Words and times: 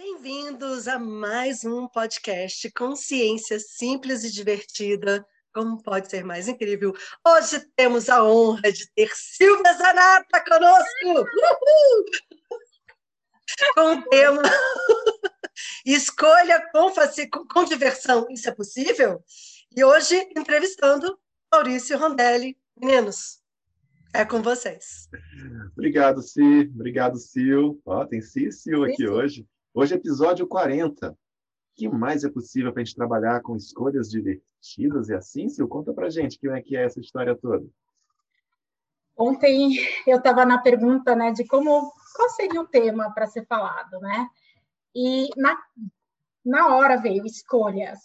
Bem-vindos 0.00 0.86
a 0.86 0.96
mais 0.96 1.64
um 1.64 1.88
podcast 1.88 2.70
Consciência 2.70 3.58
Simples 3.58 4.22
e 4.22 4.30
Divertida. 4.30 5.26
Como 5.52 5.82
pode 5.82 6.08
ser 6.08 6.22
mais 6.22 6.46
incrível? 6.46 6.94
Hoje 7.26 7.58
temos 7.74 8.08
a 8.08 8.22
honra 8.22 8.70
de 8.70 8.88
ter 8.92 9.10
Silvia 9.12 9.72
Zanata 9.72 10.44
conosco! 10.48 11.04
Uhul! 11.04 12.04
Com 13.74 13.94
o 13.96 14.02
tema 14.08 14.42
Escolha 15.84 16.62
com, 16.70 16.92
com 17.52 17.64
diversão, 17.64 18.28
isso 18.30 18.48
é 18.48 18.52
possível? 18.52 19.20
E 19.76 19.82
hoje 19.82 20.14
entrevistando 20.36 21.18
Maurício 21.52 21.98
Rondelli. 21.98 22.56
Meninos, 22.80 23.42
é 24.14 24.24
com 24.24 24.42
vocês. 24.42 25.08
Obrigado, 25.72 26.22
Si. 26.22 26.70
Obrigado, 26.72 27.18
Sil. 27.18 27.82
Ó, 27.84 28.06
tem 28.06 28.22
Si 28.22 28.46
e 28.46 28.52
Sil 28.54 28.84
aqui 28.84 28.98
sim. 28.98 29.08
hoje. 29.08 29.48
Hoje 29.80 29.94
é 29.94 29.96
episódio 29.96 30.44
40. 30.44 31.12
O 31.12 31.16
que 31.76 31.88
mais 31.88 32.24
é 32.24 32.28
possível 32.28 32.72
para 32.72 32.82
a 32.82 32.84
gente 32.84 32.96
trabalhar 32.96 33.40
com 33.42 33.54
escolhas 33.54 34.10
divertidas 34.10 35.08
e 35.08 35.14
assim? 35.14 35.48
Sil, 35.54 35.70
conta 35.70 35.94
para 35.94 36.10
gente 36.10 36.36
como 36.40 36.52
é 36.52 36.60
que 36.60 36.76
é 36.76 36.84
essa 36.84 36.98
história 36.98 37.38
toda. 37.38 37.64
Ontem 39.16 39.76
eu 40.04 40.18
estava 40.18 40.44
na 40.44 40.58
pergunta 40.60 41.14
né, 41.14 41.30
de 41.30 41.46
como 41.46 41.92
qual 42.16 42.28
seria 42.30 42.60
o 42.60 42.66
tema 42.66 43.14
para 43.14 43.28
ser 43.28 43.46
falado, 43.46 44.00
né? 44.00 44.28
E 44.96 45.28
na, 45.36 45.56
na 46.44 46.74
hora 46.74 46.96
veio 46.96 47.24
escolhas. 47.24 48.00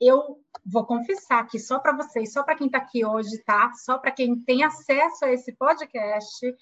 Eu 0.00 0.42
vou 0.64 0.86
confessar 0.86 1.40
aqui 1.40 1.58
só 1.58 1.78
para 1.78 1.94
vocês, 1.94 2.32
só 2.32 2.42
para 2.42 2.56
quem 2.56 2.68
está 2.68 2.78
aqui 2.78 3.04
hoje, 3.04 3.36
tá? 3.44 3.70
Só 3.74 3.98
para 3.98 4.12
quem 4.12 4.42
tem 4.44 4.64
acesso 4.64 5.26
a 5.26 5.30
esse 5.30 5.52
podcast, 5.56 6.56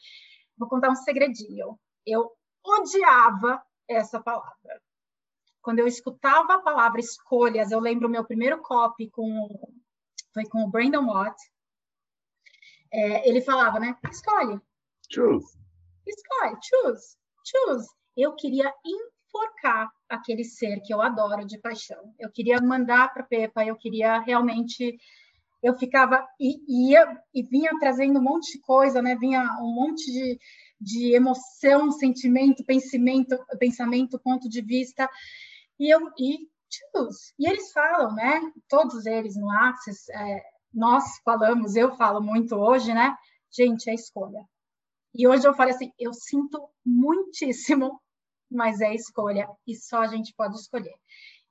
vou 0.59 0.69
contar 0.69 0.91
um 0.91 0.97
segredinho. 0.97 1.79
Eu 2.05 2.33
odiava 2.65 3.63
essa 3.91 4.21
palavra. 4.21 4.81
Quando 5.63 5.81
eu 5.81 5.87
escutava 5.87 6.55
a 6.55 6.63
palavra 6.63 7.01
escolhas, 7.01 7.71
eu 7.71 7.81
lembro 7.81 8.09
o 8.09 8.11
meu 8.11 8.25
primeiro 8.25 8.61
copy 8.63 9.11
com 9.11 9.49
foi 10.33 10.45
com 10.45 10.63
o 10.63 10.71
Brandon 10.71 11.07
Watt. 11.07 11.37
É, 12.93 13.29
ele 13.29 13.41
falava, 13.41 13.79
né? 13.79 13.97
Escolhe. 14.11 14.61
Choose. 15.13 15.59
Escolhe, 16.07 16.57
choose, 16.63 17.17
choose. 17.45 17.89
Eu 18.17 18.35
queria 18.35 18.73
enforcar 18.85 19.91
aquele 20.09 20.45
ser 20.45 20.81
que 20.81 20.95
eu 20.95 21.01
adoro 21.01 21.45
de 21.45 21.59
paixão. 21.59 22.15
Eu 22.19 22.31
queria 22.31 22.61
mandar 22.61 23.13
para 23.13 23.25
Pepa, 23.25 23.65
eu 23.65 23.77
queria 23.77 24.21
realmente 24.21 24.99
eu 25.63 25.77
ficava 25.79 26.27
e 26.41 26.89
ia 26.91 27.21
e 27.35 27.43
vinha 27.43 27.71
trazendo 27.79 28.19
um 28.19 28.23
monte 28.23 28.53
de 28.53 28.61
coisa, 28.61 29.03
né? 29.03 29.15
Vinha 29.17 29.43
um 29.61 29.75
monte 29.75 30.11
de 30.11 30.39
de 30.81 31.15
emoção, 31.15 31.93
sentimento, 31.93 32.65
pensamento, 32.65 33.39
pensamento, 33.59 34.19
ponto 34.19 34.49
de 34.49 34.63
vista. 34.63 35.09
E 35.79 35.93
eu 35.93 36.01
e 36.19 36.49
choose. 36.71 37.35
E 37.39 37.49
eles 37.49 37.73
falam, 37.73 38.15
né? 38.15 38.41
Todos 38.69 39.05
eles 39.07 39.37
no 39.37 39.51
Axis, 39.51 40.09
é, 40.09 40.43
nós 40.73 41.05
falamos, 41.25 41.77
eu 41.77 41.97
falo 41.97 42.21
muito 42.23 42.55
hoje, 42.55 42.95
né? 42.95 43.15
Gente, 43.51 43.91
é 43.91 43.95
escolha. 43.95 44.45
E 45.15 45.27
hoje 45.27 45.47
eu 45.47 45.55
falo 45.55 45.71
assim, 45.71 45.93
eu 45.99 46.15
sinto 46.15 46.69
muitíssimo, 46.87 48.01
mas 48.51 48.81
é 48.81 48.95
escolha 48.95 49.49
e 49.67 49.75
só 49.75 50.03
a 50.03 50.07
gente 50.07 50.33
pode 50.37 50.57
escolher. 50.57 50.95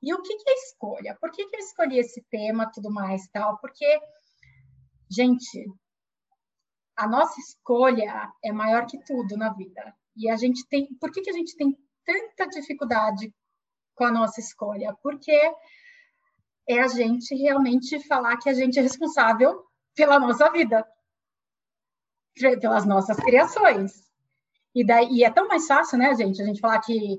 E 0.02 0.14
o 0.14 0.22
que, 0.22 0.34
que 0.34 0.50
é 0.50 0.54
escolha? 0.54 1.16
Por 1.20 1.30
que, 1.30 1.46
que 1.46 1.56
eu 1.56 1.60
escolhi 1.60 1.98
esse 1.98 2.24
tema, 2.30 2.70
tudo 2.72 2.90
mais, 2.90 3.28
tal? 3.28 3.58
Porque, 3.58 4.00
gente, 5.10 5.66
a 7.00 7.08
nossa 7.08 7.40
escolha 7.40 8.30
é 8.44 8.52
maior 8.52 8.86
que 8.86 9.02
tudo 9.04 9.34
na 9.34 9.50
vida. 9.54 9.94
E 10.14 10.28
a 10.28 10.36
gente 10.36 10.66
tem. 10.68 10.86
Por 11.00 11.10
que, 11.10 11.22
que 11.22 11.30
a 11.30 11.32
gente 11.32 11.56
tem 11.56 11.74
tanta 12.04 12.46
dificuldade 12.48 13.34
com 13.94 14.04
a 14.04 14.12
nossa 14.12 14.38
escolha? 14.38 14.94
Porque 15.02 15.32
é 16.68 16.78
a 16.78 16.88
gente 16.88 17.34
realmente 17.34 18.06
falar 18.06 18.36
que 18.36 18.50
a 18.50 18.52
gente 18.52 18.78
é 18.78 18.82
responsável 18.82 19.64
pela 19.96 20.18
nossa 20.18 20.50
vida, 20.50 20.86
pelas 22.60 22.84
nossas 22.84 23.16
criações. 23.16 23.92
E, 24.74 24.84
daí, 24.84 25.08
e 25.10 25.24
é 25.24 25.30
tão 25.30 25.48
mais 25.48 25.66
fácil, 25.66 25.98
né, 25.98 26.14
gente, 26.14 26.40
a 26.40 26.44
gente 26.44 26.60
falar 26.60 26.80
que 26.80 27.18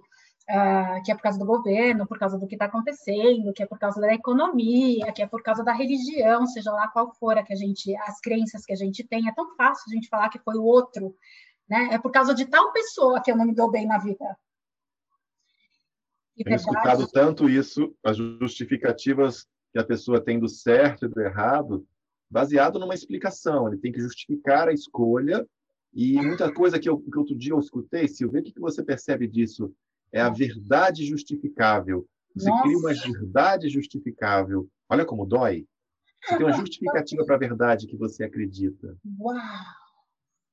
uh, 0.52 1.02
que 1.04 1.12
é 1.12 1.16
por 1.16 1.22
causa 1.22 1.40
do 1.40 1.46
governo, 1.46 2.06
por 2.06 2.20
causa 2.20 2.38
do 2.38 2.46
que 2.46 2.56
está 2.56 2.66
acontecendo, 2.66 3.54
que 3.54 3.64
é 3.64 3.66
por 3.66 3.80
causa 3.80 4.02
da 4.02 4.14
economia, 4.14 5.12
que 5.14 5.22
é 5.22 5.28
por 5.28 5.42
causa 5.42 5.64
da 5.64 5.72
religião, 5.72 6.46
seja 6.46 6.72
lá 6.72 6.88
qual 6.90 7.14
for 7.16 7.38
a 7.38 7.44
que 7.44 7.54
a 7.54 7.56
gente, 7.56 7.96
as 7.98 8.20
crenças 8.20 8.66
que 8.66 8.74
a 8.74 8.76
gente 8.76 9.04
tem, 9.04 9.28
é 9.28 9.34
tão 9.34 9.56
fácil 9.56 9.86
a 9.90 9.96
gente 9.96 10.10
falar 10.10 10.30
que 10.30 10.40
foi 10.40 10.56
o 10.56 10.64
outro, 10.64 11.16
né? 11.70 11.90
É 11.92 11.98
por 11.98 12.12
causa 12.12 12.34
de 12.34 12.46
tal 12.46 12.72
pessoa 12.72 13.22
que 13.22 13.32
eu 13.32 13.38
não 13.38 13.46
me 13.46 13.56
dou 13.56 13.72
bem 13.72 13.88
na 13.88 13.98
vida. 13.98 14.38
E 16.38 16.44
Tenho 16.44 16.58
verdade... 16.58 16.78
escutado 16.78 17.08
tanto 17.08 17.50
isso, 17.50 17.96
as 18.04 18.18
justificativas 18.18 19.48
que 19.72 19.80
a 19.80 19.84
pessoa 19.84 20.20
tem 20.20 20.40
do 20.40 20.50
certo 20.50 21.06
e 21.06 21.10
do 21.10 21.22
errado, 21.22 21.86
baseado 22.30 22.78
numa 22.78 22.94
explicação. 22.94 23.68
Ele 23.68 23.78
tem 23.78 23.92
que 23.92 24.02
justificar 24.02 24.68
a 24.68 24.74
escolha 24.74 25.48
e 25.94 26.16
muita 26.16 26.52
coisa 26.54 26.80
que, 26.80 26.90
eu, 26.90 26.98
que 26.98 27.18
outro 27.18 27.38
dia 27.38 27.54
eu 27.54 27.60
escutei, 27.60 28.08
Silvia, 28.08 28.40
o 28.40 28.44
que, 28.44 28.54
que 28.54 28.60
você 28.60 28.84
percebe 28.84 29.28
disso? 29.28 29.74
É 30.12 30.22
a 30.22 30.30
verdade 30.30 31.06
justificável. 31.06 32.08
Você 32.36 32.50
Nossa. 32.50 32.64
cria 32.64 32.78
uma 32.78 32.94
verdade 32.94 33.70
justificável. 33.70 34.70
Olha 34.90 35.06
como 35.06 35.26
dói. 35.26 35.66
Você 36.24 36.38
tem 36.38 36.46
uma 36.46 36.54
justificativa 36.54 37.26
para 37.26 37.36
a 37.36 37.40
verdade 37.40 37.88
que 37.88 37.98
você 37.98 38.24
acredita. 38.24 38.98
Uau! 39.20 39.38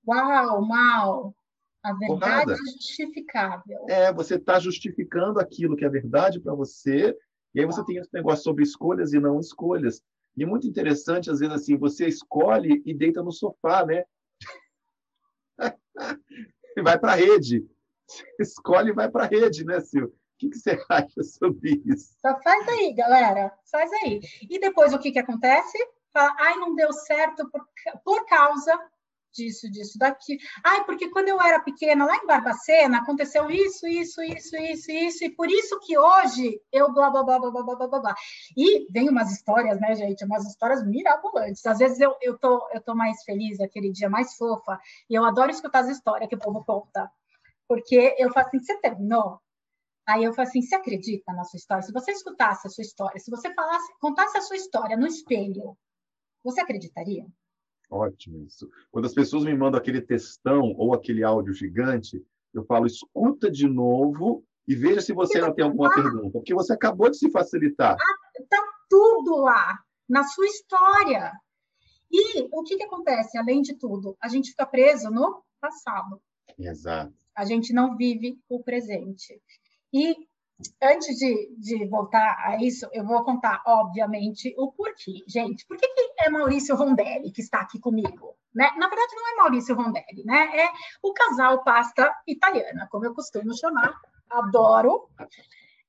Uau, 0.06 0.62
mal! 0.64 1.34
A 1.82 1.92
verdade 1.92 2.20
Porrada. 2.20 2.52
é 2.54 2.56
justificável. 2.56 3.86
É, 3.88 4.12
você 4.12 4.36
está 4.36 4.58
justificando 4.58 5.38
aquilo 5.38 5.76
que 5.76 5.84
é 5.84 5.88
verdade 5.88 6.40
para 6.40 6.54
você, 6.54 7.16
e 7.54 7.60
aí 7.60 7.66
você 7.66 7.84
tem 7.84 7.96
esse 7.96 8.12
negócio 8.12 8.44
sobre 8.44 8.64
escolhas 8.64 9.12
e 9.12 9.20
não 9.20 9.38
escolhas. 9.38 10.02
E 10.36 10.42
é 10.42 10.46
muito 10.46 10.66
interessante, 10.66 11.30
às 11.30 11.40
vezes, 11.40 11.54
assim, 11.54 11.76
você 11.76 12.06
escolhe 12.06 12.82
e 12.84 12.94
deita 12.94 13.22
no 13.22 13.32
sofá, 13.32 13.84
né? 13.84 14.04
e 16.76 16.82
vai 16.82 16.98
para 16.98 17.12
a 17.12 17.16
rede 17.16 17.69
escolhe 18.38 18.91
e 18.91 18.94
vai 18.94 19.10
para 19.10 19.24
a 19.24 19.28
rede, 19.28 19.64
né, 19.64 19.80
Sil? 19.84 20.08
O 20.08 20.12
que, 20.38 20.50
que, 20.50 20.58
você 20.58 20.78
acha 20.88 21.22
sobre 21.22 21.82
isso? 21.84 22.14
Só 22.20 22.41
faz 22.42 22.69
aí, 22.69 22.92
galera. 22.94 23.52
Faz 23.70 23.91
aí. 24.04 24.20
E 24.48 24.58
depois 24.58 24.92
o 24.92 24.98
que, 24.98 25.12
que 25.12 25.19
acontece? 25.19 25.78
Fala, 26.12 26.34
ai, 26.38 26.56
não 26.56 26.74
deu 26.74 26.92
certo 26.92 27.48
por, 27.50 27.66
por 28.04 28.26
causa 28.26 28.72
disso, 29.32 29.70
disso, 29.70 29.98
daqui. 29.98 30.38
Ai, 30.64 30.84
porque 30.84 31.10
quando 31.10 31.28
eu 31.28 31.41
era 31.41 31.60
pequena, 31.60 32.04
lá 32.04 32.16
em 32.16 32.26
Barbacena, 32.26 32.98
aconteceu 32.98 33.50
isso, 33.50 33.86
isso, 33.86 34.22
isso, 34.22 34.56
isso, 34.56 34.90
isso, 34.90 35.25
e 35.25 35.30
por 35.30 35.48
isso 35.50 35.78
que 35.80 35.96
hoje 35.96 36.60
eu 36.72 36.92
blá, 36.92 37.10
blá, 37.10 37.22
blá, 37.22 37.38
blá, 37.38 37.50
blá, 37.50 37.62
blá, 37.62 37.88
blá, 37.88 38.00
blá. 38.00 38.14
E 38.56 38.90
vem 38.90 39.08
umas 39.08 39.30
histórias, 39.30 39.80
né, 39.80 39.94
gente? 39.94 40.25
Umas 40.25 40.44
histórias 40.46 40.84
mirabolantes. 40.84 41.64
Às 41.66 41.78
vezes 41.78 42.00
eu, 42.00 42.16
eu, 42.20 42.38
tô, 42.38 42.69
eu 42.72 42.80
tô 42.80 42.94
mais 42.94 43.22
feliz, 43.25 43.60
aquele 43.60 43.92
dia 43.92 44.10
mais 44.10 44.34
fofa, 44.36 44.78
e 45.08 45.14
eu 45.14 45.25
adoro 45.25 45.50
escutar 45.50 45.80
as 45.80 45.88
histórias 45.88 46.28
que 46.28 46.34
o 46.34 46.40
povo 46.40 46.64
conta. 46.64 47.10
Porque 47.69 48.17
eu 48.19 48.33
falo 48.33 48.47
assim, 48.47 48.59
você 48.59 48.81
terminou? 48.81 49.39
Aí 50.09 50.25
eu 50.25 50.33
falo 50.33 50.49
assim, 50.49 50.62
você 50.62 50.75
acredita 50.75 51.33
na 51.34 51.45
sua 51.45 51.59
história? 51.59 51.83
Se 51.83 51.93
você 51.93 52.12
escutasse 52.12 52.67
a 52.67 52.71
sua 52.71 52.83
história, 52.83 53.21
se 53.21 53.31
você 53.31 53.53
falasse, 53.53 53.93
contasse 54.01 54.39
a 54.39 54.41
sua 54.41 54.56
história 54.56 54.97
no 54.97 55.06
espelho, 55.06 55.77
você 56.43 56.62
acreditaria? 56.62 57.27
Ótimo 57.91 58.43
isso. 58.43 58.71
Quando 58.91 59.05
as 59.05 59.12
pessoas 59.12 59.45
me 59.45 59.55
mandam 59.55 59.79
aquele 59.79 60.01
textão 60.01 60.75
ou 60.79 60.95
aquele 60.95 61.23
áudio 61.23 61.53
gigante, 61.53 62.25
eu 62.55 62.65
falo, 62.65 62.87
escuta 62.87 63.51
de 63.51 63.69
novo 63.69 64.43
e 64.67 64.75
veja 64.75 65.00
se 65.00 65.12
você 65.12 65.41
não 65.41 65.55
tem 65.55 65.65
alguma 65.65 65.95
pergunta, 65.95 66.31
porque 66.31 66.55
você 66.55 66.73
acabou 66.73 67.11
de 67.11 67.19
se 67.19 67.31
facilitar. 67.31 67.97
Está 68.39 68.56
ah, 68.56 68.73
tudo 68.89 69.37
lá, 69.37 69.79
na 70.09 70.25
sua 70.25 70.47
história. 70.47 71.33
E 72.11 72.49
o 72.50 72.62
que, 72.62 72.77
que 72.77 72.85
acontece, 72.85 73.37
além 73.37 73.61
de 73.61 73.75
tudo? 73.75 74.17
A 74.23 74.29
gente 74.29 74.50
fica 74.50 74.67
preso 74.67 75.11
no 75.11 75.43
passado. 75.61 76.21
Exato. 76.59 77.12
A 77.38 77.44
gente 77.44 77.72
não 77.72 77.97
vive 77.97 78.37
o 78.49 78.60
presente. 78.65 79.41
E 79.93 80.16
antes 80.82 81.17
de, 81.17 81.55
de 81.56 81.87
voltar 81.87 82.37
a 82.40 82.61
isso, 82.61 82.88
eu 82.93 83.06
vou 83.06 83.23
contar, 83.23 83.62
obviamente, 83.64 84.52
o 84.58 84.73
porquê. 84.73 85.23
Gente, 85.29 85.64
por 85.69 85.76
que, 85.76 85.87
que 85.87 86.14
é 86.19 86.29
Maurício 86.29 86.75
Rondelli 86.75 87.31
que 87.31 87.40
está 87.40 87.61
aqui 87.61 87.79
comigo? 87.79 88.35
Né? 88.52 88.69
Na 88.76 88.88
verdade, 88.88 89.14
não 89.14 89.29
é 89.31 89.37
Maurício 89.37 89.76
Rondelli, 89.76 90.25
né? 90.25 90.50
É 90.64 90.69
o 91.00 91.12
casal 91.12 91.62
pasta 91.62 92.12
italiana, 92.26 92.88
como 92.90 93.05
eu 93.05 93.14
costumo 93.14 93.56
chamar. 93.56 93.94
Adoro, 94.29 95.08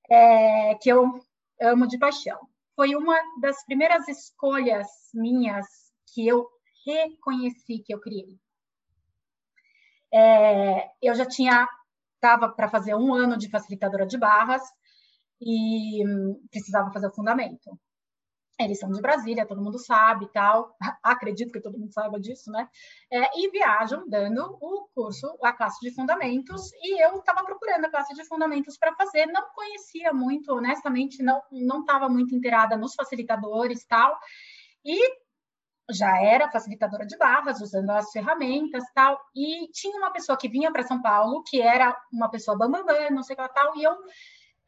é, 0.07 0.75
que 0.75 0.89
eu 0.89 1.19
amo 1.59 1.87
de 1.87 1.97
paixão. 1.97 2.39
Foi 2.75 2.95
uma 2.95 3.17
das 3.41 3.65
primeiras 3.65 4.07
escolhas 4.07 4.87
minhas 5.15 5.65
que 6.13 6.27
eu 6.27 6.47
reconheci 6.85 7.79
que 7.79 7.91
eu 7.91 7.99
criei. 7.99 8.37
É, 10.13 10.89
eu 11.01 11.13
já 11.15 11.25
tinha 11.25 11.67
estava 12.15 12.49
para 12.49 12.69
fazer 12.69 12.95
um 12.95 13.13
ano 13.13 13.37
de 13.37 13.49
facilitadora 13.49 14.05
de 14.05 14.17
barras 14.17 14.61
e 15.41 16.05
hum, 16.05 16.41
precisava 16.51 16.91
fazer 16.91 17.07
o 17.07 17.13
fundamento. 17.13 17.79
Eles 18.59 18.77
são 18.77 18.91
de 18.91 19.01
Brasília, 19.01 19.47
todo 19.47 19.61
mundo 19.61 19.79
sabe 19.79 20.25
e 20.25 20.31
tal. 20.33 20.75
Acredito 21.01 21.53
que 21.53 21.61
todo 21.61 21.79
mundo 21.79 21.93
saiba 21.93 22.19
disso, 22.19 22.51
né? 22.51 22.67
É, 23.09 23.39
e 23.39 23.49
viajam 23.51 24.07
dando 24.09 24.57
o 24.59 24.89
curso, 24.93 25.33
a 25.41 25.53
classe 25.53 25.79
de 25.79 25.95
fundamentos, 25.95 26.69
e 26.83 27.01
eu 27.01 27.19
estava 27.19 27.45
procurando 27.45 27.85
a 27.85 27.89
classe 27.89 28.13
de 28.13 28.25
fundamentos 28.25 28.77
para 28.77 28.93
fazer. 28.95 29.27
Não 29.27 29.47
conhecia 29.53 30.11
muito, 30.13 30.53
honestamente, 30.53 31.23
não 31.23 31.41
não 31.51 31.81
estava 31.81 32.09
muito 32.09 32.35
inteirada 32.35 32.75
nos 32.75 32.95
facilitadores 32.95 33.81
e 33.81 33.87
tal. 33.87 34.19
E 34.83 34.99
já 35.91 36.21
era 36.21 36.49
facilitadora 36.49 37.05
de 37.05 37.17
barras, 37.17 37.61
usando 37.61 37.89
as 37.91 38.11
ferramentas 38.11 38.83
tal, 38.93 39.19
e 39.35 39.67
tinha 39.71 39.97
uma 39.97 40.11
pessoa 40.11 40.37
que 40.37 40.47
vinha 40.47 40.71
para 40.71 40.83
São 40.83 41.01
Paulo, 41.01 41.43
que 41.43 41.61
era 41.61 41.95
uma 42.11 42.29
pessoa 42.29 42.57
bambambam, 42.57 43.09
não 43.11 43.23
sei 43.23 43.35
o 43.35 43.37
que 43.37 43.53
tal, 43.53 43.75
e 43.75 43.83
eu 43.83 43.95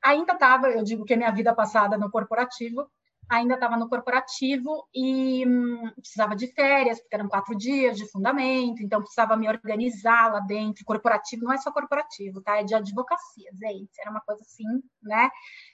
ainda 0.03 0.33
estava, 0.33 0.69
eu 0.69 0.83
digo 0.83 1.05
que 1.05 1.13
é 1.13 1.17
minha 1.17 1.31
vida 1.31 1.53
passada 1.53 1.97
no 1.97 2.09
corporativo, 2.09 2.89
ainda 3.31 3.53
estava 3.53 3.77
no 3.77 3.87
corporativo 3.87 4.85
e 4.93 5.45
hum, 5.47 5.89
precisava 5.95 6.35
de 6.35 6.47
férias, 6.47 6.99
porque 6.99 7.15
eram 7.15 7.29
quatro 7.29 7.55
dias 7.55 7.95
de 7.95 8.05
fundamento, 8.11 8.83
então 8.83 8.99
precisava 8.99 9.37
me 9.37 9.47
organizar 9.47 10.33
lá 10.33 10.41
dentro. 10.41 10.83
Corporativo 10.83 11.45
não 11.45 11.53
é 11.53 11.57
só 11.57 11.71
corporativo, 11.71 12.41
tá? 12.41 12.59
É 12.59 12.63
de 12.63 12.75
advocacia, 12.75 13.49
gente. 13.53 13.91
Era 14.01 14.11
uma 14.11 14.19
coisa 14.19 14.41
assim, 14.41 14.65
né? 15.01 15.29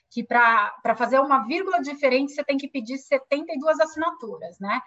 Que 0.08 0.22
para 0.22 0.94
fazer 0.96 1.18
uma 1.18 1.44
vírgula 1.46 1.80
diferente 1.80 2.32
você 2.32 2.44
tem 2.44 2.56
que 2.56 2.68
pedir 2.68 2.96
72 2.96 3.80
assinaturas, 3.80 4.56
né? 4.60 4.80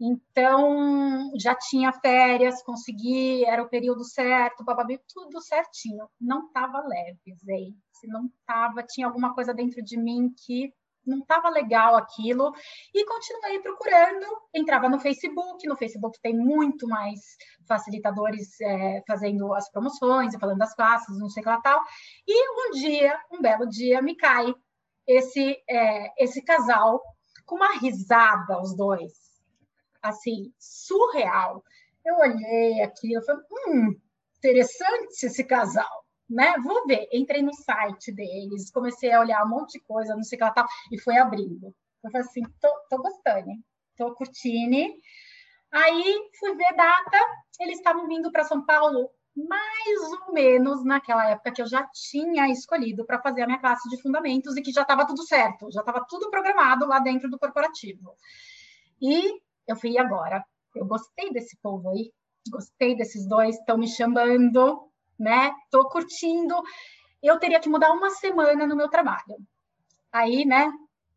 Então, 0.00 1.30
já 1.38 1.54
tinha 1.54 1.92
férias, 1.92 2.62
consegui, 2.62 3.44
era 3.44 3.62
o 3.62 3.68
período 3.68 4.04
certo, 4.04 4.64
bababi, 4.64 5.00
tudo 5.12 5.40
certinho. 5.40 6.08
Não 6.20 6.46
estava 6.46 6.80
leve, 6.80 7.20
gente. 7.44 8.06
Não 8.06 8.26
estava, 8.26 8.82
tinha 8.82 9.06
alguma 9.06 9.34
coisa 9.34 9.54
dentro 9.54 9.82
de 9.82 9.96
mim 9.96 10.32
que 10.44 10.72
não 11.06 11.18
estava 11.18 11.48
legal 11.50 11.96
aquilo 11.96 12.52
e 12.94 13.04
continuei 13.04 13.60
procurando. 13.60 14.26
Entrava 14.54 14.88
no 14.88 14.98
Facebook, 14.98 15.66
no 15.66 15.76
Facebook 15.76 16.18
tem 16.20 16.36
muito 16.36 16.86
mais 16.88 17.20
facilitadores 17.68 18.60
é, 18.60 19.02
fazendo 19.06 19.52
as 19.54 19.70
promoções 19.70 20.34
e 20.34 20.38
falando 20.38 20.58
das 20.58 20.74
classes, 20.74 21.18
não 21.18 21.28
sei 21.28 21.42
o 21.42 21.44
que 21.44 21.50
lá 21.50 21.60
tal. 21.60 21.80
E 22.26 22.50
um 22.50 22.70
dia, 22.72 23.18
um 23.30 23.40
belo 23.40 23.68
dia, 23.68 24.02
me 24.02 24.16
cai 24.16 24.54
esse, 25.06 25.56
é, 25.68 26.24
esse 26.24 26.42
casal 26.42 27.00
com 27.44 27.56
uma 27.56 27.78
risada, 27.78 28.60
os 28.60 28.74
dois, 28.74 29.12
assim, 30.08 30.52
surreal. 30.58 31.62
Eu 32.04 32.16
olhei 32.16 32.82
aquilo 32.82 33.22
e 33.22 33.24
falei, 33.24 33.42
hum, 33.68 34.00
interessante 34.38 35.26
esse 35.26 35.44
casal 35.44 36.04
né? 36.28 36.54
Vou 36.62 36.86
ver. 36.86 37.08
Entrei 37.12 37.42
no 37.42 37.54
site 37.54 38.12
deles, 38.12 38.70
comecei 38.70 39.12
a 39.12 39.20
olhar 39.20 39.44
um 39.44 39.48
monte 39.48 39.78
de 39.78 39.84
coisa, 39.84 40.14
não 40.14 40.22
sei 40.22 40.36
o 40.36 40.38
que 40.38 40.44
lá 40.44 40.50
tal, 40.52 40.66
e 40.90 41.00
foi 41.00 41.16
abrindo. 41.16 41.74
Eu 42.02 42.10
falei 42.10 42.26
assim, 42.26 42.42
tô, 42.60 42.68
tô 42.90 42.98
gostando, 42.98 43.50
tô 43.96 44.14
curtindo. 44.14 44.94
Aí 45.72 46.30
fui 46.38 46.54
ver 46.54 46.74
data, 46.76 47.18
eles 47.60 47.78
estavam 47.78 48.06
vindo 48.06 48.30
para 48.30 48.44
São 48.44 48.64
Paulo 48.64 49.10
mais 49.36 50.12
ou 50.26 50.32
menos 50.32 50.84
naquela 50.84 51.28
época 51.30 51.50
que 51.50 51.60
eu 51.60 51.66
já 51.66 51.84
tinha 51.92 52.48
escolhido 52.48 53.04
para 53.04 53.20
fazer 53.20 53.42
a 53.42 53.46
minha 53.46 53.58
classe 53.58 53.88
de 53.88 54.00
fundamentos 54.00 54.56
e 54.56 54.62
que 54.62 54.70
já 54.70 54.82
estava 54.82 55.04
tudo 55.04 55.26
certo, 55.26 55.72
já 55.72 55.80
estava 55.80 56.06
tudo 56.08 56.30
programado 56.30 56.86
lá 56.86 57.00
dentro 57.00 57.28
do 57.28 57.38
corporativo. 57.38 58.14
E 59.02 59.40
eu 59.66 59.76
fui 59.76 59.98
agora. 59.98 60.44
Eu 60.74 60.86
gostei 60.86 61.32
desse 61.32 61.56
povo 61.62 61.90
aí, 61.90 62.12
gostei 62.50 62.96
desses 62.96 63.26
dois, 63.26 63.56
estão 63.56 63.78
me 63.78 63.88
chamando, 63.88 64.88
né? 65.18 65.52
Tô 65.70 65.88
curtindo. 65.88 66.54
Eu 67.22 67.38
teria 67.38 67.60
que 67.60 67.68
mudar 67.68 67.92
uma 67.92 68.10
semana 68.10 68.66
no 68.66 68.76
meu 68.76 68.88
trabalho. 68.88 69.36
Aí, 70.12 70.44
né? 70.44 70.70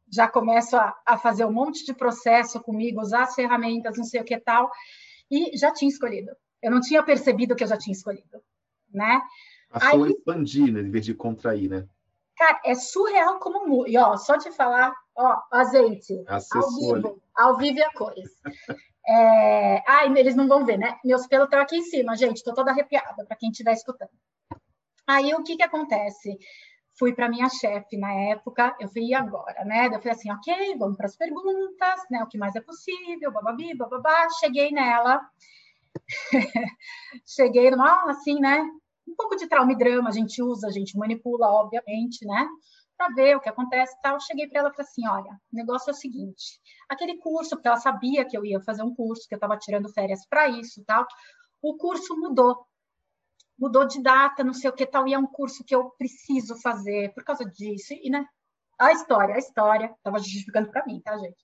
Já 0.10 0.28
começo 0.28 0.78
a, 0.78 0.96
a 1.06 1.18
fazer 1.18 1.46
um 1.46 1.52
monte 1.52 1.86
de 1.86 1.94
processo 1.94 2.62
comigo, 2.62 3.02
usar 3.02 3.24
as 3.24 3.36
ferramentas, 3.36 3.98
não 3.98 4.06
sei 4.06 4.22
o 4.22 4.24
que 4.24 4.40
tal, 4.40 4.72
e 5.30 5.58
já 5.58 5.72
tinha 5.74 5.90
escolhido. 5.90 6.32
Eu 6.62 6.72
não 6.72 6.80
tinha 6.80 7.04
percebido 7.04 7.56
que 7.56 7.64
eu 7.64 7.68
já 7.68 7.78
tinha 7.78 7.94
escolhido, 7.94 8.42
né? 8.92 9.22
Passou 9.70 10.06
a 10.06 10.10
expandir, 10.10 10.72
né, 10.72 10.80
em 10.80 10.90
vez 10.90 11.06
de 11.06 11.14
contrair, 11.14 11.70
né? 11.70 11.88
Cara, 12.38 12.62
é 12.64 12.74
surreal 12.76 13.40
como 13.40 13.86
e 13.88 13.98
ó, 13.98 14.16
só 14.16 14.38
te 14.38 14.52
falar, 14.52 14.94
ó, 15.18 15.42
azeite, 15.52 16.24
Acessou 16.28 16.62
ao 16.62 16.96
vivo, 16.96 17.22
ao 17.36 17.58
vivo 17.58 17.80
é 17.80 17.84
a 17.84 17.94
cores. 17.94 18.30
É... 19.08 19.84
Ai, 19.88 20.14
eles 20.18 20.36
não 20.36 20.48
vão 20.48 20.66
ver, 20.66 20.78
né? 20.78 20.98
Meus 21.04 21.26
pelos 21.28 21.46
estão 21.46 21.60
aqui 21.60 21.78
em 21.78 21.84
cima, 21.84 22.16
gente. 22.16 22.38
Estou 22.38 22.54
toda 22.54 22.72
arrepiada 22.72 23.26
para 23.26 23.38
quem 23.38 23.50
estiver 23.50 23.74
escutando. 23.74 24.12
Aí 25.08 25.34
o 25.34 25.44
que, 25.44 25.56
que 25.56 25.64
acontece? 25.64 26.38
Fui 27.00 27.14
para 27.14 27.30
minha 27.30 27.48
chefe 27.48 27.96
na 27.96 28.12
época, 28.12 28.76
eu 28.80 28.90
fui 28.90 29.14
agora, 29.14 29.64
né? 29.64 29.86
Eu 29.88 30.00
falei 30.00 30.12
assim, 30.12 30.32
ok, 30.32 30.78
vamos 30.78 30.98
para 30.98 31.06
as 31.06 31.16
perguntas, 31.16 32.02
né? 32.12 32.24
O 32.24 32.28
que 32.28 32.38
mais 32.38 32.56
é 32.56 32.62
possível, 32.62 33.32
bababi, 33.32 33.74
bababá. 33.76 34.28
Cheguei 34.40 34.72
nela, 34.72 35.22
cheguei 37.26 37.72
numa, 37.72 38.10
assim, 38.10 38.40
né? 38.40 38.62
Um 39.08 39.16
pouco 39.16 39.36
de 39.38 39.48
trauma 39.48 39.72
e 39.72 39.78
drama 39.78 40.10
a 40.10 40.12
gente 40.12 40.42
usa, 40.42 40.68
a 40.68 40.72
gente 40.72 40.98
manipula, 40.98 41.48
obviamente, 41.48 42.26
né? 42.26 42.48
Para 42.98 43.14
ver 43.14 43.38
o 43.38 43.40
que 43.40 43.50
acontece 43.50 43.96
e 43.96 44.02
tal. 44.02 44.20
Cheguei 44.20 44.48
para 44.48 44.60
ela 44.60 44.70
e 44.70 44.72
falei 44.72 44.90
assim: 44.90 45.08
olha, 45.08 45.32
o 45.32 45.56
negócio 45.56 45.90
é 45.90 45.94
o 45.94 45.96
seguinte: 45.96 46.60
aquele 46.90 47.18
curso, 47.18 47.52
porque 47.52 47.68
ela 47.68 47.78
sabia 47.78 48.26
que 48.26 48.38
eu 48.38 48.46
ia 48.46 48.60
fazer 48.62 48.84
um 48.84 48.94
curso, 48.94 49.28
que 49.28 49.36
eu 49.36 49.38
estava 49.38 49.58
tirando 49.58 49.94
férias 49.94 50.26
para 50.28 50.48
isso 50.48 50.84
tal, 50.86 51.06
o 51.62 51.78
curso 51.78 52.16
mudou. 52.18 52.66
Mudou 53.58 53.88
de 53.88 54.02
data, 54.02 54.44
não 54.44 54.54
sei 54.54 54.70
o 54.70 54.74
que 54.74 54.86
tal, 54.86 55.08
e 55.08 55.14
é 55.14 55.20
um 55.20 55.26
curso 55.26 55.64
que 55.64 55.74
eu 55.74 55.90
preciso 55.92 56.60
fazer 56.62 57.14
por 57.14 57.24
causa 57.24 57.44
disso. 57.44 57.94
E, 57.94 58.10
né? 58.10 58.26
A 58.80 58.92
história, 58.92 59.34
a 59.34 59.40
história, 59.40 59.92
estava 59.98 60.20
justificando 60.20 60.70
para 60.70 60.86
mim, 60.86 61.02
tá, 61.02 61.18
gente? 61.18 61.44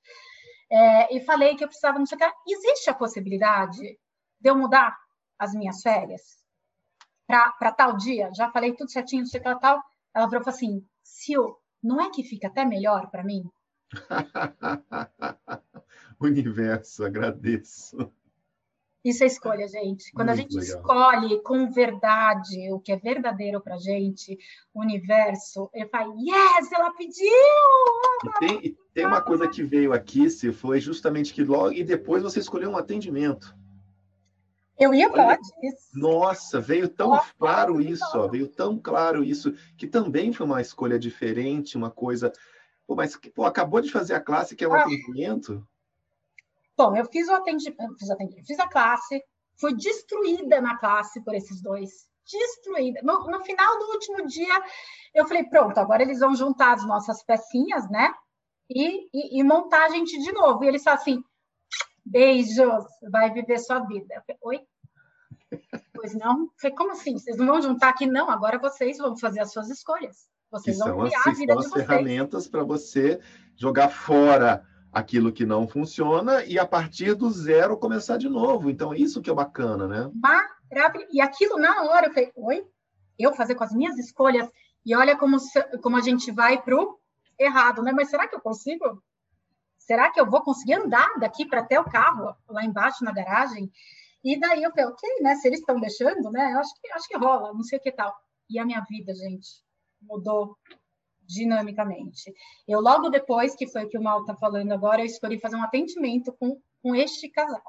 É, 0.71 1.15
e 1.15 1.21
falei 1.21 1.55
que 1.55 1.63
eu 1.63 1.67
precisava, 1.67 1.97
não 1.97 2.05
sei 2.05 2.17
o 2.17 2.19
que. 2.19 2.31
Existe 2.47 2.89
a 2.89 2.94
possibilidade 2.94 3.81
de 3.81 4.50
eu 4.50 4.55
mudar 4.55 4.95
as 5.39 5.53
minhas 5.53 5.81
férias 5.81 6.21
para 7.27 7.71
tal 7.71 7.97
dia? 7.97 8.29
Já 8.35 8.51
falei 8.51 8.75
tudo 8.75 8.91
certinho, 8.91 9.21
não 9.23 9.29
sei 9.29 9.39
o 9.39 9.44
que 9.44 9.59
tal. 9.59 9.81
Ela 10.13 10.29
falou 10.29 10.44
assim: 10.47 10.88
Sil, 11.03 11.59
não 11.81 12.01
é 12.01 12.09
que 12.09 12.23
fica 12.23 12.47
até 12.47 12.65
melhor 12.65 13.09
para 13.11 13.23
mim? 13.23 13.44
Universo, 16.19 17.03
agradeço. 17.03 18.11
Isso 19.03 19.23
é 19.23 19.27
escolha, 19.27 19.67
gente. 19.67 20.09
Quando 20.13 20.29
Muito 20.29 20.39
a 20.39 20.41
gente 20.41 20.55
legal. 20.55 20.79
escolhe 20.79 21.41
com 21.41 21.69
verdade 21.69 22.71
o 22.71 22.79
que 22.79 22.94
é 22.94 22.95
verdadeiro 22.97 23.59
para 23.59 23.77
gente, 23.77 24.38
o 24.73 24.79
universo, 24.79 25.69
ele 25.73 25.89
fala, 25.89 26.13
yes, 26.15 26.71
ela 26.71 26.94
pediu! 26.94 27.27
E 28.23 28.39
tem, 28.39 28.77
tem 28.94 29.05
uma 29.05 29.21
coisa 29.21 29.50
que 29.50 29.61
veio 29.61 29.91
aqui, 29.91 30.29
se 30.29 30.53
foi 30.53 30.79
justamente 30.79 31.33
que 31.33 31.44
logo 31.44 31.73
e 31.73 31.83
depois 31.83 32.23
você 32.23 32.39
escolheu 32.39 32.69
um 32.69 32.77
atendimento. 32.77 33.53
Eu 34.79 34.93
ia 34.93 35.09
falar 35.09 35.37
disso. 35.37 35.89
Nossa, 35.93 36.59
veio 36.59 36.89
tão 36.89 37.09
Nossa, 37.09 37.33
claro 37.37 37.79
isso, 37.79 38.05
ó, 38.15 38.27
veio 38.27 38.47
tão 38.47 38.79
claro 38.79 39.23
isso, 39.23 39.53
que 39.77 39.87
também 39.87 40.33
foi 40.33 40.45
uma 40.45 40.61
escolha 40.61 40.97
diferente, 40.97 41.77
uma 41.77 41.91
coisa. 41.91 42.33
Pô, 42.88 42.95
mas 42.95 43.15
pô, 43.36 43.45
acabou 43.45 43.81
de 43.81 43.91
fazer 43.91 44.15
a 44.15 44.21
classe, 44.21 44.55
que 44.55 44.63
é 44.63 44.67
um 44.67 44.74
ah. 44.74 44.81
atendimento? 44.81 45.65
Bom, 46.75 46.95
eu 46.95 47.05
fiz 47.05 47.27
o 47.27 47.33
atendimento, 47.33 47.98
fiz, 48.00 48.09
atendimento, 48.09 48.48
fiz 48.48 48.59
a 48.59 48.67
classe, 48.67 49.24
fui 49.55 49.75
destruída 49.75 50.59
na 50.59 50.77
classe 50.77 51.21
por 51.24 51.36
esses 51.36 51.62
dois. 51.62 52.12
Destruída. 52.25 53.01
No, 53.03 53.25
no 53.25 53.43
final 53.43 53.77
do 53.77 53.91
último 53.91 54.25
dia, 54.25 54.63
eu 55.13 55.27
falei: 55.27 55.43
pronto, 55.43 55.77
agora 55.77 56.01
eles 56.01 56.19
vão 56.19 56.33
juntar 56.36 56.74
as 56.74 56.86
nossas 56.86 57.24
pecinhas, 57.24 57.89
né? 57.89 58.12
E, 58.69 59.07
e, 59.13 59.39
e 59.39 59.43
montar 59.43 59.86
a 59.86 59.89
gente 59.89 60.17
de 60.17 60.31
novo. 60.31 60.63
E 60.63 60.67
eles 60.67 60.83
falam 60.83 61.00
assim: 61.00 61.24
Beijos, 62.05 62.86
vai 63.10 63.31
viver 63.31 63.57
sua 63.60 63.79
vida. 63.79 64.24
Falei, 64.25 64.39
Oi? 64.41 64.62
Pois 65.93 66.13
não? 66.15 66.50
Falei, 66.60 66.75
como 66.75 66.91
assim? 66.91 67.17
Vocês 67.17 67.38
não 67.38 67.45
vão 67.45 67.62
juntar 67.62 67.89
aqui? 67.89 68.05
Não, 68.05 68.29
agora 68.29 68.57
vocês 68.57 68.98
vão 68.98 69.15
fazer 69.17 69.39
as 69.39 69.51
suas 69.51 69.69
escolhas. 69.69 70.27
Vocês 70.51 70.77
que 70.77 70.83
vão 70.83 71.05
criar 71.05 71.19
as, 71.19 71.27
a 71.27 71.31
vida 71.31 71.53
são 71.53 71.62
de 71.62 71.65
as 71.65 71.72
vocês. 71.72 71.88
ferramentas 71.88 72.48
para 72.48 72.63
você 72.63 73.19
jogar 73.55 73.89
fora 73.89 74.65
aquilo 74.91 75.31
que 75.31 75.45
não 75.45 75.67
funciona 75.67 76.43
e 76.45 76.60
a 76.60 76.65
partir 76.65 77.15
do 77.15 77.29
zero 77.31 77.77
começar 77.77 78.17
de 78.17 78.29
novo. 78.29 78.69
Então, 78.69 78.93
isso 78.93 79.22
que 79.22 79.29
é 79.29 79.33
bacana, 79.33 79.88
né? 79.88 80.12
Maravilha. 80.13 81.07
E 81.12 81.19
aquilo 81.22 81.57
na 81.57 81.83
hora, 81.83 82.07
eu 82.07 82.13
falei, 82.13 82.31
oi? 82.36 82.67
Eu 83.17 83.33
fazer 83.33 83.55
com 83.55 83.63
as 83.63 83.74
minhas 83.74 83.98
escolhas? 83.98 84.48
E 84.86 84.95
olha 84.95 85.17
como, 85.17 85.38
como 85.81 85.98
a 85.98 86.01
gente 86.01 86.31
vai 86.31 86.62
para 86.62 86.75
o 86.75 87.00
errado, 87.39 87.81
né? 87.81 87.91
Mas 87.91 88.10
será 88.10 88.27
que 88.27 88.36
eu 88.36 88.41
consigo? 88.41 89.01
Será 89.85 90.11
que 90.11 90.19
eu 90.19 90.29
vou 90.29 90.41
conseguir 90.41 90.73
andar 90.73 91.19
daqui 91.19 91.45
para 91.45 91.61
até 91.61 91.79
o 91.79 91.83
carro, 91.83 92.35
lá 92.47 92.63
embaixo 92.63 93.03
na 93.03 93.11
garagem? 93.11 93.71
E 94.23 94.39
daí 94.39 94.63
eu 94.63 94.71
falei, 94.71 94.85
ok, 94.85 95.21
né? 95.21 95.35
Se 95.35 95.47
eles 95.47 95.59
estão 95.59 95.79
deixando, 95.79 96.31
né? 96.31 96.53
Eu 96.53 96.59
acho 96.59 96.73
que, 96.79 96.91
acho 96.91 97.07
que 97.07 97.17
rola, 97.17 97.53
não 97.53 97.63
sei 97.63 97.77
o 97.77 97.81
que 97.81 97.91
tal. 97.91 98.15
E 98.49 98.57
a 98.57 98.65
minha 98.65 98.81
vida, 98.89 99.13
gente, 99.13 99.47
mudou 100.01 100.57
dinamicamente. 101.21 102.33
Eu, 102.67 102.79
logo 102.79 103.09
depois, 103.09 103.55
que 103.55 103.67
foi 103.67 103.85
o 103.85 103.89
que 103.89 103.97
o 103.97 104.01
Mal 104.01 104.21
está 104.21 104.35
falando 104.35 104.71
agora, 104.71 105.01
eu 105.01 105.05
escolhi 105.05 105.39
fazer 105.39 105.55
um 105.55 105.63
atendimento 105.63 106.33
com, 106.33 106.61
com 106.81 106.95
este 106.95 107.29
casal. 107.29 107.61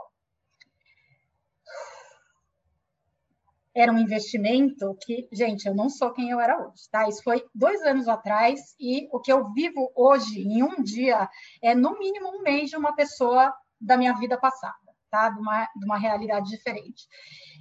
Era 3.75 3.93
um 3.93 3.99
investimento 3.99 4.97
que, 5.03 5.29
gente, 5.33 5.67
eu 5.67 5.75
não 5.75 5.91
sou 5.91 6.13
quem 6.13 6.31
eu 6.31 6.39
era 6.39 6.57
hoje, 6.57 6.89
tá? 6.91 7.09
Isso 7.09 7.23
foi 7.23 7.45
dois 7.55 7.83
anos 7.83 8.07
atrás 8.07 8.61
e 8.79 9.09
o 9.13 9.21
que 9.21 9.33
eu 9.33 9.53
vivo 9.53 9.91
hoje, 9.97 10.41
em 10.41 10.63
um 10.63 10.83
dia, 10.83 11.29
é 11.63 11.75
no 11.75 11.99
mínimo 11.99 12.29
um 12.29 12.43
mês 12.43 12.71
de 12.71 12.77
uma 12.77 12.95
pessoa 12.95 13.53
da 13.81 13.97
minha 13.97 14.15
vida 14.15 14.39
passada, 14.39 14.77
tá? 15.11 15.29
De 15.31 15.41
uma, 15.41 15.65
de 15.77 15.85
uma 15.85 15.99
realidade 15.99 16.49
diferente. 16.49 17.09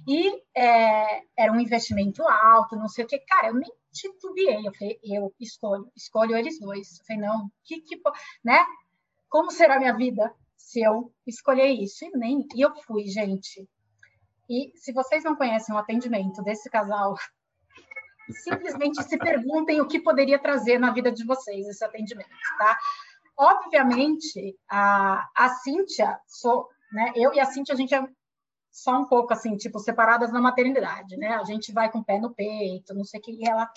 E 0.06 0.30
é, 0.56 1.22
era 1.36 1.52
um 1.52 1.60
investimento 1.60 2.22
alto, 2.22 2.76
não 2.76 2.88
sei 2.88 3.04
o 3.04 3.08
que. 3.08 3.18
Cara, 3.18 3.48
eu 3.48 3.54
nem 3.54 3.70
titubeei. 3.92 4.66
Eu 4.66 4.74
falei, 4.74 5.00
eu 5.02 5.34
escolho, 5.40 5.90
escolho 5.96 6.36
eles 6.36 6.60
dois. 6.60 6.98
Eu 6.98 7.04
falei, 7.06 7.22
não, 7.22 7.50
que, 7.64 7.80
que, 7.80 8.00
né? 8.44 8.64
Como 9.28 9.50
será 9.50 9.78
minha 9.78 9.96
vida 9.96 10.32
se 10.56 10.80
eu 10.80 11.12
escolher 11.26 11.68
isso? 11.70 12.04
E 12.04 12.10
nem, 12.10 12.46
e 12.54 12.60
eu 12.60 12.74
fui, 12.86 13.04
gente. 13.06 13.68
E 14.48 14.72
se 14.76 14.92
vocês 14.92 15.24
não 15.24 15.36
conhecem 15.36 15.74
o 15.74 15.78
atendimento 15.78 16.42
desse 16.42 16.68
casal, 16.70 17.14
simplesmente 18.42 19.02
se 19.02 19.18
perguntem 19.18 19.80
o 19.80 19.88
que 19.88 20.00
poderia 20.00 20.38
trazer 20.38 20.78
na 20.78 20.92
vida 20.92 21.10
de 21.10 21.24
vocês 21.24 21.66
esse 21.66 21.84
atendimento, 21.84 22.28
tá? 22.58 22.78
Obviamente, 23.36 24.56
a, 24.68 25.28
a 25.36 25.48
Cíntia, 25.56 26.18
sou, 26.26 26.68
né, 26.92 27.12
eu 27.16 27.34
e 27.34 27.40
a 27.40 27.46
Cíntia, 27.46 27.74
a 27.74 27.76
gente 27.76 27.94
é 27.94 28.06
só 28.70 28.98
um 28.98 29.06
pouco 29.06 29.32
assim, 29.32 29.56
tipo, 29.56 29.78
separadas 29.78 30.32
na 30.32 30.40
maternidade, 30.40 31.16
né? 31.16 31.28
A 31.34 31.44
gente 31.44 31.72
vai 31.72 31.90
com 31.90 31.98
o 31.98 32.04
pé 32.04 32.18
no 32.18 32.34
peito, 32.34 32.94
não 32.94 33.04
sei 33.04 33.20
o 33.20 33.22
que, 33.22 33.32
e 33.32 33.48
ela 33.48 33.70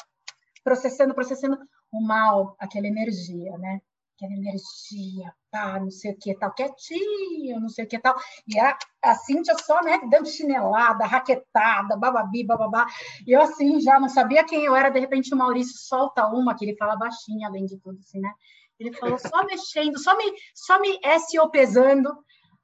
processando, 0.63 1.13
processando 1.13 1.57
o 1.91 2.01
mal, 2.01 2.55
aquela 2.59 2.87
energia, 2.87 3.57
né? 3.57 3.79
Aquela 4.17 4.33
energia, 4.33 5.31
pá, 5.51 5.79
não 5.79 5.91
sei 5.91 6.11
o 6.11 6.17
que 6.17 6.35
tal, 6.35 6.51
quietinho, 6.53 7.59
não 7.59 7.69
sei 7.69 7.85
o 7.85 7.87
que 7.87 7.99
tal. 7.99 8.15
E 8.47 8.59
a, 8.59 8.75
a 9.03 9.13
Cíntia 9.13 9.55
só, 9.63 9.79
né, 9.83 9.99
dando 10.09 10.27
chinelada, 10.27 11.05
raquetada, 11.05 11.95
bababi, 11.95 12.43
bababá. 12.43 12.87
E 13.27 13.31
eu, 13.31 13.41
assim, 13.41 13.79
já 13.79 13.99
não 13.99 14.09
sabia 14.09 14.43
quem 14.43 14.65
eu 14.65 14.75
era, 14.75 14.89
de 14.89 14.99
repente 14.99 15.31
o 15.33 15.37
Maurício 15.37 15.77
solta 15.77 16.25
uma, 16.25 16.55
que 16.55 16.65
ele 16.65 16.75
fala 16.75 16.95
baixinho, 16.95 17.47
além 17.47 17.65
de 17.65 17.77
tudo, 17.77 17.99
assim, 17.99 18.19
né? 18.19 18.31
Ele 18.79 18.91
falou 18.93 19.19
só 19.19 19.45
mexendo, 19.45 19.99
só 19.99 20.17
me, 20.17 20.33
só 20.55 20.79
me 20.79 20.99
SO 21.19 21.49
pesando 21.51 22.11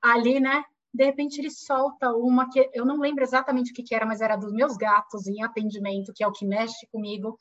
ali, 0.01 0.39
né? 0.39 0.63
de 0.93 1.05
repente 1.05 1.39
ele 1.39 1.49
solta 1.49 2.11
uma 2.11 2.49
que 2.49 2.69
eu 2.71 2.85
não 2.85 2.99
lembro 2.99 3.23
exatamente 3.23 3.71
o 3.71 3.73
que, 3.73 3.81
que 3.81 3.95
era, 3.95 4.05
mas 4.05 4.21
era 4.21 4.35
dos 4.35 4.53
meus 4.53 4.77
gatos 4.77 5.25
em 5.25 5.41
atendimento, 5.43 6.13
que 6.13 6.23
é 6.23 6.27
o 6.27 6.31
que 6.31 6.45
mexe 6.45 6.85
comigo. 6.91 7.37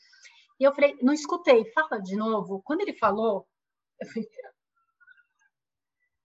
E 0.59 0.65
eu 0.65 0.73
falei, 0.73 0.97
não 1.03 1.13
escutei, 1.13 1.65
fala 1.73 2.01
de 2.01 2.17
novo. 2.17 2.63
Quando 2.65 2.81
ele 2.81 2.95
falou, 2.95 3.47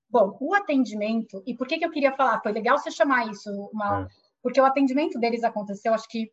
Bom, 0.09 0.37
o 0.39 0.53
atendimento, 0.53 1.43
e 1.45 1.53
por 1.55 1.67
que, 1.67 1.77
que 1.77 1.85
eu 1.85 1.91
queria 1.91 2.15
falar? 2.15 2.41
Foi 2.41 2.51
legal 2.51 2.77
você 2.77 2.89
chamar 2.89 3.29
isso, 3.29 3.49
uma, 3.73 4.03
é. 4.03 4.07
porque 4.41 4.59
o 4.59 4.65
atendimento 4.65 5.19
deles 5.19 5.43
aconteceu, 5.43 5.93
acho 5.93 6.07
que 6.07 6.31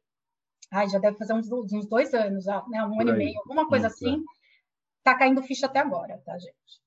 ai, 0.70 0.88
já 0.88 0.98
deve 0.98 1.16
fazer 1.16 1.32
uns, 1.34 1.50
uns 1.50 1.86
dois 1.86 2.14
anos, 2.14 2.46
né? 2.46 2.84
um 2.84 3.00
ano 3.00 3.10
e 3.10 3.16
meio, 3.16 3.38
alguma 3.38 3.66
coisa 3.68 3.88
Isso, 3.88 3.96
assim. 3.96 4.16
É. 4.16 4.44
Tá 5.02 5.16
caindo 5.16 5.42
ficha 5.42 5.66
até 5.66 5.80
agora, 5.80 6.20
tá, 6.24 6.38
gente? 6.38 6.82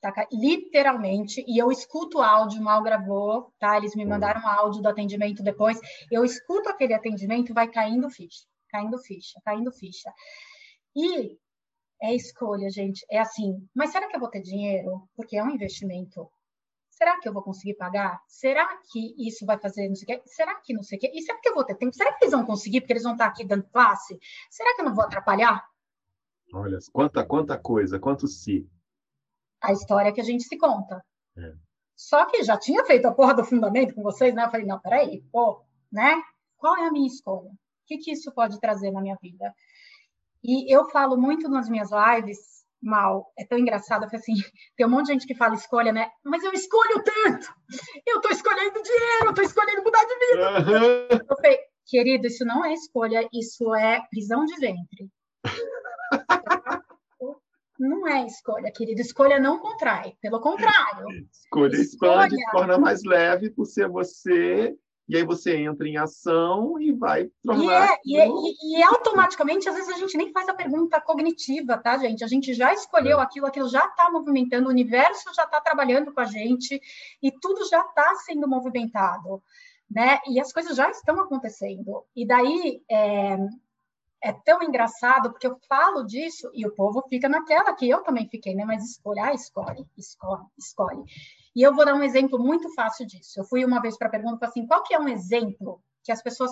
Tá, 0.00 0.12
literalmente, 0.32 1.44
e 1.46 1.58
eu 1.58 1.72
escuto 1.72 2.18
o 2.18 2.22
áudio, 2.22 2.62
mal 2.62 2.82
gravou, 2.82 3.52
tá? 3.58 3.76
Eles 3.76 3.96
me 3.96 4.04
mandaram 4.04 4.42
um 4.42 4.48
áudio 4.48 4.80
do 4.80 4.88
atendimento 4.88 5.42
depois. 5.42 5.80
Eu 6.10 6.24
escuto 6.24 6.68
aquele 6.68 6.94
atendimento, 6.94 7.52
vai 7.52 7.68
caindo 7.68 8.08
ficha, 8.08 8.44
caindo 8.68 8.96
ficha, 8.98 9.40
caindo 9.44 9.72
ficha. 9.72 10.12
E 10.94 11.36
é 12.02 12.14
escolha, 12.14 12.70
gente. 12.70 13.04
É 13.10 13.18
assim, 13.18 13.66
mas 13.74 13.90
será 13.90 14.08
que 14.08 14.16
eu 14.16 14.20
vou 14.20 14.30
ter 14.30 14.40
dinheiro? 14.40 15.08
Porque 15.16 15.36
é 15.36 15.42
um 15.42 15.50
investimento. 15.50 16.30
Será 16.90 17.18
que 17.20 17.28
eu 17.28 17.32
vou 17.32 17.42
conseguir 17.42 17.74
pagar? 17.74 18.20
Será 18.26 18.66
que 18.90 19.14
isso 19.18 19.46
vai 19.46 19.58
fazer 19.58 19.88
não 19.88 19.94
sei 19.94 20.16
o 20.16 20.20
quê? 20.20 20.22
Será 20.26 20.54
que 20.56 20.74
não 20.74 20.82
sei 20.82 20.98
o 20.98 21.00
quê? 21.00 21.12
E 21.14 21.22
será 21.22 21.38
que 21.38 21.48
eu 21.48 21.54
vou 21.54 21.64
ter 21.64 21.76
tempo? 21.76 21.94
Será 21.94 22.12
que 22.12 22.24
eles 22.24 22.34
vão 22.34 22.44
conseguir? 22.44 22.80
Porque 22.80 22.92
eles 22.92 23.04
vão 23.04 23.12
estar 23.12 23.26
aqui 23.26 23.44
dando 23.44 23.68
classe? 23.68 24.18
Será 24.50 24.74
que 24.74 24.80
eu 24.80 24.84
não 24.84 24.94
vou 24.94 25.04
atrapalhar? 25.04 25.64
Olha, 26.52 26.78
quanta, 26.92 27.24
quanta 27.24 27.56
coisa, 27.58 28.00
quanto 28.00 28.26
se. 28.26 28.68
A 29.60 29.72
história 29.72 30.12
que 30.12 30.20
a 30.20 30.24
gente 30.24 30.44
se 30.44 30.56
conta. 30.56 31.04
É. 31.36 31.52
Só 31.94 32.26
que 32.26 32.42
já 32.42 32.56
tinha 32.56 32.84
feito 32.84 33.06
a 33.06 33.14
porra 33.14 33.34
do 33.34 33.44
fundamento 33.44 33.94
com 33.94 34.02
vocês, 34.02 34.34
né? 34.34 34.44
Eu 34.44 34.50
falei, 34.50 34.66
não, 34.66 34.80
peraí, 34.80 35.22
pô, 35.30 35.64
né? 35.92 36.20
Qual 36.56 36.76
é 36.76 36.88
a 36.88 36.92
minha 36.92 37.06
escolha? 37.06 37.50
O 37.50 37.86
que, 37.86 37.98
que 37.98 38.12
isso 38.12 38.32
pode 38.32 38.58
trazer 38.60 38.90
na 38.90 39.00
minha 39.00 39.16
vida? 39.20 39.54
E 40.42 40.72
eu 40.74 40.88
falo 40.90 41.16
muito 41.16 41.48
nas 41.48 41.68
minhas 41.68 41.90
lives, 41.90 42.38
mal, 42.82 43.32
é 43.38 43.44
tão 43.44 43.58
engraçado, 43.58 44.04
assim, 44.04 44.32
tem 44.76 44.86
um 44.86 44.90
monte 44.90 45.06
de 45.06 45.12
gente 45.14 45.26
que 45.26 45.34
fala 45.34 45.54
escolha, 45.54 45.92
né? 45.92 46.10
Mas 46.24 46.44
eu 46.44 46.52
escolho 46.52 47.02
tanto! 47.02 47.52
Eu 48.06 48.20
tô 48.20 48.28
escolhendo 48.30 48.82
dinheiro, 48.82 49.26
eu 49.26 49.34
tô 49.34 49.42
escolhendo 49.42 49.82
mudar 49.82 50.04
de 50.04 50.18
vida! 50.18 50.50
Uhum. 50.50 51.18
Eu 51.28 51.36
falei, 51.36 51.58
querido, 51.86 52.26
isso 52.26 52.44
não 52.44 52.64
é 52.64 52.72
escolha, 52.72 53.28
isso 53.32 53.74
é 53.74 54.00
prisão 54.10 54.44
de 54.44 54.54
ventre. 54.56 55.10
Não 57.78 58.08
é 58.08 58.26
escolha, 58.26 58.72
querido. 58.72 59.00
Escolha 59.00 59.38
não 59.38 59.60
contrai, 59.60 60.14
pelo 60.20 60.40
contrário. 60.40 61.06
Escolha, 61.30 61.76
escolha 61.76 62.26
expande, 62.26 62.36
torna 62.50 62.76
mais 62.76 63.04
leve 63.04 63.50
por 63.50 63.66
ser 63.66 63.88
você, 63.88 64.76
e 65.08 65.16
aí 65.16 65.24
você 65.24 65.56
entra 65.56 65.88
em 65.88 65.96
ação 65.96 66.78
e 66.78 66.92
vai 66.92 67.30
tornar. 67.42 67.98
E, 68.04 68.16
é, 68.16 68.28
e, 68.28 68.76
e, 68.76 68.78
e, 68.78 68.82
automaticamente, 68.82 69.68
às 69.68 69.74
vezes, 69.74 69.90
a 69.90 69.96
gente 69.96 70.16
nem 70.18 70.30
faz 70.32 70.48
a 70.48 70.54
pergunta 70.54 71.00
cognitiva, 71.00 71.78
tá, 71.78 71.96
gente? 71.96 72.22
A 72.22 72.26
gente 72.26 72.52
já 72.52 72.74
escolheu 72.74 73.18
é. 73.18 73.22
aquilo, 73.22 73.46
aquilo 73.46 73.68
já 73.68 73.86
está 73.86 74.10
movimentando, 74.10 74.68
o 74.68 74.72
universo 74.72 75.32
já 75.34 75.44
está 75.44 75.60
trabalhando 75.60 76.12
com 76.12 76.20
a 76.20 76.26
gente, 76.26 76.80
e 77.22 77.32
tudo 77.32 77.66
já 77.68 77.80
está 77.80 78.14
sendo 78.16 78.46
movimentado. 78.46 79.42
Né? 79.90 80.18
E 80.26 80.38
as 80.38 80.52
coisas 80.52 80.76
já 80.76 80.90
estão 80.90 81.18
acontecendo. 81.18 82.04
E 82.14 82.26
daí, 82.26 82.82
é, 82.90 83.38
é 84.22 84.32
tão 84.32 84.62
engraçado 84.62 85.30
porque 85.30 85.46
eu 85.46 85.58
falo 85.68 86.04
disso 86.04 86.50
e 86.52 86.66
o 86.66 86.74
povo 86.74 87.02
fica 87.08 87.28
naquela 87.28 87.72
que 87.74 87.88
eu 87.88 88.02
também 88.02 88.28
fiquei, 88.28 88.54
né? 88.54 88.64
Mas 88.64 88.84
escolhe, 88.84 89.20
ah, 89.20 89.32
escolhe, 89.32 89.86
escolhe, 89.96 90.44
escolhe. 90.58 91.04
E 91.54 91.62
eu 91.62 91.74
vou 91.74 91.84
dar 91.84 91.94
um 91.94 92.02
exemplo 92.02 92.38
muito 92.38 92.72
fácil 92.74 93.06
disso. 93.06 93.40
Eu 93.40 93.44
fui 93.44 93.64
uma 93.64 93.80
vez 93.80 93.96
para 93.96 94.08
a 94.08 94.10
pergunta 94.10 94.46
assim, 94.46 94.66
qual 94.66 94.82
que 94.82 94.94
é 94.94 94.98
um 94.98 95.08
exemplo 95.08 95.82
que 96.04 96.12
as 96.12 96.22
pessoas 96.22 96.50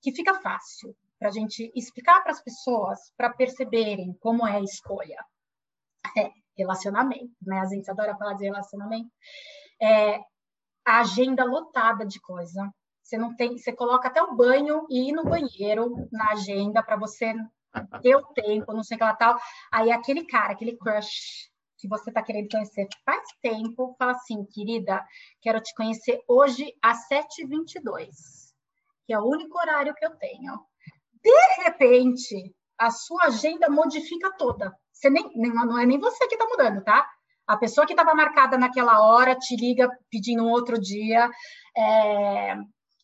que 0.00 0.12
fica 0.12 0.34
fácil 0.34 0.96
para 1.18 1.28
a 1.28 1.32
gente 1.32 1.70
explicar 1.74 2.22
para 2.22 2.32
as 2.32 2.42
pessoas 2.42 3.12
para 3.16 3.30
perceberem 3.30 4.16
como 4.20 4.46
é 4.46 4.56
a 4.56 4.62
escolha? 4.62 5.24
É, 6.16 6.30
relacionamento, 6.56 7.34
né? 7.42 7.60
A 7.60 7.66
gente 7.66 7.90
adora 7.90 8.16
falar 8.16 8.34
de 8.34 8.44
relacionamento. 8.44 9.10
É, 9.80 10.18
a 10.84 11.00
agenda 11.00 11.44
lotada 11.44 12.06
de 12.06 12.20
coisa, 12.20 12.72
você 13.02 13.18
não 13.18 13.34
tem, 13.36 13.58
você 13.58 13.72
coloca 13.72 14.08
até 14.08 14.22
o 14.22 14.34
banho 14.34 14.86
e 14.88 15.10
ir 15.10 15.12
no 15.12 15.24
banheiro 15.24 16.08
na 16.10 16.32
agenda 16.32 16.82
para 16.82 16.96
você 16.96 17.34
ter 18.00 18.16
o 18.16 18.22
tempo, 18.34 18.72
não 18.72 18.82
sei 18.82 18.96
o 18.96 18.98
que 18.98 19.04
lá 19.04 19.14
tal. 19.14 19.38
Aí 19.72 19.90
aquele 19.90 20.24
cara, 20.24 20.52
aquele 20.52 20.76
crush 20.76 21.50
que 21.78 21.88
você 21.88 22.10
está 22.10 22.22
querendo 22.22 22.50
conhecer 22.50 22.86
faz 23.04 23.22
tempo, 23.40 23.94
fala 23.98 24.12
assim, 24.12 24.44
querida, 24.44 25.04
quero 25.40 25.60
te 25.60 25.74
conhecer 25.74 26.20
hoje 26.26 26.74
às 26.82 27.08
7h22, 27.08 28.08
que 29.06 29.12
é 29.12 29.18
o 29.18 29.24
único 29.24 29.58
horário 29.58 29.94
que 29.94 30.04
eu 30.04 30.16
tenho. 30.16 30.60
De 31.22 31.62
repente, 31.62 32.54
a 32.76 32.90
sua 32.90 33.26
agenda 33.26 33.70
modifica 33.70 34.30
toda. 34.36 34.76
Você 34.92 35.08
nem, 35.08 35.30
não 35.36 35.78
é 35.78 35.86
nem 35.86 35.98
você 35.98 36.26
que 36.26 36.34
está 36.34 36.46
mudando, 36.46 36.82
tá? 36.82 37.08
A 37.46 37.56
pessoa 37.56 37.86
que 37.86 37.92
estava 37.92 38.14
marcada 38.14 38.58
naquela 38.58 39.00
hora 39.00 39.36
te 39.36 39.56
liga 39.56 39.88
pedindo 40.10 40.44
um 40.44 40.50
outro 40.50 40.78
dia. 40.78 41.30
É, 41.76 42.56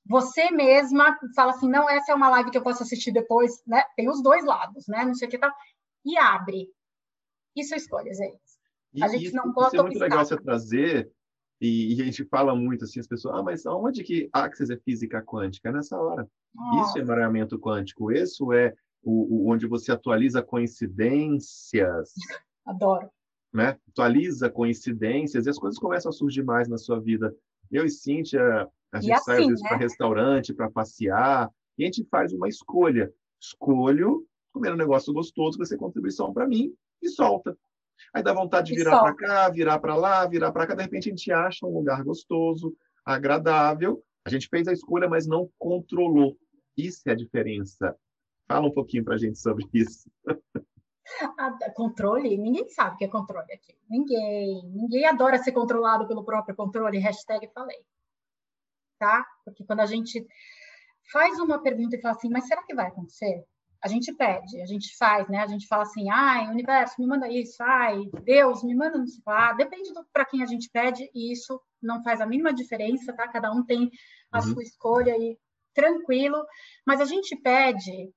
você 0.07 0.50
mesma 0.50 1.16
fala 1.35 1.52
assim, 1.52 1.69
não, 1.69 1.88
essa 1.88 2.12
é 2.12 2.14
uma 2.14 2.28
live 2.28 2.50
que 2.50 2.59
eu 2.59 2.62
posso 2.62 2.83
assistir 2.83 3.12
depois, 3.12 3.62
né? 3.66 3.83
Tem 3.97 4.09
os 4.09 4.23
dois 4.23 4.45
lados, 4.45 4.87
né? 4.87 5.04
Não 5.04 5.14
sei 5.14 5.28
o 5.28 5.31
que 5.31 5.38
tal. 5.38 5.52
E 6.04 6.19
abre. 6.19 6.69
Isso 7.57 7.75
é 7.75 7.76
escolha, 7.76 8.12
gente. 8.12 8.44
A 9.03 9.09
gente 9.09 9.27
isso, 9.27 9.37
não 9.37 9.53
gosta 9.53 9.77
Isso 9.77 9.81
é 9.81 9.83
muito 9.83 9.99
legal 9.99 10.25
você 10.25 10.37
trazer, 10.37 11.11
e, 11.61 11.95
e, 11.95 12.03
a 12.03 12.05
gente 12.05 12.25
fala 12.25 12.55
muito 12.55 12.85
assim, 12.85 13.01
as 13.01 13.07
pessoas, 13.07 13.37
ah, 13.37 13.43
mas 13.43 13.65
onde 13.65 14.03
que 14.03 14.29
Axis 14.33 14.71
é 14.71 14.77
física 14.77 15.23
quântica? 15.23 15.69
É 15.69 15.73
nessa 15.73 15.99
hora. 15.99 16.29
Nossa. 16.55 16.89
Isso 16.91 16.99
é 16.99 17.01
emaranhamento 17.01 17.59
quântico. 17.59 18.13
Isso 18.13 18.53
é 18.53 18.75
o, 19.03 19.47
o, 19.47 19.51
onde 19.51 19.67
você 19.67 19.93
atualiza 19.93 20.43
coincidências. 20.43 22.13
Adoro. 22.67 23.09
Né? 23.53 23.79
Atualiza 23.89 24.51
coincidências 24.51 25.47
e 25.47 25.51
as 25.51 25.59
coisas 25.59 25.79
começam 25.79 26.11
a 26.11 26.13
surgir 26.13 26.43
mais 26.43 26.69
na 26.69 26.77
sua 26.77 27.01
vida. 27.01 27.35
Eu 27.71 27.85
e 27.85 27.91
Cíntia, 27.91 28.69
a 28.93 29.01
gente 29.01 29.13
assim, 29.13 29.25
sai 29.25 29.41
às 29.41 29.47
vezes 29.47 29.63
né? 29.63 29.69
para 29.69 29.79
restaurante, 29.79 30.55
para 30.55 30.71
passear, 30.71 31.51
e 31.79 31.85
a 31.85 31.87
gente 31.87 32.05
faz 32.11 32.33
uma 32.33 32.49
escolha. 32.49 33.13
Escolho 33.41 34.27
comer 34.53 34.73
um 34.73 34.77
negócio 34.77 35.13
gostoso, 35.13 35.59
vai 35.59 35.67
ser 35.67 35.77
contribuição 35.77 36.33
para 36.33 36.47
mim, 36.47 36.73
e 37.03 37.09
solta. 37.09 37.57
Aí 38.13 38.23
dá 38.23 38.33
vontade 38.33 38.73
de 38.73 38.77
virar 38.77 39.01
para 39.01 39.15
cá, 39.15 39.49
virar 39.49 39.79
para 39.79 39.95
lá, 39.95 40.27
virar 40.27 40.53
para 40.53 40.67
cá, 40.67 40.75
de 40.75 40.83
repente 40.83 41.09
a 41.09 41.11
gente 41.11 41.33
acha 41.33 41.67
um 41.67 41.73
lugar 41.73 42.03
gostoso, 42.03 42.77
agradável. 43.05 44.03
A 44.25 44.31
gente 44.31 44.49
fez 44.49 44.67
a 44.69 44.73
escolha, 44.73 45.09
mas 45.09 45.27
não 45.27 45.51
controlou. 45.59 46.37
Isso 46.77 47.03
é 47.09 47.13
a 47.13 47.17
diferença. 47.17 47.97
Fala 48.49 48.67
um 48.67 48.73
pouquinho 48.73 49.05
para 49.05 49.15
a 49.15 49.19
gente 49.19 49.39
sobre 49.39 49.67
isso. 49.73 50.11
controle? 51.75 52.37
Ninguém 52.39 52.69
sabe 52.69 52.95
o 52.95 52.99
que 52.99 53.05
é 53.05 53.09
controle 53.09 53.53
aqui. 53.53 53.77
Ninguém. 53.89 54.63
Ninguém 54.71 55.05
adora 55.05 55.39
ser 55.39 55.53
controlado 55.53 56.07
pelo 56.09 56.25
próprio 56.25 56.57
controle. 56.57 56.99
Hashtag 56.99 57.51
falei 57.53 57.79
tá? 59.05 59.27
Porque 59.45 59.65
quando 59.65 59.81
a 59.81 59.87
gente 59.87 60.27
faz 61.13 61.39
uma 61.39 61.63
pergunta 61.63 61.97
e 61.97 62.01
fala 62.01 62.15
assim, 62.15 62.31
mas 62.31 62.47
será 62.47 62.63
que 62.63 62.75
vai 62.75 62.87
acontecer? 62.87 63.45
A 63.85 63.88
gente 63.88 64.14
pede, 64.14 64.62
a 64.62 64.67
gente 64.67 64.97
faz, 64.97 65.29
né? 65.29 65.41
A 65.41 65.47
gente 65.47 65.67
fala 65.67 65.83
assim, 65.83 66.09
ai, 66.11 66.49
universo, 66.49 66.95
me 66.99 67.07
manda 67.07 67.29
isso, 67.29 67.62
ai, 67.62 68.00
Deus, 68.23 68.64
me 68.64 68.75
manda 68.75 68.97
não 68.97 69.07
sei 69.07 69.23
lá. 69.26 69.53
Depende 69.53 69.91
para 70.11 70.25
quem 70.25 70.43
a 70.43 70.47
gente 70.47 70.71
pede 70.73 71.11
e 71.14 71.31
isso 71.31 71.61
não 71.83 72.03
faz 72.03 72.19
a 72.23 72.26
mínima 72.26 72.50
diferença, 72.55 73.12
tá? 73.12 73.29
Cada 73.29 73.53
um 73.53 73.62
tem 73.62 73.91
a 74.33 74.38
uhum. 74.38 74.55
sua 74.55 74.62
escolha 74.62 75.14
e 75.19 75.38
tranquilo. 75.75 76.43
Mas 76.87 76.99
a 77.03 77.05
gente 77.05 77.37
pede 77.37 78.11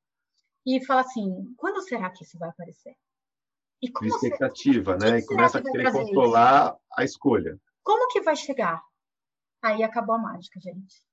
e 0.66 0.86
fala 0.86 1.02
assim, 1.02 1.30
quando 1.58 1.82
será 1.82 2.10
que 2.12 2.24
isso 2.24 2.40
vai 2.40 2.48
aparecer? 2.48 2.96
E 3.82 3.92
como 3.92 4.10
expectativa, 4.10 4.96
né? 4.96 5.20
E 5.20 5.26
começa 5.26 5.60
a 5.60 5.62
querer 5.62 5.92
controlar 5.92 6.70
isso? 6.70 6.80
a 6.98 7.04
escolha. 7.04 7.60
Como 7.84 8.08
que 8.08 8.22
vai 8.22 8.38
chegar? 8.38 8.82
Aí 9.62 9.84
acabou 9.84 10.16
a 10.16 10.20
mágica, 10.20 10.60
gente. 10.62 11.07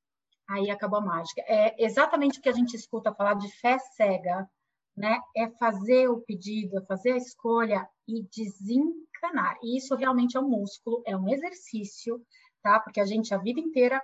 Aí 0.49 0.71
acabou 0.71 0.99
a 0.99 1.05
mágica. 1.05 1.43
É 1.47 1.83
exatamente 1.83 2.39
o 2.39 2.43
que 2.43 2.49
a 2.49 2.53
gente 2.53 2.75
escuta 2.75 3.15
falar 3.15 3.35
de 3.35 3.51
fé 3.57 3.79
cega, 3.79 4.49
né? 4.97 5.19
É 5.37 5.49
fazer 5.51 6.09
o 6.09 6.21
pedido, 6.21 6.79
é 6.79 6.85
fazer 6.85 7.13
a 7.13 7.17
escolha 7.17 7.89
e 8.07 8.23
desencanar. 8.25 9.57
E 9.63 9.79
isso 9.79 9.95
realmente 9.95 10.37
é 10.37 10.41
um 10.41 10.49
músculo, 10.49 11.03
é 11.07 11.17
um 11.17 11.29
exercício, 11.29 12.25
tá? 12.63 12.79
Porque 12.81 13.01
a 13.01 13.07
gente 13.07 13.35
a 13.35 13.39
vida 13.39 13.61
inteira 13.61 14.03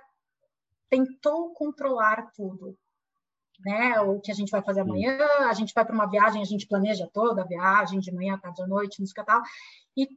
tentou 0.89 1.53
controlar 1.53 2.31
tudo 2.35 2.77
né? 3.63 3.99
O 4.01 4.19
que 4.19 4.31
a 4.31 4.35
gente 4.35 4.49
vai 4.49 4.61
fazer 4.61 4.81
amanhã, 4.81 5.17
a 5.47 5.53
gente 5.53 5.73
vai 5.73 5.85
para 5.85 5.93
uma 5.93 6.09
viagem, 6.09 6.41
a 6.41 6.45
gente 6.45 6.67
planeja 6.67 7.09
toda 7.13 7.41
a 7.41 7.45
viagem, 7.45 7.99
de 7.99 8.11
manhã, 8.11 8.37
tarde, 8.37 8.61
à 8.61 8.67
noite, 8.67 8.99
música 8.99 9.23
tal. 9.23 9.41
E, 9.95 10.07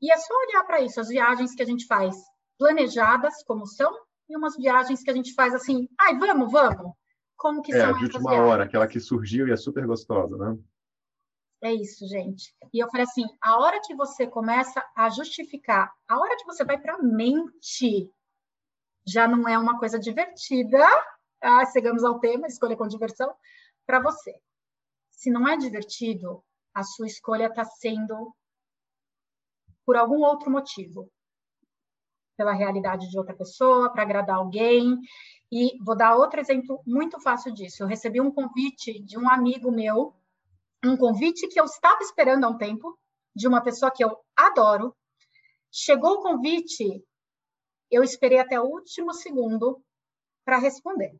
e 0.00 0.12
é 0.12 0.16
só 0.16 0.34
olhar 0.34 0.64
para 0.64 0.80
isso, 0.80 1.00
as 1.00 1.08
viagens 1.08 1.54
que 1.54 1.62
a 1.62 1.66
gente 1.66 1.86
faz 1.86 2.16
planejadas, 2.58 3.42
como 3.44 3.66
são, 3.66 3.92
e 4.30 4.36
umas 4.36 4.56
viagens 4.56 5.02
que 5.02 5.10
a 5.10 5.14
gente 5.14 5.34
faz 5.34 5.52
assim, 5.52 5.88
ai, 5.98 6.16
vamos, 6.16 6.52
vamos. 6.52 6.94
Como 7.36 7.60
que 7.62 7.72
é, 7.72 7.80
são 7.80 7.98
de 7.98 8.04
última 8.04 8.30
viagens? 8.30 8.48
hora, 8.48 8.64
aquela 8.64 8.86
que 8.86 9.00
surgiu 9.00 9.48
e 9.48 9.52
é 9.52 9.56
super 9.56 9.84
gostosa, 9.86 10.36
né? 10.36 10.56
É 11.62 11.74
isso, 11.74 12.06
gente. 12.06 12.54
E 12.72 12.78
eu 12.78 12.88
falei 12.88 13.04
assim, 13.04 13.24
a 13.42 13.58
hora 13.58 13.80
que 13.84 13.94
você 13.94 14.26
começa 14.26 14.82
a 14.96 15.10
justificar, 15.10 15.92
a 16.08 16.18
hora 16.18 16.36
que 16.36 16.46
você 16.46 16.64
vai 16.64 16.78
para 16.78 16.94
a 16.94 17.02
mente, 17.02 18.08
já 19.06 19.26
não 19.26 19.48
é 19.48 19.58
uma 19.58 19.78
coisa 19.78 19.98
divertida, 19.98 20.78
ah, 21.42 21.66
chegamos 21.66 22.04
ao 22.04 22.20
tema, 22.20 22.46
escolha 22.46 22.76
com 22.76 22.86
diversão, 22.86 23.34
para 23.84 24.00
você. 24.00 24.34
Se 25.10 25.30
não 25.30 25.46
é 25.48 25.56
divertido, 25.56 26.42
a 26.72 26.82
sua 26.82 27.06
escolha 27.06 27.46
está 27.46 27.64
sendo 27.64 28.34
por 29.84 29.96
algum 29.96 30.20
outro 30.20 30.50
motivo. 30.50 31.10
Pela 32.40 32.54
realidade 32.54 33.10
de 33.10 33.18
outra 33.18 33.36
pessoa, 33.36 33.92
para 33.92 34.00
agradar 34.00 34.36
alguém. 34.36 34.98
E 35.52 35.76
vou 35.84 35.94
dar 35.94 36.16
outro 36.16 36.40
exemplo 36.40 36.80
muito 36.86 37.20
fácil 37.20 37.52
disso. 37.52 37.82
Eu 37.82 37.86
recebi 37.86 38.18
um 38.18 38.32
convite 38.32 38.98
de 39.02 39.18
um 39.18 39.28
amigo 39.28 39.70
meu, 39.70 40.14
um 40.82 40.96
convite 40.96 41.46
que 41.48 41.60
eu 41.60 41.66
estava 41.66 42.00
esperando 42.00 42.44
há 42.44 42.48
um 42.48 42.56
tempo, 42.56 42.98
de 43.36 43.46
uma 43.46 43.62
pessoa 43.62 43.92
que 43.92 44.02
eu 44.02 44.16
adoro. 44.34 44.96
Chegou 45.70 46.12
o 46.12 46.22
convite, 46.22 47.04
eu 47.90 48.02
esperei 48.02 48.38
até 48.38 48.58
o 48.58 48.64
último 48.64 49.12
segundo 49.12 49.84
para 50.42 50.56
responder. 50.56 51.14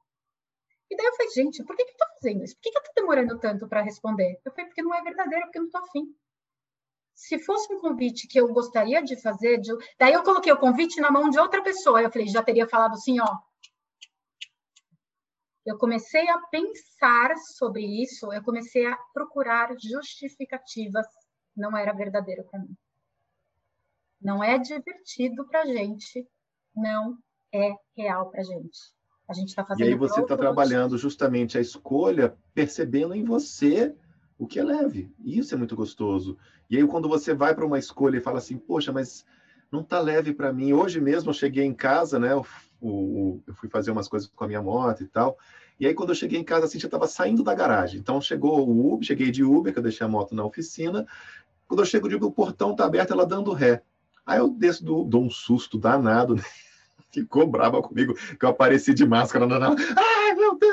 E 0.91 0.97
daí 0.97 1.05
eu 1.05 1.17
falei, 1.17 1.33
gente, 1.33 1.63
por 1.65 1.77
que, 1.77 1.85
que 1.85 1.93
eu 1.93 1.99
tô 1.99 2.07
fazendo 2.15 2.45
isso? 2.45 2.55
Por 2.55 2.63
que, 2.63 2.71
que 2.71 2.79
eu 2.79 2.83
tô 2.83 2.93
demorando 2.95 3.39
tanto 3.39 3.69
para 3.69 3.83
responder? 3.83 4.41
Eu 4.43 4.53
falei, 4.53 4.69
porque 4.69 4.83
não 4.83 4.95
é 4.95 5.03
verdadeiro, 5.03 5.45
porque 5.45 5.59
eu 5.59 5.65
não 5.65 5.71
tô 5.71 5.77
afim. 5.77 6.15
Se 7.21 7.39
fosse 7.39 7.71
um 7.71 7.79
convite 7.79 8.27
que 8.27 8.41
eu 8.41 8.51
gostaria 8.51 9.03
de 9.03 9.15
fazer, 9.21 9.59
de... 9.59 9.71
daí 9.99 10.15
eu 10.15 10.23
coloquei 10.23 10.51
o 10.51 10.59
convite 10.59 11.03
na 11.03 11.11
mão 11.11 11.29
de 11.29 11.39
outra 11.39 11.63
pessoa. 11.63 12.01
Eu 12.01 12.11
falei, 12.11 12.27
já 12.27 12.43
teria 12.43 12.67
falado 12.67 12.95
assim, 12.95 13.21
ó. 13.21 13.37
Eu 15.67 15.77
comecei 15.77 16.27
a 16.31 16.39
pensar 16.39 17.37
sobre 17.59 17.83
isso, 17.85 18.33
eu 18.33 18.43
comecei 18.43 18.87
a 18.87 18.97
procurar 19.13 19.69
justificativas. 19.79 21.07
Não 21.55 21.77
era 21.77 21.93
verdadeiro 21.93 22.43
para 22.45 22.59
mim. 22.59 22.75
Não 24.19 24.43
é 24.43 24.59
divertido 24.59 25.47
para 25.47 25.67
gente, 25.67 26.27
não 26.75 27.19
é 27.53 27.75
real 27.95 28.31
para 28.31 28.43
gente. 28.43 28.79
A 29.29 29.35
gente 29.35 29.51
está 29.51 29.63
fazendo. 29.63 29.87
E 29.87 29.93
aí 29.93 29.95
você 29.95 30.23
está 30.23 30.39
trabalhando 30.39 30.97
justamente 30.97 31.59
a 31.59 31.61
escolha, 31.61 32.35
percebendo 32.55 33.15
em 33.15 33.25
você 33.25 33.95
o 34.41 34.47
que 34.47 34.59
é 34.59 34.65
leve. 34.65 35.13
Isso 35.23 35.55
é 35.55 35.59
muito 35.59 35.77
gostoso. 35.77 36.39
E 36.71 36.79
aí, 36.79 36.87
quando 36.87 37.07
você 37.07 37.35
vai 37.35 37.55
para 37.55 37.67
uma 37.67 37.79
escolha 37.79 38.17
e 38.17 38.23
fala 38.23 38.39
assim, 38.39 38.57
poxa, 38.57 38.91
mas 38.91 39.27
não 39.71 39.83
está 39.83 40.01
leve 40.01 40.33
para 40.33 40.51
mim. 40.51 40.73
Hoje 40.73 40.99
mesmo 40.99 41.29
eu 41.29 41.35
cheguei 41.35 41.63
em 41.63 41.75
casa, 41.75 42.19
né? 42.19 42.33
Eu, 42.33 42.47
eu, 42.83 43.43
eu, 43.47 43.55
fui 43.55 43.69
fazer 43.69 43.91
umas 43.91 44.09
coisas 44.09 44.31
com 44.35 44.43
a 44.43 44.47
minha 44.47 44.63
moto 44.63 45.03
e 45.03 45.07
tal. 45.07 45.37
E 45.79 45.87
aí, 45.87 45.93
quando 45.93 46.09
eu 46.09 46.15
cheguei 46.15 46.41
em 46.41 46.45
casa, 46.45 46.65
assim, 46.65 46.81
já 46.81 46.87
estava 46.87 47.07
saindo 47.07 47.43
da 47.43 47.55
garagem. 47.55 48.01
Então, 48.01 48.19
chegou 48.19 48.67
o 48.67 48.95
Uber, 48.95 49.07
cheguei 49.07 49.31
de 49.31 49.45
Uber, 49.45 49.75
que 49.75 49.79
eu 49.79 49.83
deixei 49.83 50.07
a 50.07 50.09
moto 50.09 50.35
na 50.35 50.43
oficina. 50.43 51.07
Quando 51.69 51.81
eu 51.81 51.87
chego 51.87 52.09
de 52.09 52.15
Uber, 52.15 52.29
o 52.29 52.33
portão 52.33 52.71
está 52.71 52.87
aberto, 52.87 53.13
ela 53.13 53.27
dando 53.27 53.53
ré. 53.53 53.83
Aí 54.25 54.39
eu 54.39 54.49
desço, 54.49 54.83
do, 54.83 55.05
dou 55.05 55.23
um 55.23 55.31
susto 55.31 55.77
danado, 55.77 56.35
né? 56.35 56.43
ficou 57.13 57.47
brava 57.47 57.83
comigo 57.83 58.15
que 58.15 58.45
eu 58.45 58.49
apareci 58.49 58.95
de 58.95 59.05
máscara 59.05 59.47
na 59.47 59.69
Ai, 59.69 60.35
meu 60.35 60.57
Deus, 60.59 60.70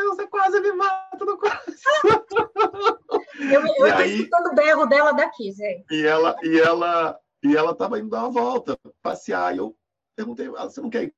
Eu, 3.54 3.62
eu 3.66 3.96
aí, 3.96 4.22
escutando 4.22 4.52
o 4.52 4.56
berro 4.56 4.86
dela 4.86 5.12
daqui, 5.12 5.52
gente. 5.52 5.86
E 5.92 6.06
ela, 6.06 6.36
e 6.44 6.60
ela, 6.60 7.20
e 7.44 7.56
ela 7.56 7.72
estava 7.72 8.00
indo 8.00 8.10
dar 8.10 8.24
uma 8.24 8.32
volta, 8.32 8.78
passear. 9.02 9.56
E 9.56 9.58
eu 9.58 9.76
perguntei, 10.16 10.48
ah, 10.58 10.66
você 10.66 10.82
não 10.82 10.90
quer 10.90 11.04
ir 11.04 11.14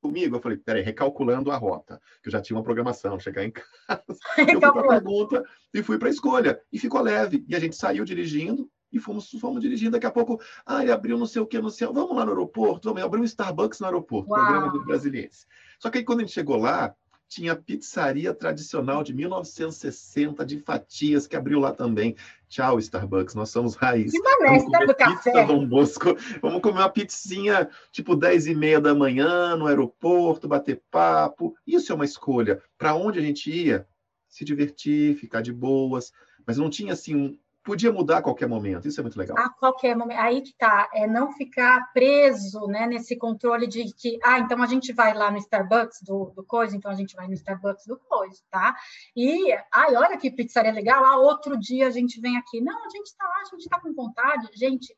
comigo? 0.00 0.36
Eu 0.36 0.40
falei, 0.40 0.58
peraí, 0.58 0.82
recalculando 0.82 1.50
a 1.50 1.56
rota, 1.56 2.00
que 2.22 2.28
eu 2.28 2.32
já 2.32 2.40
tinha 2.40 2.56
uma 2.56 2.64
programação, 2.64 3.18
chegar 3.18 3.44
em 3.44 3.50
casa. 3.50 3.66
eu 4.38 4.46
fui 4.46 4.60
para 4.60 4.68
a 4.68 4.88
pergunta 4.88 5.44
e 5.72 5.82
fui 5.82 5.98
para 5.98 6.08
a 6.08 6.10
escolha. 6.10 6.60
E 6.72 6.78
ficou 6.78 7.00
leve. 7.00 7.44
E 7.48 7.56
a 7.56 7.58
gente 7.58 7.76
saiu 7.76 8.04
dirigindo, 8.04 8.70
e 8.94 8.98
fomos, 9.00 9.28
fomos 9.40 9.60
dirigindo. 9.60 9.92
Daqui 9.92 10.06
a 10.06 10.10
pouco, 10.10 10.40
ah, 10.64 10.82
ele 10.82 10.92
abriu 10.92 11.18
não 11.18 11.26
sei 11.26 11.42
o 11.42 11.46
que 11.46 11.58
no 11.58 11.70
céu, 11.70 11.92
vamos 11.92 12.16
lá 12.16 12.24
no 12.24 12.30
aeroporto, 12.30 12.88
vamos, 12.88 13.02
abriu 13.02 13.22
um 13.22 13.26
Starbucks 13.26 13.80
no 13.80 13.86
aeroporto, 13.86 14.30
Uau. 14.30 14.40
programa 14.40 14.72
do 14.72 14.84
Brasiliense. 14.84 15.46
Só 15.80 15.90
que 15.90 15.98
aí 15.98 16.04
quando 16.04 16.20
a 16.20 16.22
gente 16.22 16.32
chegou 16.32 16.56
lá, 16.56 16.94
tinha 17.28 17.56
pizzaria 17.56 18.32
tradicional 18.32 19.02
de 19.02 19.12
1960 19.12 20.44
de 20.44 20.60
fatias 20.60 21.26
que 21.26 21.36
abriu 21.36 21.60
lá 21.60 21.72
também. 21.72 22.14
Tchau, 22.48 22.78
Starbucks, 22.78 23.34
nós 23.34 23.50
somos 23.50 23.74
raiz. 23.74 24.12
Que 24.12 24.20
mané, 24.20 24.46
vamos 24.46 24.64
comer 24.64 24.86
do 24.86 24.94
café. 24.94 25.44
Dom 25.44 25.66
Bosco. 25.66 26.16
Vamos 26.40 26.62
comer 26.62 26.78
uma 26.78 26.88
pizzinha 26.88 27.68
tipo 27.90 28.14
10 28.14 28.46
e 28.46 28.54
meia 28.54 28.80
da 28.80 28.94
manhã 28.94 29.56
no 29.56 29.66
aeroporto, 29.66 30.46
bater 30.46 30.82
papo. 30.90 31.54
Isso 31.66 31.90
é 31.90 31.94
uma 31.94 32.04
escolha. 32.04 32.62
Para 32.78 32.94
onde 32.94 33.18
a 33.18 33.22
gente 33.22 33.50
ia? 33.50 33.86
Se 34.28 34.44
divertir, 34.44 35.16
ficar 35.16 35.40
de 35.40 35.52
boas. 35.52 36.12
Mas 36.46 36.58
não 36.58 36.70
tinha 36.70 36.92
assim 36.92 37.14
um, 37.16 37.38
podia 37.64 37.90
mudar 37.90 38.18
a 38.18 38.22
qualquer 38.22 38.46
momento. 38.46 38.86
Isso 38.86 39.00
é 39.00 39.02
muito 39.02 39.18
legal. 39.18 39.36
A 39.38 39.48
qualquer 39.48 39.96
momento. 39.96 40.20
Aí 40.20 40.42
que 40.42 40.54
tá, 40.56 40.88
é 40.92 41.06
não 41.06 41.32
ficar 41.32 41.90
preso, 41.92 42.66
né, 42.66 42.86
nesse 42.86 43.16
controle 43.16 43.66
de 43.66 43.84
que, 43.94 44.18
ah, 44.22 44.38
então 44.38 44.62
a 44.62 44.66
gente 44.66 44.92
vai 44.92 45.14
lá 45.14 45.30
no 45.30 45.38
Starbucks 45.38 46.02
do, 46.02 46.30
do 46.36 46.44
coisa, 46.44 46.76
então 46.76 46.90
a 46.90 46.94
gente 46.94 47.16
vai 47.16 47.26
no 47.26 47.32
Starbucks 47.32 47.86
do 47.86 47.96
coisa, 47.96 48.38
tá? 48.50 48.76
E, 49.16 49.50
ai, 49.72 49.96
olha 49.96 50.18
que 50.18 50.30
pizzaria 50.30 50.72
legal, 50.72 51.04
ah, 51.04 51.16
outro 51.16 51.58
dia 51.58 51.88
a 51.88 51.90
gente 51.90 52.20
vem 52.20 52.36
aqui. 52.36 52.60
Não, 52.60 52.84
a 52.84 52.90
gente 52.90 53.06
está 53.06 53.24
lá, 53.24 53.40
a 53.40 53.44
gente 53.44 53.62
está 53.62 53.80
com 53.80 53.92
vontade. 53.94 54.48
Gente, 54.54 54.94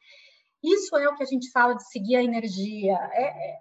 isso 0.62 0.96
é 0.96 1.09
o 1.09 1.14
que 1.14 1.22
a 1.22 1.26
gente 1.26 1.50
fala 1.52 1.74
de 1.74 1.88
seguir 1.88 2.16
a 2.16 2.24
energia. 2.24 2.98
É, 3.12 3.50
é 3.50 3.57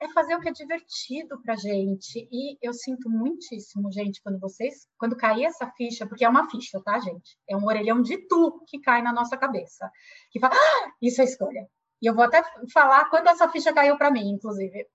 é 0.00 0.08
fazer 0.08 0.34
o 0.34 0.40
que 0.40 0.48
é 0.48 0.52
divertido 0.52 1.40
para 1.42 1.56
gente. 1.56 2.28
E 2.30 2.56
eu 2.62 2.72
sinto 2.72 3.10
muitíssimo, 3.10 3.90
gente, 3.90 4.22
quando 4.22 4.38
vocês, 4.38 4.86
quando 4.96 5.16
cair 5.16 5.44
essa 5.44 5.70
ficha, 5.76 6.06
porque 6.06 6.24
é 6.24 6.28
uma 6.28 6.48
ficha, 6.48 6.80
tá, 6.84 6.98
gente? 6.98 7.36
É 7.48 7.56
um 7.56 7.64
orelhão 7.64 8.00
de 8.00 8.16
tu 8.28 8.62
que 8.66 8.80
cai 8.80 9.02
na 9.02 9.12
nossa 9.12 9.36
cabeça, 9.36 9.90
que 10.30 10.38
fala, 10.38 10.54
ah, 10.54 10.92
isso 11.02 11.20
é 11.20 11.24
escolha. 11.24 11.68
E 12.00 12.06
eu 12.06 12.14
vou 12.14 12.24
até 12.24 12.42
falar 12.72 13.08
quando 13.10 13.26
essa 13.28 13.48
ficha 13.48 13.72
caiu 13.72 13.96
para 13.96 14.10
mim, 14.10 14.30
inclusive. 14.30 14.86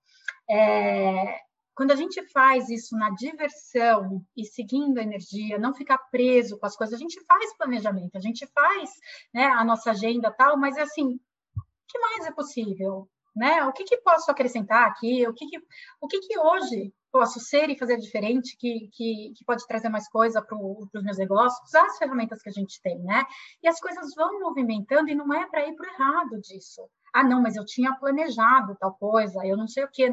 É, 0.50 1.38
quando 1.74 1.90
a 1.90 1.96
gente 1.96 2.22
faz 2.28 2.70
isso 2.70 2.96
na 2.96 3.10
diversão 3.10 4.24
e 4.36 4.44
seguindo 4.44 4.98
a 4.98 5.02
energia, 5.02 5.58
não 5.58 5.74
ficar 5.74 5.98
preso 6.10 6.58
com 6.58 6.66
as 6.66 6.76
coisas, 6.76 6.94
a 6.94 6.98
gente 6.98 7.20
faz 7.26 7.56
planejamento, 7.56 8.16
a 8.16 8.20
gente 8.20 8.46
faz 8.46 8.90
né, 9.34 9.44
a 9.46 9.64
nossa 9.64 9.90
agenda 9.90 10.30
tal, 10.30 10.56
mas 10.56 10.78
assim, 10.78 11.14
o 11.14 11.62
que 11.88 11.98
mais 11.98 12.26
é 12.26 12.32
possível? 12.32 13.08
Né? 13.34 13.64
O 13.64 13.72
que, 13.72 13.84
que 13.84 13.96
posso 13.98 14.30
acrescentar 14.30 14.88
aqui? 14.88 15.26
O 15.26 15.34
que, 15.34 15.46
que, 15.46 15.58
o 16.00 16.06
que, 16.06 16.20
que 16.20 16.38
hoje 16.38 16.92
posso 17.10 17.40
ser 17.40 17.70
e 17.70 17.78
fazer 17.78 17.96
diferente 17.96 18.56
que, 18.58 18.88
que, 18.92 19.32
que 19.36 19.44
pode 19.44 19.66
trazer 19.66 19.88
mais 19.88 20.08
coisa 20.08 20.40
para 20.40 20.56
os 20.56 21.02
meus 21.02 21.18
negócios? 21.18 21.68
Usar 21.68 21.84
as 21.86 21.98
ferramentas 21.98 22.42
que 22.42 22.48
a 22.48 22.52
gente 22.52 22.80
tem, 22.80 22.98
né? 23.02 23.24
E 23.62 23.68
as 23.68 23.80
coisas 23.80 24.14
vão 24.14 24.40
movimentando 24.40 25.10
e 25.10 25.14
não 25.14 25.32
é 25.32 25.46
para 25.48 25.66
ir 25.66 25.74
para 25.74 25.86
o 25.86 25.94
errado 25.94 26.40
disso. 26.40 26.88
Ah, 27.12 27.24
não, 27.24 27.42
mas 27.42 27.56
eu 27.56 27.64
tinha 27.64 27.94
planejado 27.96 28.76
tal 28.78 28.94
coisa, 28.94 29.44
eu 29.44 29.56
não 29.56 29.68
sei 29.68 29.84
o 29.84 29.90
quê. 29.92 30.10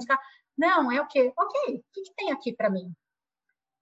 Não, 0.57 0.91
é 0.91 1.01
o 1.01 1.07
quê? 1.07 1.31
Ok, 1.37 1.75
o 1.75 1.83
que, 1.93 2.01
que 2.01 2.15
tem 2.15 2.31
aqui 2.31 2.53
para 2.53 2.69
mim? 2.69 2.91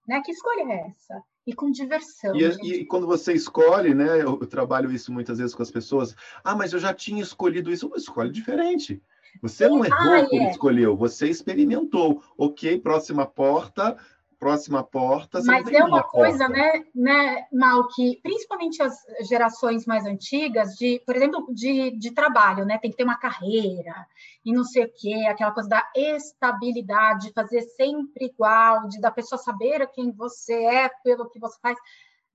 Né? 0.07 0.21
Que 0.23 0.31
escolha 0.31 0.63
é 0.71 0.87
essa? 0.87 1.23
e 1.49 1.53
com 1.53 1.71
diversão. 1.71 2.35
E, 2.35 2.45
e, 2.63 2.85
quando 2.85 3.07
você 3.07 3.33
escolhe, 3.33 3.93
né? 3.95 4.21
Eu, 4.21 4.37
eu, 4.39 4.47
trabalho 4.47 4.91
isso 4.91 5.11
muitas 5.11 5.39
vezes 5.39 5.55
com 5.55 5.63
as 5.63 5.71
pessoas. 5.71 6.15
Ah, 6.43 6.55
mas 6.55 6.73
eu 6.73 6.79
já 6.79 6.93
tinha 6.93 7.23
escolhido 7.23 7.71
isso. 7.71 7.91
Escolhe 7.95 8.31
diferente. 8.31 9.01
Você 9.41 9.67
não 9.67 9.83
errou 9.83 10.13
ah, 10.13 10.27
quando 10.27 10.41
é. 10.41 10.51
escolheu, 10.51 10.95
você 10.95 11.29
experimentou. 11.29 12.23
Ok, 12.37 12.79
próxima 12.79 13.25
porta, 13.25 13.97
próxima 14.39 14.81
porta. 14.83 15.41
Mas 15.43 15.67
é 15.67 15.83
uma, 15.83 15.97
uma 15.97 16.03
coisa, 16.03 16.47
né, 16.47 16.85
né, 16.95 17.45
Mal, 17.51 17.87
que 17.89 18.19
principalmente 18.23 18.81
as 18.81 18.95
gerações 19.27 19.85
mais 19.85 20.05
antigas, 20.05 20.75
de, 20.75 21.01
por 21.05 21.15
exemplo, 21.15 21.45
de, 21.53 21.91
de 21.91 22.11
trabalho, 22.11 22.65
né? 22.65 22.77
Tem 22.77 22.89
que 22.89 22.97
ter 22.97 23.03
uma 23.03 23.17
carreira 23.17 24.07
e 24.45 24.53
não 24.53 24.63
sei 24.63 24.85
o 24.85 24.93
quê, 24.93 25.25
aquela 25.29 25.51
coisa 25.51 25.67
da 25.67 25.85
estabilidade, 25.93 27.33
fazer 27.33 27.61
sempre 27.61 28.27
igual, 28.27 28.87
de 28.87 28.99
da 29.01 29.11
pessoa 29.11 29.37
saber 29.37 29.85
quem 29.91 30.11
você 30.11 30.53
é 30.53 30.89
pelo 31.03 31.29
que 31.29 31.39
você 31.39 31.59
faz. 31.61 31.77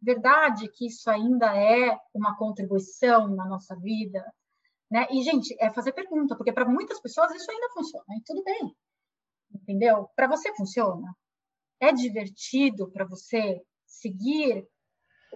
Verdade 0.00 0.68
que 0.68 0.86
isso 0.86 1.08
ainda 1.08 1.56
é 1.56 1.98
uma 2.12 2.36
contribuição 2.36 3.26
na 3.28 3.46
nossa 3.46 3.74
vida, 3.74 4.22
né? 4.90 5.06
E, 5.10 5.22
gente, 5.22 5.56
é 5.60 5.70
fazer 5.70 5.92
pergunta, 5.92 6.36
porque 6.36 6.52
para 6.52 6.68
muitas 6.68 7.00
pessoas 7.00 7.34
isso 7.34 7.50
ainda 7.50 7.70
funciona, 7.70 8.04
e 8.16 8.22
tudo 8.24 8.42
bem. 8.44 8.76
Entendeu? 9.54 10.08
Para 10.16 10.26
você 10.26 10.54
funciona? 10.54 11.14
É 11.80 11.92
divertido 11.92 12.90
para 12.90 13.04
você 13.04 13.60
seguir 13.86 14.66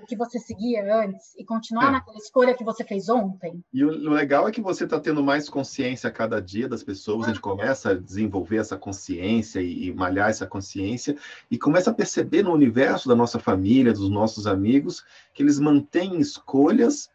o 0.02 0.06
que 0.06 0.16
você 0.16 0.38
seguia 0.38 0.94
antes 0.94 1.34
e 1.36 1.44
continuar 1.44 1.88
é. 1.88 1.90
naquela 1.92 2.18
escolha 2.18 2.54
que 2.54 2.64
você 2.64 2.84
fez 2.84 3.08
ontem. 3.08 3.62
E 3.72 3.84
o, 3.84 3.90
legal 3.90 4.48
é 4.48 4.52
que 4.52 4.60
você 4.60 4.84
está 4.84 4.98
tendo 4.98 5.22
mais 5.22 5.48
consciência 5.48 6.08
a 6.08 6.12
cada 6.12 6.40
dia 6.40 6.68
das 6.68 6.82
pessoas, 6.82 7.26
a 7.26 7.28
gente 7.28 7.40
começa 7.40 7.90
a 7.90 7.94
desenvolver 7.94 8.58
essa 8.58 8.76
consciência 8.76 9.60
e, 9.60 9.86
e, 9.86 9.92
malhar 9.92 10.30
essa 10.30 10.46
consciência 10.46 11.16
e 11.50 11.58
começa 11.58 11.90
a 11.90 11.94
perceber 11.94 12.42
no 12.42 12.52
universo 12.52 13.08
da 13.08 13.16
nossa 13.16 13.38
família, 13.38 13.92
dos 13.92 14.10
nossos 14.10 14.46
amigos, 14.46 15.04
que 15.34 15.42
eles 15.42 15.58
mantêm 15.58 16.20
escolhas 16.20 17.10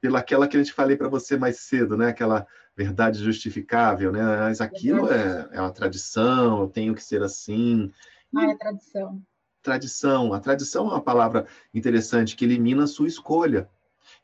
pelaquela 0.00 0.46
que 0.46 0.56
a 0.56 0.62
gente 0.62 0.72
falei 0.72 0.96
para 0.96 1.08
você 1.08 1.36
mais 1.36 1.60
cedo, 1.60 1.96
né? 1.96 2.08
Aquela 2.08 2.46
verdade 2.76 3.22
justificável, 3.22 4.12
né? 4.12 4.22
Mas 4.40 4.60
aquilo 4.60 5.12
é, 5.12 5.48
é 5.52 5.60
uma 5.60 5.72
tradição, 5.72 6.62
eu 6.62 6.68
tenho 6.68 6.94
que 6.94 7.02
ser 7.02 7.22
assim. 7.22 7.90
Ah, 8.34 8.50
é 8.50 8.56
tradição. 8.56 9.22
Tradição. 9.62 10.32
A 10.32 10.40
tradição 10.40 10.86
é 10.86 10.90
uma 10.90 11.02
palavra 11.02 11.46
interessante 11.74 12.36
que 12.36 12.44
elimina 12.44 12.84
a 12.84 12.88
sua 12.88 13.08
escolha. 13.08 13.68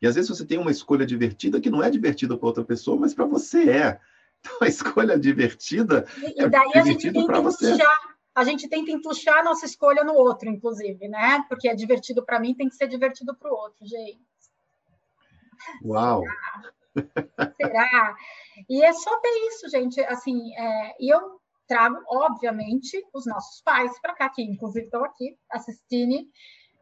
E 0.00 0.06
às 0.06 0.14
vezes 0.14 0.30
você 0.30 0.46
tem 0.46 0.58
uma 0.58 0.70
escolha 0.70 1.04
divertida 1.04 1.60
que 1.60 1.70
não 1.70 1.82
é 1.82 1.90
divertida 1.90 2.36
para 2.36 2.46
outra 2.46 2.64
pessoa, 2.64 2.98
mas 2.98 3.12
para 3.12 3.24
você 3.24 3.70
é. 3.70 4.00
Então 4.40 4.58
a 4.60 4.68
escolha 4.68 5.18
divertida 5.18 6.06
e, 6.18 6.42
é 6.42 6.48
daí 6.48 6.70
a 6.74 6.82
gente 6.82 7.10
tenta 7.10 7.40
você. 7.40 7.76
a 8.34 8.44
gente 8.44 8.68
tenta 8.68 8.90
entuchar 8.90 9.38
a 9.38 9.42
nossa 9.42 9.64
escolha 9.64 10.04
no 10.04 10.12
outro, 10.12 10.50
inclusive, 10.50 11.08
né? 11.08 11.42
Porque 11.48 11.66
é 11.66 11.74
divertido 11.74 12.22
para 12.22 12.38
mim, 12.38 12.54
tem 12.54 12.68
que 12.68 12.74
ser 12.74 12.86
divertido 12.86 13.34
para 13.34 13.50
o 13.50 13.56
outro, 13.56 13.86
gente. 13.86 14.20
Uau! 15.84 16.22
Será? 16.22 17.54
Será? 17.56 18.16
E 18.68 18.82
é 18.82 18.92
só 18.92 19.18
ter 19.18 19.48
isso, 19.48 19.68
gente. 19.68 20.00
Assim, 20.02 20.54
é, 20.56 20.94
eu 21.00 21.40
trago, 21.66 21.96
obviamente, 22.08 23.02
os 23.12 23.26
nossos 23.26 23.60
pais 23.62 23.98
para 24.00 24.14
cá, 24.14 24.28
que 24.28 24.42
inclusive 24.42 24.86
estão 24.86 25.04
aqui 25.04 25.36
assistindo. 25.50 26.28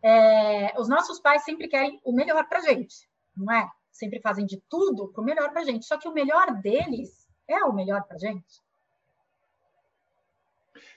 É, 0.03 0.79
os 0.79 0.89
nossos 0.89 1.21
pais 1.21 1.45
sempre 1.45 1.69
querem 1.69 2.01
o 2.05 2.13
melhor 2.13 2.47
para 2.49 2.61
gente, 2.61 3.09
não 3.37 3.53
é? 3.53 3.69
Sempre 3.91 4.21
fazem 4.21 4.45
de 4.45 4.61
tudo 4.69 5.09
para 5.09 5.23
o 5.23 5.25
melhor 5.25 5.51
para 5.53 5.65
gente. 5.65 5.87
Só 5.87 5.97
que 5.97 6.09
o 6.09 6.13
melhor 6.13 6.61
deles 6.61 7.29
é 7.49 7.65
o 7.65 7.73
melhor 7.73 8.03
para 8.05 8.19
gente. 8.19 8.61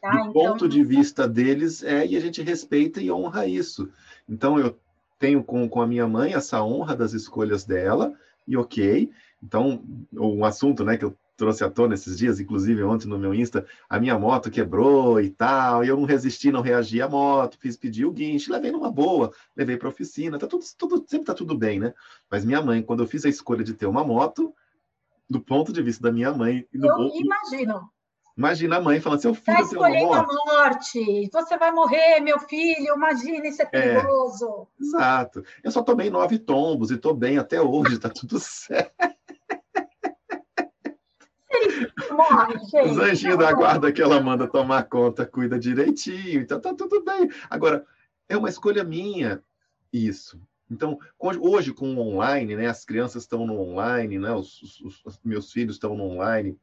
Tá? 0.02 0.12
Do 0.12 0.30
então, 0.30 0.32
ponto 0.32 0.70
de 0.70 0.84
vista 0.84 1.28
deles 1.28 1.84
é 1.84 2.06
e 2.06 2.16
a 2.16 2.20
gente 2.20 2.42
respeita 2.42 3.02
e 3.02 3.12
honra 3.12 3.48
isso. 3.48 3.92
Então 4.28 4.60
eu 4.60 4.80
tenho 5.26 5.44
com, 5.44 5.68
com 5.68 5.82
a 5.82 5.88
minha 5.88 6.08
mãe 6.08 6.36
essa 6.36 6.64
honra 6.64 6.96
das 6.96 7.14
escolhas 7.14 7.66
dela 7.66 8.14
e 8.48 8.56
ok. 8.56 9.10
Então 9.42 9.84
um 10.14 10.46
assunto, 10.46 10.84
né, 10.84 10.98
que 10.98 11.06
eu 11.06 11.18
trouxe 11.36 11.64
à 11.64 11.70
tona 11.70 11.96
esses 11.96 12.16
dias, 12.16 12.40
inclusive 12.40 12.84
ontem 12.84 13.08
no 13.08 13.18
meu 13.18 13.34
Insta, 13.34 13.66
a 13.90 14.00
minha 14.00 14.18
moto 14.20 14.52
quebrou 14.52 15.20
e 15.20 15.32
tal, 15.32 15.84
e 15.84 15.88
eu 15.88 15.98
não 15.98 16.06
resisti, 16.06 16.52
não 16.52 16.62
reagi 16.62 17.02
à 17.02 17.10
moto, 17.10 17.58
fiz 17.60 17.76
pedir 17.76 18.06
o 18.06 18.12
guincho, 18.12 18.52
levei 18.52 18.72
numa 18.72 18.92
boa, 18.92 19.34
levei 19.58 19.78
para 19.78 19.90
oficina, 19.90 20.38
tá 20.38 20.46
tudo, 20.46 20.64
tudo, 20.78 21.04
sempre 21.08 21.26
tá 21.26 21.34
tudo 21.34 21.58
bem, 21.58 21.80
né? 21.80 21.94
Mas 22.30 22.46
minha 22.46 22.62
mãe, 22.62 22.84
quando 22.84 23.02
eu 23.02 23.08
fiz 23.08 23.26
a 23.26 23.30
escolha 23.30 23.64
de 23.64 23.74
ter 23.74 23.88
uma 23.88 24.04
moto, 24.04 24.54
do 25.28 25.42
ponto 25.42 25.74
de 25.74 25.82
vista 25.82 26.04
da 26.04 26.12
minha 26.12 26.32
mãe... 26.32 26.68
eu 26.72 26.82
do... 26.82 27.12
imagino. 27.16 27.90
Imagina 28.38 28.78
a 28.78 28.82
mãe 28.82 29.00
falando, 29.00 29.22
seu 29.22 29.34
filho 29.34 29.58
Está 29.58 29.62
escolhendo 29.62 30.14
a 30.14 30.28
morte, 30.28 31.30
você 31.32 31.58
vai 31.58 31.72
morrer, 31.72 32.20
meu 32.20 32.38
filho, 32.40 32.94
imagina, 32.94 33.48
isso 33.48 33.62
é, 33.62 33.66
é 33.66 33.68
perigoso. 33.68 34.68
É, 34.78 34.84
exato. 34.84 35.44
Eu 35.64 35.72
só 35.72 35.82
tomei 35.82 36.10
nove 36.10 36.38
tombos 36.38 36.92
e 36.92 36.96
estou 36.96 37.14
bem 37.14 37.38
até 37.38 37.62
hoje, 37.62 37.94
está 37.96 38.10
tudo 38.10 38.38
certo. 38.40 38.94
Morre, 42.12 42.60
gente. 42.60 42.90
Os 42.90 42.98
anjinhos 42.98 43.38
da 43.38 43.54
guarda 43.54 43.92
que 43.92 44.02
ela 44.02 44.20
manda 44.20 44.48
tomar 44.48 44.84
conta, 44.84 45.26
cuida 45.26 45.58
direitinho, 45.58 46.42
então 46.42 46.60
tá 46.60 46.74
tudo 46.74 47.04
bem. 47.04 47.30
Agora, 47.50 47.86
é 48.28 48.36
uma 48.36 48.50
escolha 48.50 48.84
minha 48.84 49.42
isso. 49.94 50.42
Então, 50.70 51.00
hoje 51.20 51.72
com 51.72 51.94
o 51.94 52.00
online, 52.00 52.56
né, 52.56 52.68
as 52.68 52.84
crianças 52.84 53.24
estão 53.24 53.46
no 53.46 53.60
online, 53.60 54.20
né, 54.20 54.32
os, 54.34 54.62
os, 54.82 55.06
os 55.06 55.20
meus 55.24 55.52
filhos 55.52 55.76
estão 55.76 55.96
no 55.96 56.04
online. 56.04 56.58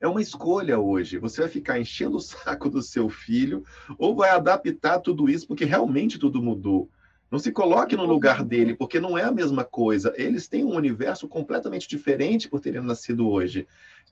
É 0.00 0.06
uma 0.06 0.22
escolha 0.22 0.78
hoje. 0.78 1.18
Você 1.18 1.40
vai 1.40 1.50
ficar 1.50 1.78
enchendo 1.78 2.16
o 2.16 2.20
saco 2.20 2.68
do 2.68 2.82
seu 2.82 3.08
filho 3.08 3.64
ou 3.98 4.14
vai 4.14 4.30
adaptar 4.30 5.00
tudo 5.00 5.28
isso 5.28 5.46
porque 5.46 5.64
realmente 5.64 6.18
tudo 6.18 6.42
mudou. 6.42 6.88
Não 7.30 7.40
se 7.40 7.50
coloque 7.50 7.96
no 7.96 8.04
lugar 8.04 8.44
dele, 8.44 8.74
porque 8.74 9.00
não 9.00 9.18
é 9.18 9.24
a 9.24 9.32
mesma 9.32 9.64
coisa. 9.64 10.14
Eles 10.16 10.46
têm 10.46 10.64
um 10.64 10.76
universo 10.76 11.26
completamente 11.26 11.88
diferente 11.88 12.48
por 12.48 12.60
terem 12.60 12.80
nascido 12.80 13.28
hoje. 13.28 13.66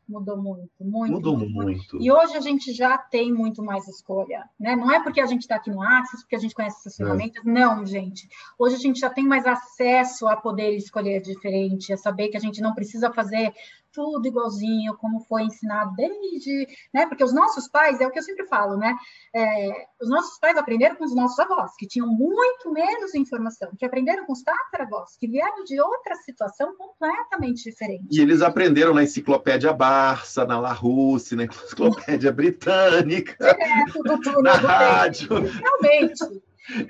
Mudou 0.07 0.37
muito, 0.37 0.71
muito. 0.81 1.13
Mudou 1.13 1.39
muito. 1.39 1.55
muito. 1.55 2.03
E 2.03 2.11
hoje 2.11 2.37
a 2.37 2.41
gente 2.41 2.73
já 2.73 2.99
tem 2.99 3.33
muito 3.33 3.63
mais 3.63 3.89
escolha, 3.89 4.45
né? 4.61 4.77
Não 4.77 4.93
é 4.93 5.03
porque 5.03 5.21
a 5.21 5.27
gente 5.27 5.43
está 5.43 5.57
aqui 5.57 5.71
no 5.71 5.81
Axis, 5.81 6.21
porque 6.21 6.37
a 6.37 6.39
gente 6.39 6.55
conhece 6.55 6.77
essas 6.81 7.01
é. 7.01 7.05
ferramentas, 7.05 7.47
é. 7.47 7.49
não, 7.49 7.87
gente. 7.87 8.29
Hoje 8.59 8.75
a 8.75 8.79
gente 8.79 9.01
já 9.01 9.09
tem 9.09 9.25
mais 9.25 9.47
acesso 9.47 10.27
a 10.27 10.37
poder 10.37 10.77
escolher 10.77 11.23
diferente, 11.23 11.93
a 11.93 11.97
saber 11.97 12.29
que 12.29 12.37
a 12.37 12.41
gente 12.41 12.61
não 12.61 12.75
precisa 12.75 13.13
fazer 13.13 13.55
tudo 13.95 14.27
igualzinho, 14.27 14.97
como 14.97 15.21
foi 15.21 15.45
ensinado 15.45 15.95
desde, 15.95 16.67
né? 16.93 17.07
Porque 17.07 17.25
os 17.25 17.33
nossos 17.33 17.69
pais, 17.69 18.01
é 18.01 18.07
o 18.07 18.11
que 18.11 18.19
eu 18.19 18.23
sempre 18.23 18.47
falo, 18.47 18.77
né? 18.77 18.95
É, 19.35 19.87
os 20.03 20.09
nossos 20.09 20.39
pais 20.39 20.57
aprenderam 20.57 20.97
com 20.97 21.05
os 21.05 21.15
nossos 21.15 21.39
avós, 21.39 21.71
que 21.79 21.87
tinham 21.87 22.09
muito 22.09 22.73
menos 22.73 23.15
informação, 23.15 23.71
que 23.79 23.85
aprenderam 23.85 24.27
com 24.27 24.33
os 24.33 24.43
tataravós, 24.43 25.17
que 25.19 25.29
vieram 25.29 25.65
de 25.65 25.81
outra 25.81 26.17
situação 26.17 26.75
completamente 26.77 27.63
diferente. 27.71 28.09
E 28.11 28.21
eles 28.21 28.43
aprenderam 28.43 28.93
na 28.93 29.05
enciclopédia 29.05 29.73
Barça, 29.73 30.45
na 30.45 30.59
Larousse, 30.59 31.37
na 31.37 31.45
enciclopédia 31.45 32.33
britânica, 32.33 33.37
é, 33.45 33.85
tudo, 33.93 34.21
tudo, 34.21 34.43
na 34.43 34.55
rádio. 34.55 35.29
Realmente. 35.29 36.43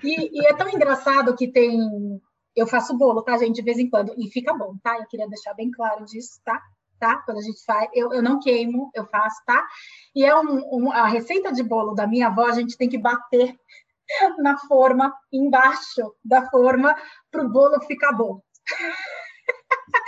E, 0.03 0.41
e 0.41 0.47
é 0.47 0.55
tão 0.55 0.69
engraçado 0.69 1.35
que 1.37 1.49
tem 1.49 1.79
eu 2.57 2.67
faço 2.67 2.97
bolo, 2.97 3.23
tá, 3.23 3.37
gente, 3.37 3.57
de 3.57 3.63
vez 3.63 3.79
em 3.79 3.91
quando, 3.91 4.15
e 4.17 4.31
fica 4.31 4.55
bom, 4.55 4.77
tá? 4.83 4.97
Eu 4.99 5.07
queria 5.09 5.29
deixar 5.29 5.55
bem 5.55 5.71
claro 5.71 6.05
disso, 6.05 6.41
tá? 6.45 6.63
Tá? 7.05 7.17
Quando 7.19 7.39
a 7.39 7.43
gente 7.43 7.63
faz, 7.67 7.91
eu, 7.93 8.15
eu 8.15 8.23
não 8.23 8.41
queimo, 8.41 8.91
eu 8.95 9.05
faço, 9.05 9.37
tá? 9.45 9.67
E 10.15 10.25
é 10.25 10.35
um, 10.35 10.63
um, 10.73 10.91
a 10.91 11.07
receita 11.07 11.53
de 11.53 11.63
bolo 11.63 11.95
da 11.95 12.07
minha 12.07 12.29
avó, 12.29 12.47
a 12.47 12.53
gente 12.53 12.79
tem 12.79 12.89
que 12.89 12.97
bater 12.97 13.55
na 14.39 14.57
forma, 14.57 15.15
embaixo 15.31 16.15
da 16.25 16.49
forma, 16.49 16.97
para 17.31 17.45
o 17.45 17.49
bolo 17.51 17.79
ficar 17.83 18.13
bom. 18.13 18.41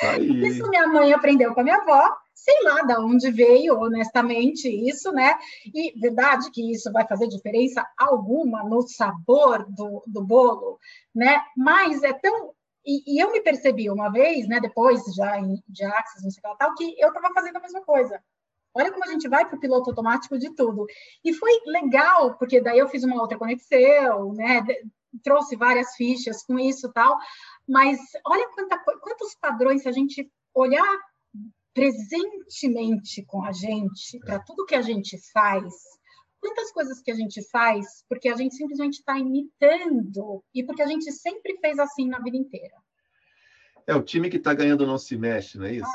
Aí. 0.02 0.46
Isso 0.46 0.68
minha 0.70 0.86
mãe 0.86 1.12
aprendeu 1.12 1.52
com 1.52 1.60
a 1.60 1.64
minha 1.64 1.76
avó, 1.76 2.16
sei 2.34 2.62
lá 2.62 2.80
de 2.82 2.96
onde 2.98 3.30
veio, 3.30 3.78
honestamente, 3.78 4.66
isso, 4.68 5.12
né? 5.12 5.34
E 5.74 5.98
verdade 6.00 6.50
que 6.50 6.72
isso 6.72 6.90
vai 6.90 7.06
fazer 7.06 7.28
diferença 7.28 7.86
alguma 7.98 8.64
no 8.64 8.88
sabor 8.88 9.66
do, 9.68 10.02
do 10.06 10.24
bolo, 10.24 10.78
né? 11.14 11.42
Mas 11.54 12.02
é 12.02 12.14
tão 12.14 12.52
e, 12.86 13.16
e, 13.16 13.18
eu 13.18 13.32
me 13.32 13.40
percebi 13.40 13.90
uma 13.90 14.10
vez, 14.10 14.46
né, 14.46 14.60
depois 14.60 15.02
já 15.14 15.38
em, 15.38 15.62
de 15.68 15.84
Axis, 15.84 16.22
não 16.22 16.30
sei 16.30 16.40
o 16.44 16.52
que 16.52 16.58
tal, 16.58 16.74
que 16.74 16.94
eu 16.98 17.08
estava 17.08 17.34
fazendo 17.34 17.56
a 17.56 17.60
mesma 17.60 17.82
coisa. 17.82 18.22
Olha 18.74 18.92
como 18.92 19.04
a 19.04 19.08
gente 19.08 19.28
vai 19.28 19.44
para 19.46 19.56
o 19.56 19.60
piloto 19.60 19.90
automático 19.90 20.38
de 20.38 20.54
tudo. 20.54 20.86
E 21.24 21.32
foi 21.32 21.50
legal, 21.66 22.36
porque 22.36 22.60
daí 22.60 22.78
eu 22.78 22.88
fiz 22.88 23.02
uma 23.04 23.20
outra 23.20 23.38
conexão, 23.38 24.32
né, 24.34 24.62
trouxe 25.22 25.56
várias 25.56 25.94
fichas 25.96 26.42
com 26.44 26.58
isso 26.58 26.92
tal, 26.92 27.18
mas 27.68 27.98
olha 28.24 28.48
quanta, 28.50 28.78
quantos 28.78 29.34
padrões, 29.34 29.82
se 29.82 29.88
a 29.88 29.92
gente 29.92 30.30
olhar 30.54 30.86
presentemente 31.74 33.24
com 33.26 33.44
a 33.44 33.52
gente, 33.52 34.18
para 34.20 34.38
tudo 34.38 34.64
que 34.64 34.74
a 34.74 34.82
gente 34.82 35.18
faz, 35.32 35.74
quantas 36.46 36.70
coisas 36.70 37.02
que 37.02 37.10
a 37.10 37.14
gente 37.14 37.42
faz 37.50 38.04
porque 38.08 38.28
a 38.28 38.36
gente 38.36 38.54
simplesmente 38.54 38.98
está 38.98 39.18
imitando 39.18 40.44
e 40.54 40.62
porque 40.62 40.82
a 40.82 40.86
gente 40.86 41.10
sempre 41.10 41.58
fez 41.58 41.78
assim 41.78 42.08
na 42.08 42.20
vida 42.20 42.36
inteira. 42.36 42.76
É, 43.86 43.94
o 43.94 44.02
time 44.02 44.30
que 44.30 44.36
está 44.36 44.54
ganhando 44.54 44.86
não 44.86 44.98
se 44.98 45.16
mexe, 45.16 45.58
não 45.58 45.66
é 45.66 45.74
isso? 45.74 45.88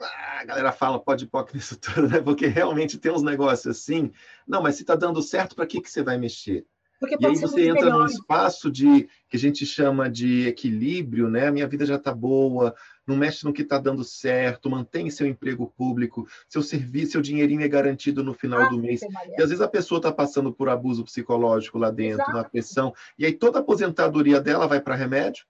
Ah. 0.00 0.40
a 0.40 0.44
galera 0.44 0.72
fala 0.72 0.98
pode 0.98 1.26
pôr 1.26 1.46
nisso 1.54 1.78
tudo, 1.78 2.08
né? 2.08 2.20
Porque 2.20 2.46
realmente 2.46 2.98
tem 2.98 3.12
uns 3.12 3.22
negócios 3.22 3.66
assim. 3.66 4.12
Não, 4.46 4.62
mas 4.62 4.76
se 4.76 4.82
está 4.82 4.94
dando 4.94 5.22
certo, 5.22 5.54
para 5.54 5.66
que, 5.66 5.80
que 5.80 5.90
você 5.90 6.02
vai 6.02 6.16
mexer? 6.16 6.66
Porque 6.98 7.16
e 7.18 7.26
aí 7.26 7.36
você 7.36 7.68
entra 7.68 7.84
melhor. 7.84 8.00
num 8.00 8.06
espaço 8.06 8.70
de 8.70 9.08
que 9.28 9.36
a 9.36 9.38
gente 9.38 9.66
chama 9.66 10.08
de 10.08 10.46
equilíbrio, 10.46 11.28
né? 11.28 11.48
A 11.48 11.52
minha 11.52 11.66
vida 11.66 11.84
já 11.84 11.96
está 11.96 12.12
boa, 12.12 12.74
não 13.06 13.16
mexe 13.16 13.44
no 13.44 13.52
que 13.52 13.62
está 13.62 13.78
dando 13.78 14.02
certo, 14.02 14.70
mantém 14.70 15.10
seu 15.10 15.26
emprego 15.26 15.72
público, 15.76 16.26
seu 16.48 16.62
serviço, 16.62 17.12
seu 17.12 17.20
dinheirinho 17.20 17.62
é 17.62 17.68
garantido 17.68 18.24
no 18.24 18.34
final 18.34 18.62
ah, 18.62 18.68
do 18.68 18.78
mês. 18.78 19.00
E 19.02 19.42
às 19.42 19.48
vezes 19.48 19.60
a 19.60 19.68
pessoa 19.68 19.98
está 19.98 20.10
passando 20.10 20.52
por 20.52 20.68
abuso 20.68 21.04
psicológico 21.04 21.78
lá 21.78 21.90
dentro, 21.90 22.22
Exato. 22.22 22.32
na 22.32 22.44
pressão, 22.44 22.94
e 23.18 23.26
aí 23.26 23.32
toda 23.32 23.58
a 23.58 23.62
aposentadoria 23.62 24.40
dela 24.40 24.66
vai 24.66 24.80
para 24.80 24.94
remédio. 24.94 25.44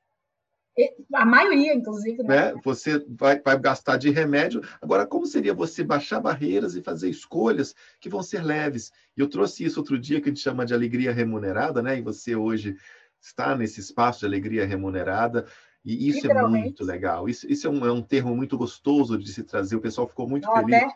A 1.14 1.24
maioria, 1.24 1.74
inclusive. 1.74 2.22
Né? 2.22 2.52
né? 2.52 2.60
Você 2.62 3.04
vai, 3.08 3.40
vai 3.40 3.58
gastar 3.58 3.96
de 3.96 4.10
remédio. 4.10 4.60
Agora, 4.80 5.06
como 5.06 5.26
seria 5.26 5.54
você 5.54 5.82
baixar 5.82 6.20
barreiras 6.20 6.76
e 6.76 6.82
fazer 6.82 7.08
escolhas 7.08 7.74
que 8.00 8.08
vão 8.08 8.22
ser 8.22 8.42
leves? 8.42 8.92
E 9.16 9.20
eu 9.20 9.28
trouxe 9.28 9.64
isso 9.64 9.80
outro 9.80 9.98
dia, 9.98 10.20
que 10.20 10.28
a 10.28 10.32
gente 10.32 10.42
chama 10.42 10.66
de 10.66 10.74
alegria 10.74 11.12
remunerada, 11.12 11.82
né? 11.82 11.98
E 11.98 12.02
você 12.02 12.36
hoje 12.36 12.76
está 13.20 13.56
nesse 13.56 13.80
espaço 13.80 14.20
de 14.20 14.26
alegria 14.26 14.66
remunerada. 14.66 15.46
E 15.84 16.08
isso 16.08 16.30
é 16.30 16.42
muito 16.46 16.84
legal. 16.84 17.28
Isso, 17.28 17.50
isso 17.50 17.66
é, 17.66 17.70
um, 17.70 17.86
é, 17.86 17.92
um, 17.92 18.02
termo 18.02 18.34
muito 18.34 18.58
gostoso 18.58 19.16
de 19.16 19.32
se 19.32 19.44
trazer. 19.44 19.76
O 19.76 19.80
pessoal 19.80 20.08
ficou 20.08 20.28
muito 20.28 20.50
feliz. 20.52 20.74
Até 20.74 20.94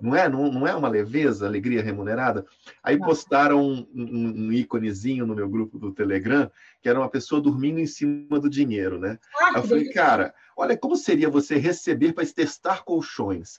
não 0.00 0.14
é? 0.14 0.28
Não, 0.28 0.50
não 0.50 0.66
é 0.66 0.74
uma 0.74 0.88
leveza, 0.88 1.46
alegria 1.46 1.82
remunerada? 1.82 2.46
Aí 2.82 2.98
postaram 2.98 3.60
um, 3.60 3.86
um, 3.94 4.46
um, 4.46 4.52
íconezinho 4.52 5.26
no 5.26 5.34
meu 5.34 5.48
grupo 5.48 5.78
do 5.78 5.92
Telegram, 5.92 6.50
que 6.80 6.88
era 6.88 6.98
uma 6.98 7.08
pessoa 7.08 7.40
dormindo 7.40 7.78
em 7.78 7.86
cima 7.86 8.40
do 8.40 8.48
dinheiro, 8.48 8.98
né? 8.98 9.18
Ah, 9.40 9.52
eu 9.56 9.62
falei, 9.64 9.92
cara, 9.92 10.34
olha 10.56 10.76
como 10.76 10.96
seria 10.96 11.28
você 11.28 11.56
receber 11.56 12.12
para 12.12 12.26
testar 12.26 12.84
colchões. 12.84 13.58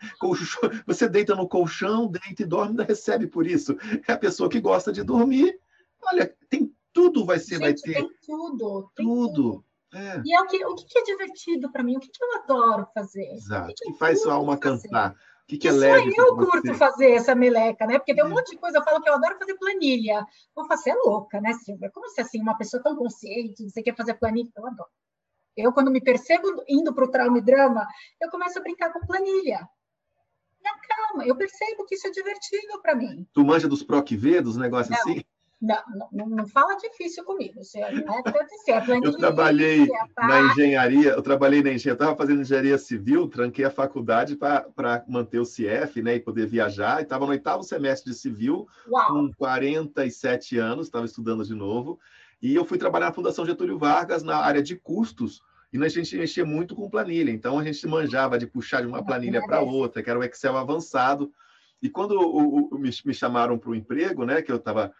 Você 0.86 1.08
deita 1.08 1.34
no 1.34 1.48
colchão, 1.48 2.06
deita 2.06 2.42
e 2.42 2.46
dorme, 2.46 2.70
ainda 2.70 2.84
recebe 2.84 3.26
por 3.26 3.46
isso. 3.46 3.76
É 4.06 4.12
a 4.12 4.18
pessoa 4.18 4.48
que 4.48 4.60
gosta 4.60 4.92
de 4.92 5.02
dormir. 5.02 5.58
Olha, 6.02 6.32
tem 6.48 6.72
tudo 6.92 7.24
vai 7.24 7.38
ser, 7.38 7.58
Gente, 7.58 7.60
vai 7.60 7.74
ter. 7.74 7.94
Tem 7.94 8.10
tudo. 8.24 8.90
Tem 8.94 9.06
tudo. 9.06 9.32
tudo. 9.32 9.64
É. 9.94 10.22
E 10.24 10.34
é 10.34 10.40
o 10.40 10.46
que, 10.46 10.64
o 10.64 10.74
que 10.74 10.98
é 10.98 11.02
divertido 11.02 11.70
para 11.70 11.82
mim, 11.82 11.96
o 11.96 12.00
que, 12.00 12.10
eu 12.20 12.42
adoro 12.42 12.86
fazer. 12.94 13.32
Exato. 13.32 13.70
O 13.70 13.74
que, 13.74 13.92
que 13.92 13.98
faz 13.98 14.22
sua 14.22 14.34
alma 14.34 14.58
fazer. 14.58 14.88
cantar 14.88 15.14
que, 15.46 15.58
que 15.58 15.68
é 15.68 15.72
leve? 15.72 16.12
Só 16.12 16.22
eu 16.22 16.36
curto 16.36 16.74
fazer 16.74 17.12
essa 17.12 17.34
meleca, 17.34 17.86
né? 17.86 17.98
Porque 17.98 18.14
tem 18.14 18.24
um 18.24 18.30
monte 18.30 18.50
de 18.50 18.58
coisa, 18.58 18.78
eu 18.78 18.84
falo 18.84 19.00
que 19.00 19.08
eu 19.08 19.14
adoro 19.14 19.38
fazer 19.38 19.54
planilha. 19.54 20.26
Vou 20.54 20.66
fazer, 20.66 20.90
é 20.90 20.94
louca, 20.94 21.40
né, 21.40 21.52
Silvia? 21.52 21.90
Como 21.90 22.08
se 22.08 22.20
assim, 22.20 22.40
uma 22.40 22.58
pessoa 22.58 22.82
tão 22.82 22.96
consciente, 22.96 23.70
você 23.70 23.82
quer 23.82 23.94
fazer 23.94 24.14
planilha? 24.14 24.50
Eu 24.56 24.66
adoro. 24.66 24.90
Eu, 25.56 25.72
quando 25.72 25.90
me 25.90 26.00
percebo 26.00 26.48
indo 26.68 26.92
para 26.94 27.04
o 27.04 27.10
trauma 27.10 27.38
e 27.38 27.42
drama, 27.42 27.86
eu 28.20 28.28
começo 28.30 28.58
a 28.58 28.62
brincar 28.62 28.92
com 28.92 29.06
planilha. 29.06 29.66
Não, 30.62 30.74
calma, 30.88 31.24
eu 31.24 31.36
percebo 31.36 31.86
que 31.86 31.94
isso 31.94 32.08
é 32.08 32.10
divertido 32.10 32.82
para 32.82 32.94
mim. 32.94 33.26
Tu 33.32 33.44
manja 33.44 33.68
dos 33.68 33.82
PROC-V, 33.82 34.42
dos 34.42 34.56
negócios 34.56 34.90
Não. 34.90 34.98
assim? 34.98 35.24
Não, 35.60 35.76
não, 36.12 36.28
não, 36.28 36.46
fala 36.46 36.76
difícil 36.76 37.24
comigo. 37.24 37.64
Você, 37.64 37.78
é, 37.78 37.94
é 37.94 38.98
eu 39.02 39.16
trabalhei 39.16 39.86
tá? 40.14 40.26
na 40.26 40.40
engenharia, 40.42 41.10
eu 41.10 41.22
trabalhei 41.22 41.62
na 41.62 41.70
engenharia, 41.70 41.92
eu 41.92 41.94
estava 41.94 42.16
fazendo 42.16 42.42
engenharia 42.42 42.76
civil, 42.76 43.26
tranquei 43.26 43.64
a 43.64 43.70
faculdade 43.70 44.36
para 44.36 45.04
manter 45.08 45.38
o 45.38 45.46
CF 45.46 46.02
né, 46.02 46.16
e 46.16 46.20
poder 46.20 46.46
viajar. 46.46 47.02
Estava 47.02 47.24
no 47.24 47.30
oitavo 47.30 47.62
semestre 47.62 48.12
de 48.12 48.18
civil, 48.18 48.68
Uau. 48.86 49.08
com 49.08 49.32
47 49.32 50.58
anos, 50.58 50.86
estava 50.86 51.06
estudando 51.06 51.42
de 51.42 51.54
novo. 51.54 51.98
E 52.42 52.54
eu 52.54 52.64
fui 52.64 52.76
trabalhar 52.76 53.06
na 53.06 53.14
Fundação 53.14 53.46
Getúlio 53.46 53.78
Vargas 53.78 54.22
na 54.22 54.36
área 54.36 54.62
de 54.62 54.76
custos, 54.76 55.42
e 55.72 55.84
a 55.84 55.88
gente 55.88 56.16
mexia 56.16 56.44
muito 56.44 56.74
com 56.74 56.88
planilha. 56.88 57.30
Então 57.30 57.58
a 57.58 57.64
gente 57.64 57.86
manjava 57.86 58.38
de 58.38 58.46
puxar 58.46 58.82
de 58.82 58.86
uma 58.86 59.04
planilha 59.04 59.42
para 59.42 59.60
outra, 59.60 60.02
que 60.02 60.10
era 60.10 60.18
o 60.18 60.24
Excel 60.24 60.56
avançado. 60.56 61.32
E 61.82 61.90
quando 61.90 62.12
o, 62.12 62.74
o, 62.74 62.78
me, 62.78 62.90
me 63.04 63.14
chamaram 63.14 63.58
para 63.58 63.70
o 63.70 63.74
emprego, 63.74 64.24
né, 64.24 64.40
que 64.42 64.50
eu 64.50 64.56
estava 64.56 64.92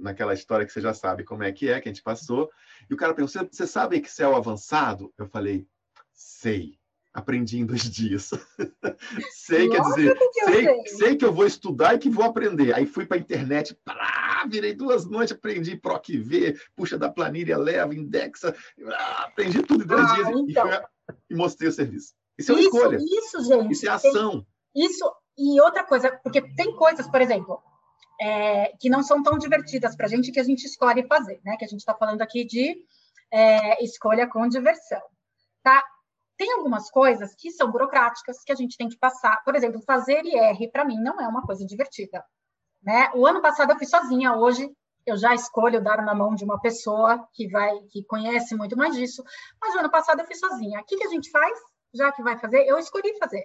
naquela 0.00 0.34
história 0.34 0.66
que 0.66 0.72
você 0.72 0.80
já 0.80 0.94
sabe 0.94 1.24
como 1.24 1.42
é 1.42 1.52
que 1.52 1.68
é, 1.68 1.80
que 1.80 1.88
a 1.88 1.92
gente 1.92 2.02
passou. 2.02 2.50
E 2.88 2.94
o 2.94 2.96
cara 2.96 3.14
perguntou: 3.14 3.48
você 3.50 3.66
sabe 3.66 3.98
Excel 3.98 4.34
avançado? 4.34 5.12
Eu 5.18 5.26
falei: 5.26 5.66
sei. 6.12 6.78
Aprendi 7.12 7.58
em 7.58 7.66
dois 7.66 7.82
dias. 7.90 8.30
sei, 9.34 9.66
Nossa, 9.66 9.94
quer 9.94 10.12
dizer, 10.12 10.18
que 10.18 10.44
sei, 10.44 10.64
sei. 10.64 10.86
sei, 10.86 11.16
que 11.16 11.24
eu 11.24 11.32
vou 11.32 11.44
estudar 11.44 11.94
e 11.94 11.98
que 11.98 12.08
vou 12.08 12.24
aprender. 12.24 12.72
Aí 12.72 12.86
fui 12.86 13.04
para 13.04 13.16
a 13.16 13.20
internet, 13.20 13.76
virei 14.48 14.74
duas 14.74 15.04
noites, 15.04 15.34
aprendi 15.34 15.76
PROC-V, 15.76 16.56
puxa 16.76 16.96
da 16.96 17.10
planilha, 17.10 17.58
leva, 17.58 17.94
indexa, 17.94 18.54
ah, 18.86 19.24
aprendi 19.24 19.60
tudo 19.62 19.82
em 19.82 19.86
dois 19.86 20.08
ah, 20.08 20.14
dias 20.14 20.28
então. 20.28 20.68
e, 20.68 20.70
fui, 20.70 20.80
e, 21.30 21.34
mostrei 21.34 21.68
o 21.68 21.72
serviço. 21.72 22.14
Isso 22.38 22.52
é 22.52 22.54
uma 22.54 22.60
isso, 22.60 22.76
escolha. 22.76 22.96
Isso, 22.96 23.44
gente. 23.44 23.72
Isso 23.72 23.86
é 23.86 23.90
ação. 23.90 24.46
Isso, 24.74 25.12
e 25.36 25.60
outra 25.60 25.84
coisa, 25.84 26.12
porque 26.22 26.40
tem 26.54 26.74
coisas, 26.76 27.08
por 27.08 27.20
exemplo, 27.20 27.60
é, 28.20 28.76
que 28.78 28.90
não 28.90 29.02
são 29.02 29.22
tão 29.22 29.38
divertidas 29.38 29.96
para 29.96 30.06
a 30.06 30.08
gente 30.08 30.30
que 30.30 30.38
a 30.38 30.44
gente 30.44 30.64
escolhe 30.64 31.06
fazer, 31.06 31.40
né? 31.42 31.56
Que 31.56 31.64
a 31.64 31.68
gente 31.68 31.80
está 31.80 31.94
falando 31.94 32.20
aqui 32.20 32.44
de 32.44 32.76
é, 33.32 33.82
escolha 33.82 34.28
com 34.28 34.46
diversão, 34.46 35.00
tá? 35.62 35.82
Tem 36.36 36.52
algumas 36.52 36.90
coisas 36.90 37.34
que 37.34 37.50
são 37.50 37.70
burocráticas 37.70 38.42
que 38.44 38.52
a 38.52 38.54
gente 38.54 38.76
tem 38.76 38.88
que 38.88 38.98
passar. 38.98 39.42
Por 39.44 39.54
exemplo, 39.54 39.80
fazer 39.86 40.24
IR 40.24 40.70
para 40.70 40.84
mim 40.84 40.98
não 41.00 41.20
é 41.20 41.26
uma 41.26 41.42
coisa 41.42 41.64
divertida, 41.64 42.22
né? 42.82 43.10
O 43.14 43.26
ano 43.26 43.40
passado 43.40 43.72
eu 43.72 43.78
fiz 43.78 43.88
sozinha, 43.88 44.36
hoje 44.36 44.70
eu 45.06 45.16
já 45.16 45.34
escolho 45.34 45.82
dar 45.82 46.02
na 46.02 46.14
mão 46.14 46.34
de 46.34 46.44
uma 46.44 46.60
pessoa 46.60 47.26
que 47.32 47.48
vai, 47.48 47.74
que 47.90 48.04
conhece 48.04 48.54
muito 48.54 48.76
mais 48.76 48.94
disso. 48.94 49.24
Mas 49.60 49.74
o 49.74 49.78
ano 49.78 49.90
passado 49.90 50.20
eu 50.20 50.26
fiz 50.26 50.38
sozinha. 50.38 50.80
O 50.80 50.84
que, 50.84 50.96
que 50.96 51.04
a 51.04 51.10
gente 51.10 51.30
faz? 51.30 51.58
Já 51.94 52.12
que 52.12 52.22
vai 52.22 52.38
fazer, 52.38 52.66
eu 52.66 52.78
escolhi 52.78 53.16
fazer. 53.18 53.44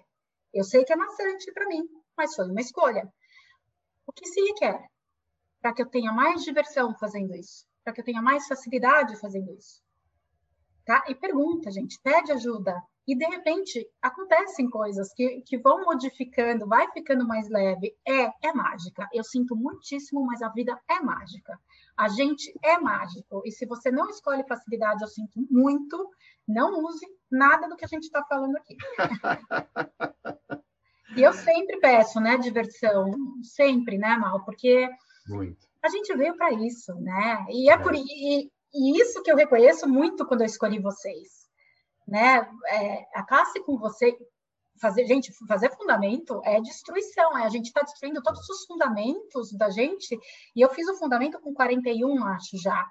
Eu 0.53 0.63
sei 0.63 0.83
que 0.83 0.93
é 0.93 0.95
maçante 0.95 1.51
para 1.53 1.67
mim, 1.67 1.83
mas 2.17 2.35
foi 2.35 2.45
uma 2.45 2.61
escolha. 2.61 3.11
O 4.07 4.11
que 4.11 4.27
se 4.27 4.39
requer 4.41 4.87
para 5.61 5.73
que 5.73 5.81
eu 5.81 5.89
tenha 5.89 6.11
mais 6.11 6.43
diversão 6.43 6.95
fazendo 6.95 7.35
isso? 7.35 7.65
Para 7.83 7.93
que 7.93 8.01
eu 8.01 8.05
tenha 8.05 8.21
mais 8.21 8.47
facilidade 8.47 9.19
fazendo 9.19 9.51
isso? 9.53 9.81
Tá? 10.85 11.03
E 11.07 11.15
pergunta, 11.15 11.71
gente, 11.71 11.99
pede 12.03 12.31
ajuda. 12.31 12.79
E, 13.07 13.15
de 13.15 13.25
repente, 13.25 13.87
acontecem 14.01 14.69
coisas 14.69 15.13
que, 15.13 15.41
que 15.41 15.57
vão 15.57 15.83
modificando, 15.83 16.67
vai 16.67 16.91
ficando 16.91 17.27
mais 17.27 17.47
leve. 17.49 17.95
É, 18.07 18.47
é 18.47 18.53
mágica. 18.53 19.07
Eu 19.13 19.23
sinto 19.23 19.55
muitíssimo, 19.55 20.25
mas 20.25 20.41
a 20.41 20.49
vida 20.49 20.79
é 20.89 20.99
mágica. 20.99 21.59
A 21.95 22.07
gente 22.07 22.51
é 22.63 22.79
mágico. 22.79 23.41
E 23.45 23.51
se 23.51 23.65
você 23.65 23.91
não 23.91 24.09
escolhe 24.09 24.43
facilidade, 24.47 25.03
eu 25.03 25.07
sinto 25.07 25.45
muito, 25.51 26.09
não 26.47 26.83
use 26.83 27.05
nada 27.31 27.67
do 27.67 27.75
que 27.75 27.85
a 27.85 27.87
gente 27.87 28.03
está 28.03 28.23
falando 28.25 28.57
aqui. 28.57 28.75
E 31.15 31.21
eu 31.21 31.33
sempre 31.33 31.77
peço, 31.79 32.19
né, 32.19 32.37
diversão, 32.37 33.11
sempre, 33.43 33.97
né, 33.97 34.17
Mal, 34.17 34.43
porque 34.43 34.89
muito. 35.27 35.67
a 35.81 35.89
gente 35.89 36.15
veio 36.15 36.35
para 36.35 36.51
isso, 36.53 36.93
né? 36.95 37.45
E 37.49 37.69
é, 37.69 37.73
é. 37.73 37.77
por 37.77 37.93
e, 37.93 38.51
e, 38.73 39.01
isso 39.01 39.21
que 39.21 39.31
eu 39.31 39.35
reconheço 39.35 39.87
muito 39.87 40.25
quando 40.25 40.41
eu 40.41 40.47
escolhi 40.47 40.79
vocês, 40.79 41.47
né? 42.07 42.47
É, 42.67 43.05
a 43.13 43.23
classe 43.23 43.59
com 43.61 43.77
você 43.77 44.17
fazer, 44.81 45.05
gente, 45.05 45.31
fazer 45.47 45.71
fundamento 45.71 46.41
é 46.43 46.59
destruição, 46.59 47.37
é 47.37 47.45
a 47.45 47.49
gente 47.49 47.67
está 47.67 47.81
destruindo 47.81 48.21
todos 48.21 48.47
os 48.49 48.65
fundamentos 48.65 49.51
da 49.53 49.69
gente. 49.69 50.19
E 50.55 50.61
eu 50.61 50.69
fiz 50.69 50.87
o 50.89 50.97
fundamento 50.97 51.39
com 51.39 51.53
41, 51.53 52.23
acho 52.25 52.57
já. 52.57 52.85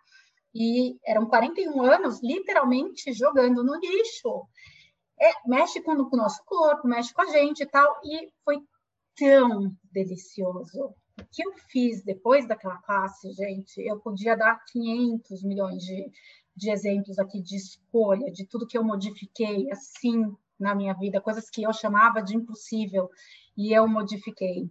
E 0.54 0.96
eram 1.04 1.26
41 1.26 1.82
anos 1.82 2.22
literalmente 2.22 3.12
jogando 3.12 3.64
no 3.64 3.74
lixo 3.74 4.46
é, 5.24 5.32
mexe 5.46 5.80
com, 5.80 5.96
com 6.04 6.16
o 6.16 6.18
nosso 6.18 6.44
corpo, 6.44 6.86
mexe 6.86 7.14
com 7.14 7.22
a 7.22 7.26
gente 7.26 7.62
e 7.62 7.66
tal. 7.66 8.00
E 8.04 8.30
foi 8.44 8.58
tão 9.16 9.74
delicioso. 9.90 10.94
O 11.18 11.24
que 11.32 11.46
eu 11.46 11.52
fiz 11.70 12.02
depois 12.04 12.46
daquela 12.46 12.76
classe, 12.78 13.32
gente, 13.32 13.80
eu 13.80 13.98
podia 14.00 14.36
dar 14.36 14.62
500 14.66 15.42
milhões 15.44 15.82
de, 15.82 16.10
de 16.56 16.70
exemplos 16.70 17.18
aqui 17.18 17.40
de 17.40 17.56
escolha, 17.56 18.30
de 18.32 18.46
tudo 18.46 18.66
que 18.66 18.76
eu 18.76 18.84
modifiquei 18.84 19.70
assim 19.70 20.34
na 20.58 20.74
minha 20.74 20.92
vida, 20.94 21.20
coisas 21.20 21.48
que 21.48 21.62
eu 21.62 21.72
chamava 21.72 22.20
de 22.20 22.36
impossível 22.36 23.08
e 23.56 23.72
eu 23.72 23.86
modifiquei. 23.88 24.70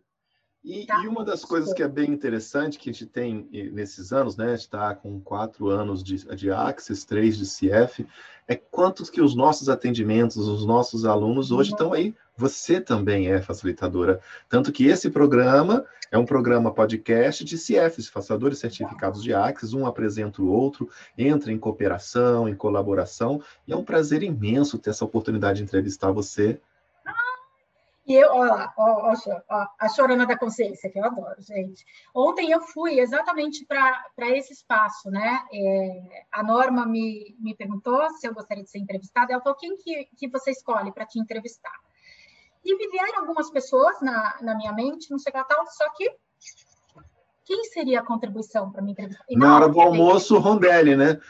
E, 0.64 0.86
tá. 0.86 1.04
e, 1.04 1.08
uma 1.08 1.26
das 1.26 1.44
coisas 1.44 1.74
que 1.74 1.84
é 1.84 1.88
bem 1.88 2.10
interessante 2.10 2.80
que 2.80 2.90
a 2.90 2.94
gente 2.94 3.06
tem 3.06 3.50
nesses 3.74 4.14
anos, 4.14 4.38
né? 4.38 4.46
A 4.46 4.56
gente 4.56 4.62
está 4.62 4.96
com 4.96 5.20
quatro 5.20 5.70
anos 5.70 6.02
de, 6.02 6.24
de 6.36 6.50
Axis, 6.52 7.04
três 7.04 7.38
de 7.38 7.46
CF, 7.46 8.08
é 8.48 8.56
quantos 8.56 9.10
que 9.10 9.22
os 9.22 9.36
nossos 9.36 9.68
atendimentos, 9.68 10.38
os 10.38 10.66
nossos 10.66 11.04
alunos 11.06 11.52
hoje 11.52 11.72
uhum. 11.72 11.76
estão 11.76 11.94
aí. 11.94 12.16
Você 12.38 12.80
também 12.80 13.28
é 13.28 13.42
facilitadora. 13.42 14.22
Tanto 14.50 14.72
que 14.72 14.88
esse 14.88 15.10
programa 15.10 15.86
é 16.10 16.18
um 16.18 16.26
programa 16.26 16.74
podcast 16.74 17.44
de 17.44 17.58
CFs, 17.58 18.08
facilitadores 18.08 18.60
certificados 18.60 19.22
de 19.22 19.34
Axis, 19.34 19.74
um 19.74 19.86
apresenta 19.86 20.42
o 20.42 20.48
outro, 20.48 20.90
entra 21.18 21.52
em 21.52 21.60
cooperação, 21.60 22.48
em 22.48 22.56
colaboração, 22.56 23.42
e 23.68 23.74
é 23.74 23.76
um 23.76 23.84
prazer 23.84 24.24
imenso 24.24 24.80
ter 24.80 24.92
essa 24.92 25.04
oportunidade 25.06 25.58
de 25.58 25.64
entrevistar 25.64 26.12
você 26.12 26.60
e 28.06 28.16
eu, 28.16 28.30
ó, 28.32 28.68
ó, 28.78 29.14
ó, 29.50 29.68
a 29.80 29.88
chorona 29.88 30.26
da 30.26 30.38
consciência, 30.38 30.90
que 30.90 31.00
eu 31.00 31.06
adoro, 31.06 31.42
gente. 31.42 31.86
Ontem 32.14 32.52
eu 32.52 32.60
fui 32.60 33.00
exatamente 33.00 33.66
para 33.66 34.30
esse 34.32 34.52
espaço, 34.52 35.10
né? 35.10 35.42
É, 35.54 36.26
a 36.34 36.44
Norma 36.44 36.86
me, 36.86 37.34
me 37.40 37.56
perguntou 37.56 38.10
se 38.12 38.28
eu 38.28 38.34
gostaria 38.34 38.64
de 38.64 38.70
ser 38.70 38.80
entrevistada. 38.80 39.32
Ela 39.32 39.42
falou: 39.42 39.58
quem 39.58 39.78
que, 39.78 40.10
que 40.18 40.28
você 40.28 40.52
escolhe 40.52 40.92
para 40.92 41.06
te 41.06 41.18
entrevistar? 41.18 41.80
E 42.64 42.76
me 42.76 42.90
vieram 42.90 43.22
algumas 43.22 43.50
pessoas 43.50 44.02
na, 44.02 44.38
na 44.42 44.56
minha 44.56 44.74
mente, 44.74 45.10
não 45.10 45.18
sei 45.18 45.32
o 45.32 45.36
que 45.36 45.48
tal, 45.48 45.66
só 45.68 45.90
que 45.92 46.14
quem 47.46 47.64
seria 47.66 48.02
a 48.02 48.06
contribuição 48.06 48.70
para 48.70 48.82
minha 48.82 48.94
entrevista? 48.94 49.24
E 49.30 49.38
na 49.38 49.56
hora 49.56 49.70
do 49.70 49.80
almoço, 49.80 50.38
Rondelli, 50.40 50.98
né? 50.98 51.22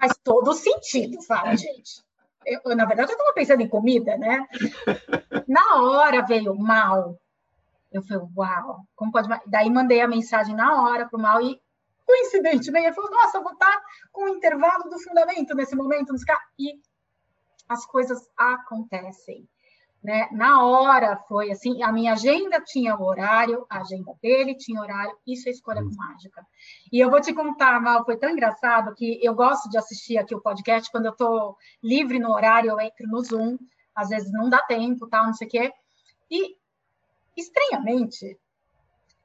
Faz 0.00 0.12
todo 0.24 0.54
sentido, 0.54 1.20
fala, 1.22 1.54
gente. 1.56 2.07
Eu, 2.48 2.74
na 2.74 2.86
verdade, 2.86 3.10
eu 3.12 3.16
estava 3.16 3.34
pensando 3.34 3.60
em 3.60 3.68
comida, 3.68 4.16
né? 4.16 4.46
Na 5.46 5.76
hora 5.82 6.24
veio 6.24 6.54
mal. 6.54 7.18
Eu 7.92 8.02
falei, 8.02 8.26
uau, 8.36 8.84
como 8.94 9.12
pode. 9.12 9.28
Daí 9.46 9.70
mandei 9.70 10.00
a 10.00 10.08
mensagem 10.08 10.54
na 10.54 10.82
hora 10.82 11.06
para 11.06 11.18
o 11.18 11.22
mal 11.22 11.40
e, 11.40 11.60
coincidentemente, 12.06 12.86
ele 12.86 12.94
falou: 12.94 13.10
nossa, 13.10 13.38
eu 13.38 13.42
vou 13.42 13.52
estar 13.52 13.82
com 14.12 14.24
o 14.24 14.28
intervalo 14.28 14.90
do 14.90 14.98
fundamento 14.98 15.54
nesse 15.54 15.74
momento. 15.74 16.14
E 16.58 16.80
as 17.68 17.86
coisas 17.86 18.28
acontecem. 18.36 19.48
Né? 20.02 20.28
Na 20.30 20.64
hora 20.64 21.16
foi 21.28 21.50
assim, 21.50 21.82
a 21.82 21.90
minha 21.92 22.12
agenda 22.12 22.60
tinha 22.60 22.96
o 22.96 23.02
horário, 23.02 23.66
a 23.68 23.80
agenda 23.80 24.14
dele 24.22 24.54
tinha 24.54 24.80
horário, 24.80 25.16
isso 25.26 25.48
é 25.48 25.52
escolha 25.52 25.82
com 25.82 25.94
mágica. 25.94 26.46
E 26.92 27.00
eu 27.00 27.10
vou 27.10 27.20
te 27.20 27.34
contar, 27.34 27.80
Mal, 27.80 28.04
foi 28.04 28.16
tão 28.16 28.30
engraçado 28.30 28.94
que 28.94 29.18
eu 29.22 29.34
gosto 29.34 29.68
de 29.68 29.76
assistir 29.76 30.16
aqui 30.16 30.34
o 30.34 30.40
podcast 30.40 30.90
quando 30.90 31.06
eu 31.06 31.12
estou 31.12 31.56
livre 31.82 32.20
no 32.20 32.32
horário, 32.32 32.70
eu 32.70 32.80
entro 32.80 33.08
no 33.08 33.20
Zoom, 33.22 33.58
às 33.94 34.08
vezes 34.08 34.30
não 34.32 34.48
dá 34.48 34.62
tempo, 34.62 35.08
tal, 35.08 35.26
não 35.26 35.34
sei 35.34 35.48
o 35.48 35.50
quê. 35.50 35.72
E 36.30 36.56
estranhamente, 37.36 38.38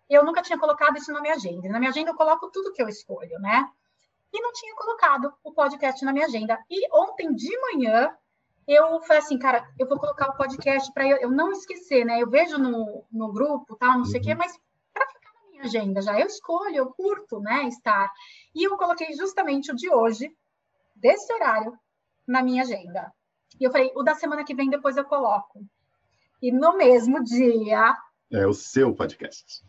eu 0.10 0.26
nunca 0.26 0.42
tinha 0.42 0.58
colocado 0.58 0.98
isso 0.98 1.12
na 1.12 1.22
minha 1.22 1.36
agenda. 1.36 1.70
Na 1.70 1.80
minha 1.80 1.92
agenda 1.92 2.12
eu 2.12 2.16
coloco 2.16 2.50
tudo 2.52 2.74
que 2.74 2.82
eu 2.82 2.88
escolho, 2.88 3.40
né? 3.40 3.70
E 4.32 4.42
não 4.42 4.52
tinha 4.52 4.76
colocado 4.76 5.32
o 5.44 5.54
podcast 5.54 6.04
na 6.04 6.12
minha 6.12 6.26
agenda. 6.26 6.58
E 6.70 6.88
ontem 6.92 7.34
de 7.36 7.56
manhã 7.62 8.16
eu 8.68 9.02
falei 9.02 9.22
assim, 9.22 9.38
cara, 9.38 9.68
eu 9.78 9.88
vou 9.88 10.00
colocar 10.00 10.30
o 10.30 10.38
podcast 10.38 10.92
para 10.94 11.08
eu, 11.08 11.18
eu, 11.18 11.32
não 11.32 11.52
esquecer, 11.52 12.06
né? 12.06 12.22
Eu 12.22 12.30
vejo 12.30 12.58
no, 12.58 13.04
no 13.12 13.32
grupo, 13.32 13.76
tal, 13.76 13.98
não 13.98 14.06
sei 14.06 14.20
o 14.20 14.24
quê, 14.24 14.32
uhum. 14.32 14.38
mas 14.38 14.58
para 14.94 15.08
ficar 15.08 15.34
na 15.34 15.50
minha 15.50 15.64
agenda 15.64 16.02
já, 16.02 16.20
eu 16.20 16.28
escolho, 16.28 16.76
eu 16.76 16.94
curto, 16.94 17.40
né, 17.40 17.68
estar. 17.68 18.12
E 18.56 18.64
eu 18.64 18.78
coloquei 18.78 19.14
justamente 19.14 19.72
o 19.72 19.76
de 19.76 19.92
hoje, 19.92 20.36
desse 20.96 21.32
horário, 21.34 21.78
na 22.28 22.42
minha 22.42 22.64
agenda. 22.64 23.12
E 23.60 23.64
eu 23.64 23.72
falei, 23.72 23.92
o 23.96 24.04
da 24.04 24.16
semana 24.16 24.44
que 24.44 24.56
vem 24.56 24.70
depois 24.70 24.98
eu 24.98 25.06
coloco. 25.06 25.66
E 26.42 26.52
no 26.52 26.78
mesmo 26.78 27.24
dia. 27.24 27.96
É 28.32 28.48
o 28.48 28.54
seu 28.54 28.94
podcast. 28.96 29.64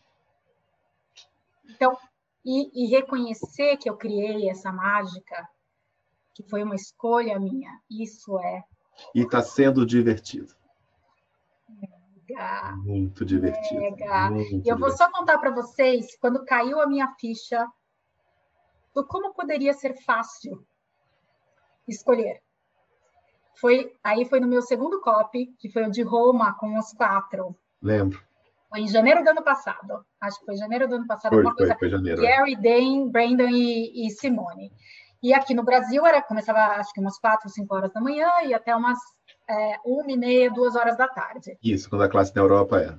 Então, 1.69 1.97
e, 2.45 2.85
e 2.85 2.91
reconhecer 2.91 3.77
que 3.77 3.89
eu 3.89 3.97
criei 3.97 4.49
essa 4.49 4.73
mágica, 4.73 5.49
que 6.35 6.43
foi 6.49 6.63
uma 6.63 6.75
escolha 6.75 7.39
minha, 7.39 7.71
isso 7.91 8.39
é 8.39 8.65
e 9.15 9.21
está 9.21 9.43
sendo 9.43 9.85
divertido. 9.87 10.55
Mega, 11.69 12.77
muito 12.77 13.25
divertido. 13.25 13.81
Mega. 13.81 14.31
Muito 14.31 14.67
e 14.67 14.69
eu 14.69 14.79
vou 14.79 14.91
só 14.91 15.11
contar 15.11 15.39
para 15.39 15.51
vocês, 15.51 16.17
quando 16.21 16.45
caiu 16.45 16.81
a 16.81 16.87
minha 16.87 17.09
ficha, 17.21 17.67
do 18.95 19.05
como 19.07 19.35
poderia 19.35 19.75
ser 19.75 19.95
fácil 20.03 20.65
escolher. 21.87 22.41
Foi, 23.57 23.93
aí 24.03 24.25
foi 24.25 24.41
no 24.41 24.49
meu 24.49 24.63
segundo 24.63 25.01
copy, 25.01 25.55
que 25.59 25.69
foi 25.71 25.85
o 25.85 25.91
de 25.91 26.03
Roma, 26.03 26.55
com 26.59 26.77
os 26.79 26.93
quatro. 26.93 27.57
Lembro. 27.81 28.23
Foi 28.69 28.81
em 28.81 28.89
janeiro 28.89 29.23
do 29.23 29.31
ano 29.31 29.43
passado. 29.43 30.05
Acho 30.21 30.41
que 30.41 30.47
foi 30.47 30.57
janeiro 30.57 30.89
do 30.89 30.97
ano 30.97 31.07
passado. 31.07 31.33
Foi, 31.33 31.43
foi, 31.43 31.55
coisa, 31.55 31.77
foi 31.79 31.89
janeiro. 31.89 32.21
Gary, 32.21 32.57
Dane, 32.57 33.09
Brandon 33.09 33.49
e, 33.49 34.07
e 34.07 34.11
Simone. 34.11 34.73
E 35.25 35.33
aqui 35.33 35.55
no 35.55 35.65
Brasil 35.65 36.05
era 36.05 36.21
começava 36.21 36.59
acho 36.79 36.93
que 36.93 37.01
umas 37.01 37.19
quatro, 37.19 37.49
cinco 37.49 37.75
horas 37.75 37.91
da 37.95 37.99
manhã 37.99 38.29
e 38.45 38.53
até 38.53 38.77
umas 38.77 38.99
é, 39.49 39.79
uma 39.83 40.13
e 40.13 40.19
meia, 40.19 40.51
duas 40.51 40.77
horas 40.77 40.99
da 40.99 41.09
tarde. 41.09 41.57
Isso, 41.63 41.89
quando 41.89 42.03
a 42.03 42.11
classe 42.11 42.37
na 42.37 42.43
Europa 42.43 42.79
era. 42.79 42.99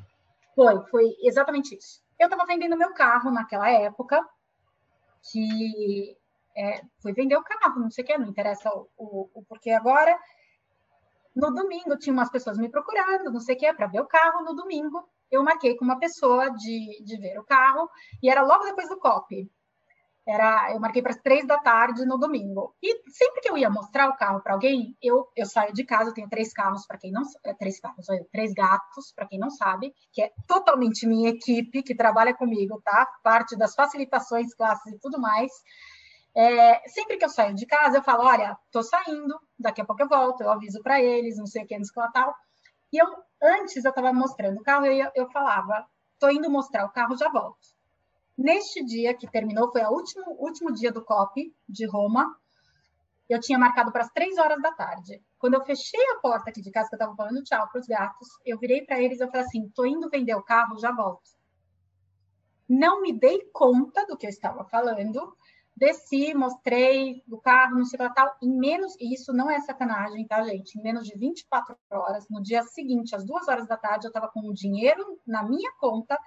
Foi, 0.55 0.83
foi 0.89 1.15
exatamente 1.21 1.77
isso. 1.77 2.01
Eu 2.17 2.25
estava 2.25 2.47
vendendo 2.47 2.75
meu 2.75 2.91
carro 2.95 3.29
naquela 3.29 3.69
época, 3.69 4.19
que 5.31 6.17
é, 6.57 6.81
fui 6.99 7.13
vender 7.13 7.37
o 7.37 7.43
carro, 7.43 7.79
não 7.79 7.91
sei 7.91 8.03
o 8.03 8.07
que, 8.07 8.17
não 8.17 8.25
interessa 8.25 8.71
o, 8.71 8.89
o, 8.97 9.29
o 9.35 9.45
porquê 9.45 9.69
agora. 9.69 10.17
No 11.35 11.53
domingo 11.53 11.95
tinha 11.95 12.11
umas 12.11 12.31
pessoas 12.31 12.57
me 12.57 12.69
procurando, 12.69 13.31
não 13.31 13.39
sei 13.39 13.55
o 13.55 13.59
que, 13.59 13.71
para 13.75 13.85
ver 13.85 14.01
o 14.01 14.07
carro. 14.07 14.43
No 14.43 14.55
domingo 14.55 15.07
eu 15.29 15.43
marquei 15.43 15.77
com 15.77 15.85
uma 15.85 15.99
pessoa 15.99 16.49
de, 16.49 17.03
de 17.03 17.19
ver 17.19 17.37
o 17.37 17.45
carro 17.45 17.87
e 18.23 18.31
era 18.31 18.41
logo 18.41 18.63
depois 18.63 18.89
do 18.89 18.97
COP. 18.97 19.47
Era, 20.27 20.73
eu 20.73 20.79
marquei 20.79 21.03
para 21.03 21.11
as 21.11 21.21
três 21.21 21.45
da 21.45 21.59
tarde 21.59 22.03
no 22.03 22.17
domingo. 22.17 22.75
E 22.81 23.11
sempre 23.11 23.41
que 23.41 23.49
eu 23.49 23.57
ia 23.57 23.69
mostrar 23.69 24.09
o 24.09 24.17
carro 24.17 24.41
para 24.41 24.53
alguém, 24.53 24.97
eu, 25.01 25.27
eu 25.35 25.45
saio 25.45 25.71
de 25.71 25.83
casa, 25.83 26.09
eu 26.09 26.13
tenho 26.13 26.27
três 26.27 26.51
carros, 26.51 26.87
para 26.87 26.97
quem 26.97 27.11
não 27.11 27.21
é, 27.45 27.53
três 27.53 27.79
carros, 27.79 28.07
três 28.31 28.51
gatos, 28.53 29.13
para 29.15 29.27
quem 29.27 29.37
não 29.37 29.51
sabe, 29.51 29.93
que 30.11 30.23
é 30.23 30.31
totalmente 30.47 31.05
minha 31.05 31.29
equipe 31.29 31.83
que 31.83 31.93
trabalha 31.93 32.33
comigo, 32.33 32.81
tá? 32.83 33.07
Parte 33.23 33.55
das 33.55 33.75
facilitações, 33.75 34.55
classes 34.55 34.93
e 34.93 34.99
tudo 34.99 35.19
mais. 35.21 35.51
É, 36.35 36.89
sempre 36.89 37.17
que 37.17 37.25
eu 37.25 37.29
saio 37.29 37.53
de 37.55 37.65
casa, 37.67 37.97
eu 37.97 38.03
falo: 38.03 38.23
olha, 38.23 38.57
tô 38.71 38.81
saindo, 38.81 39.39
daqui 39.59 39.81
a 39.81 39.85
pouco 39.85 40.01
eu 40.01 40.09
volto, 40.09 40.41
eu 40.41 40.51
aviso 40.51 40.81
para 40.81 41.01
eles, 41.01 41.37
não 41.37 41.45
sei 41.45 41.63
o 41.63 41.67
que, 41.67 41.77
não 41.77 41.85
sei 41.85 42.03
o 42.03 42.07
que 42.07 42.13
tal. 42.13 42.35
E 42.91 42.97
eu, 42.97 43.07
antes, 43.43 43.85
eu 43.85 43.89
estava 43.89 44.11
mostrando 44.11 44.59
o 44.59 44.63
carro, 44.63 44.85
eu, 44.87 45.11
eu 45.15 45.29
falava: 45.29 45.85
tô 46.19 46.29
indo 46.29 46.49
mostrar 46.49 46.85
o 46.85 46.91
carro, 46.91 47.15
já 47.15 47.29
volto. 47.29 47.74
Neste 48.37 48.83
dia 48.83 49.13
que 49.13 49.29
terminou, 49.29 49.71
foi 49.71 49.81
o 49.83 49.91
último, 49.91 50.25
último 50.39 50.73
dia 50.73 50.91
do 50.91 51.03
COP 51.03 51.55
de 51.67 51.87
Roma, 51.87 52.35
eu 53.29 53.39
tinha 53.39 53.57
marcado 53.57 53.91
para 53.91 54.03
as 54.03 54.11
três 54.11 54.37
horas 54.37 54.61
da 54.61 54.71
tarde. 54.73 55.23
Quando 55.39 55.55
eu 55.55 55.63
fechei 55.63 56.03
a 56.11 56.19
porta 56.19 56.49
aqui 56.49 56.61
de 56.61 56.69
casa, 56.69 56.89
que 56.89 56.95
eu 56.95 56.97
estava 56.97 57.15
falando 57.15 57.43
tchau 57.43 57.67
para 57.69 57.79
os 57.79 57.87
gatos, 57.87 58.27
eu 58.45 58.59
virei 58.59 58.85
para 58.85 59.01
eles 59.01 59.19
e 59.19 59.25
falei 59.27 59.41
assim: 59.41 59.65
estou 59.65 59.87
indo 59.87 60.09
vender 60.09 60.35
o 60.35 60.43
carro, 60.43 60.77
já 60.77 60.91
volto. 60.91 61.31
Não 62.67 63.01
me 63.01 63.17
dei 63.17 63.39
conta 63.53 64.05
do 64.05 64.17
que 64.17 64.25
eu 64.25 64.29
estava 64.29 64.65
falando, 64.65 65.35
desci, 65.75 66.33
mostrei 66.33 67.23
do 67.27 67.39
carro, 67.39 67.77
não 67.77 67.85
sei 67.85 67.99
o 67.99 68.09
que 68.09 68.15
tal, 68.15 68.35
em 68.41 68.57
menos, 68.57 68.95
e 68.99 69.13
isso 69.13 69.31
não 69.33 69.49
é 69.49 69.59
sacanagem, 69.61 70.25
tá, 70.27 70.43
gente? 70.43 70.77
Em 70.77 70.81
menos 70.81 71.05
de 71.05 71.17
24 71.17 71.75
horas, 71.91 72.25
no 72.29 72.41
dia 72.41 72.63
seguinte, 72.63 73.15
às 73.15 73.25
duas 73.25 73.47
horas 73.47 73.67
da 73.67 73.77
tarde, 73.77 74.07
eu 74.07 74.09
estava 74.09 74.27
com 74.29 74.41
o 74.41 74.53
dinheiro 74.53 75.19
na 75.27 75.43
minha 75.43 75.71
conta, 75.79 76.17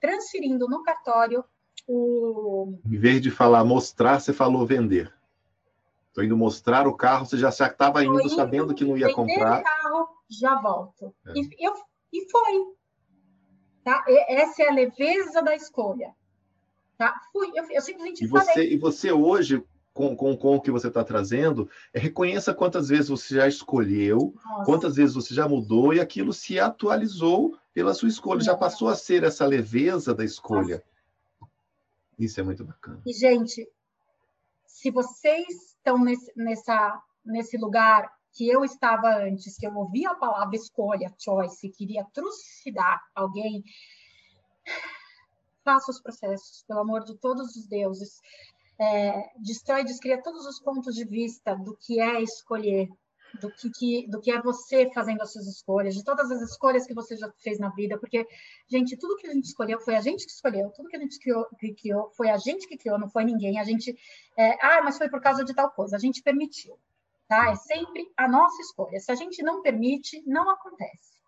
transferindo 0.00 0.68
no 0.68 0.82
cartório 0.82 1.44
o. 1.88 2.78
Em 2.84 2.98
vez 2.98 3.20
de 3.20 3.30
falar 3.30 3.64
mostrar, 3.64 4.20
você 4.20 4.32
falou 4.32 4.66
vender. 4.66 5.12
Estou 6.08 6.22
indo 6.22 6.36
mostrar 6.36 6.86
o 6.86 6.96
carro, 6.96 7.26
você 7.26 7.38
já 7.38 7.48
estava 7.48 8.04
indo, 8.04 8.20
indo, 8.20 8.28
sabendo 8.28 8.74
que 8.74 8.84
não 8.84 8.96
ia 8.96 9.12
comprar. 9.12 9.60
o 9.60 9.62
carro, 9.62 10.08
já 10.28 10.60
volto. 10.60 11.14
É. 11.26 11.32
E, 11.34 11.48
eu, 11.58 11.72
e 12.12 12.30
foi. 12.30 12.74
Tá? 13.84 14.04
E, 14.06 14.34
essa 14.34 14.62
é 14.64 14.68
a 14.68 14.74
leveza 14.74 15.40
da 15.42 15.54
escolha. 15.54 16.12
Tá? 16.96 17.14
Fui, 17.32 17.50
eu, 17.54 17.64
eu 17.70 17.80
simplesmente 17.80 18.24
e 18.24 18.26
você, 18.26 18.52
falei. 18.52 18.72
E 18.72 18.76
você 18.76 19.12
hoje, 19.12 19.62
com, 19.94 20.16
com, 20.16 20.36
com 20.36 20.56
o 20.56 20.60
que 20.60 20.70
você 20.70 20.88
está 20.88 21.04
trazendo, 21.04 21.70
é, 21.94 21.98
reconheça 21.98 22.52
quantas 22.52 22.88
vezes 22.88 23.08
você 23.08 23.36
já 23.36 23.46
escolheu, 23.46 24.34
Nossa. 24.44 24.64
quantas 24.64 24.96
vezes 24.96 25.14
você 25.14 25.32
já 25.32 25.48
mudou 25.48 25.94
e 25.94 26.00
aquilo 26.00 26.32
se 26.32 26.58
atualizou 26.58 27.56
pela 27.72 27.94
sua 27.94 28.08
escolha, 28.08 28.40
já 28.40 28.56
passou 28.56 28.88
a 28.88 28.96
ser 28.96 29.22
essa 29.22 29.46
leveza 29.46 30.12
da 30.12 30.24
escolha. 30.24 30.76
Nossa. 30.76 30.97
Isso 32.18 32.40
é 32.40 32.42
muito 32.42 32.64
bacana. 32.64 33.00
E, 33.06 33.12
gente, 33.12 33.66
se 34.66 34.90
vocês 34.90 35.46
estão 35.48 35.98
nesse, 35.98 36.32
nessa, 36.36 37.02
nesse 37.24 37.56
lugar 37.56 38.10
que 38.32 38.48
eu 38.48 38.64
estava 38.64 39.08
antes, 39.16 39.56
que 39.56 39.66
eu 39.66 39.74
ouvia 39.74 40.10
a 40.10 40.14
palavra 40.14 40.56
escolha, 40.56 41.14
choice, 41.18 41.70
queria 41.70 42.04
trucidar 42.12 43.00
alguém, 43.14 43.62
faça 45.64 45.90
os 45.90 46.00
processos, 46.00 46.64
pelo 46.66 46.80
amor 46.80 47.04
de 47.04 47.16
todos 47.18 47.56
os 47.56 47.66
deuses. 47.66 48.20
É, 48.80 49.32
destrói, 49.38 49.84
descria 49.84 50.22
todos 50.22 50.46
os 50.46 50.60
pontos 50.60 50.94
de 50.94 51.04
vista 51.04 51.54
do 51.56 51.76
que 51.76 52.00
é 52.00 52.22
escolher, 52.22 52.88
do 53.40 53.50
que, 53.50 53.70
que, 53.70 54.06
do 54.08 54.20
que 54.20 54.30
é 54.30 54.40
você 54.40 54.90
fazendo 54.92 55.22
as 55.22 55.32
suas 55.32 55.46
escolhas, 55.46 55.94
de 55.94 56.04
todas 56.04 56.30
as 56.30 56.40
escolhas 56.42 56.86
que 56.86 56.94
você 56.94 57.16
já 57.16 57.30
fez 57.38 57.58
na 57.58 57.68
vida, 57.70 57.98
porque, 57.98 58.26
gente, 58.66 58.96
tudo 58.96 59.16
que 59.16 59.26
a 59.26 59.32
gente 59.32 59.44
escolheu 59.44 59.78
foi 59.80 59.96
a 59.96 60.00
gente 60.00 60.24
que 60.24 60.32
escolheu, 60.32 60.70
tudo 60.70 60.88
que 60.88 60.96
a 60.96 61.00
gente 61.00 61.18
criou, 61.18 61.44
que 61.58 61.74
criou 61.74 62.10
foi 62.10 62.30
a 62.30 62.36
gente 62.36 62.66
que 62.66 62.76
criou, 62.76 62.98
não 62.98 63.08
foi 63.08 63.24
ninguém. 63.24 63.58
A 63.58 63.64
gente, 63.64 63.96
é, 64.36 64.52
ah, 64.64 64.82
mas 64.82 64.98
foi 64.98 65.08
por 65.08 65.20
causa 65.20 65.44
de 65.44 65.54
tal 65.54 65.70
coisa, 65.70 65.96
a 65.96 65.98
gente 65.98 66.22
permitiu, 66.22 66.78
tá? 67.28 67.50
É 67.50 67.54
sempre 67.54 68.10
a 68.16 68.28
nossa 68.28 68.60
escolha. 68.62 68.98
Se 68.98 69.12
a 69.12 69.14
gente 69.14 69.42
não 69.42 69.62
permite, 69.62 70.22
não 70.26 70.50
acontece, 70.50 71.18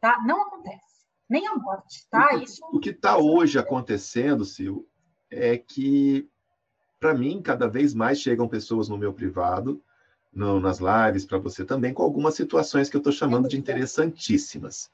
tá? 0.00 0.22
Não 0.26 0.42
acontece, 0.42 1.06
nem 1.28 1.46
a 1.46 1.54
morte, 1.56 2.06
tá? 2.08 2.34
Isso. 2.34 2.64
O 2.72 2.80
que 2.80 2.90
está 2.90 3.18
hoje 3.18 3.58
acontecendo, 3.58 4.44
Sil, 4.46 4.86
é 5.30 5.56
que 5.56 6.28
para 6.98 7.14
mim 7.14 7.40
cada 7.40 7.66
vez 7.66 7.94
mais 7.94 8.20
chegam 8.20 8.48
pessoas 8.48 8.88
no 8.88 8.98
meu 8.98 9.12
privado 9.12 9.82
no, 10.32 10.60
nas 10.60 10.78
lives 10.78 11.24
para 11.24 11.38
você 11.38 11.64
também, 11.64 11.92
com 11.92 12.02
algumas 12.02 12.34
situações 12.34 12.88
que 12.88 12.96
eu 12.96 13.00
estou 13.00 13.12
chamando 13.12 13.48
de 13.48 13.58
interessantíssimas. 13.58 14.90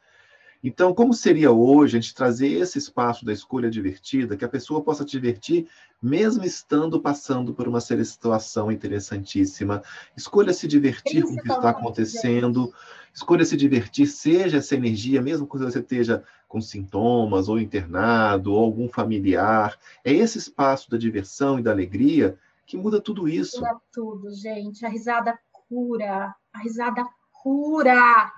Então, 0.62 0.94
como 0.94 1.12
seria 1.12 1.52
hoje 1.52 1.96
a 1.96 2.00
gente 2.00 2.14
trazer 2.14 2.48
esse 2.48 2.78
espaço 2.78 3.24
da 3.24 3.32
escolha 3.32 3.70
divertida, 3.70 4.36
que 4.36 4.44
a 4.44 4.48
pessoa 4.48 4.82
possa 4.82 5.04
te 5.04 5.12
divertir, 5.12 5.68
mesmo 6.02 6.44
estando 6.44 7.00
passando 7.00 7.54
por 7.54 7.68
uma 7.68 7.80
situação 7.80 8.72
interessantíssima? 8.72 9.82
Escolha 10.16 10.52
se 10.52 10.66
divertir 10.66 11.22
com 11.22 11.34
o 11.34 11.42
que 11.42 11.52
está 11.52 11.70
acontecendo, 11.70 12.72
escolha 13.14 13.44
se 13.44 13.56
divertir, 13.56 14.06
seja 14.06 14.56
essa 14.56 14.74
energia, 14.74 15.22
mesmo 15.22 15.46
quando 15.46 15.70
você 15.70 15.78
esteja 15.78 16.24
com 16.48 16.60
sintomas, 16.60 17.48
ou 17.48 17.60
internado, 17.60 18.52
ou 18.52 18.58
algum 18.58 18.88
familiar. 18.88 19.78
É 20.02 20.12
esse 20.12 20.38
espaço 20.38 20.90
da 20.90 20.96
diversão 20.96 21.58
e 21.58 21.62
da 21.62 21.70
alegria 21.70 22.36
que 22.66 22.76
muda 22.76 23.00
tudo 23.00 23.28
isso. 23.28 23.60
Muda 23.60 23.80
tudo, 23.92 24.34
gente. 24.34 24.84
A 24.84 24.88
risada 24.88 25.38
cura, 25.68 26.34
a 26.52 26.58
risada 26.58 27.04
cura 27.42 28.32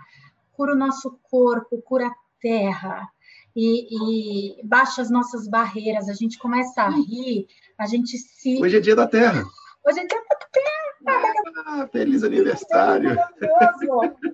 cura 0.58 0.72
o 0.72 0.76
nosso 0.76 1.16
corpo, 1.22 1.80
cura 1.82 2.08
a 2.08 2.14
terra 2.40 3.08
e, 3.54 4.56
e 4.58 4.66
baixa 4.66 5.00
as 5.00 5.08
nossas 5.08 5.46
barreiras. 5.46 6.08
A 6.08 6.12
gente 6.12 6.36
começa 6.36 6.82
a 6.82 6.88
rir, 6.88 7.46
a 7.78 7.86
gente 7.86 8.18
se. 8.18 8.60
Hoje 8.60 8.76
é 8.76 8.80
dia 8.80 8.96
da 8.96 9.06
terra. 9.06 9.44
Hoje 9.86 10.00
é 10.00 10.04
dia 10.04 10.20
da 10.28 10.36
terra. 10.52 11.32
Ah, 11.64 11.88
feliz 11.92 12.24
aniversário. 12.24 13.16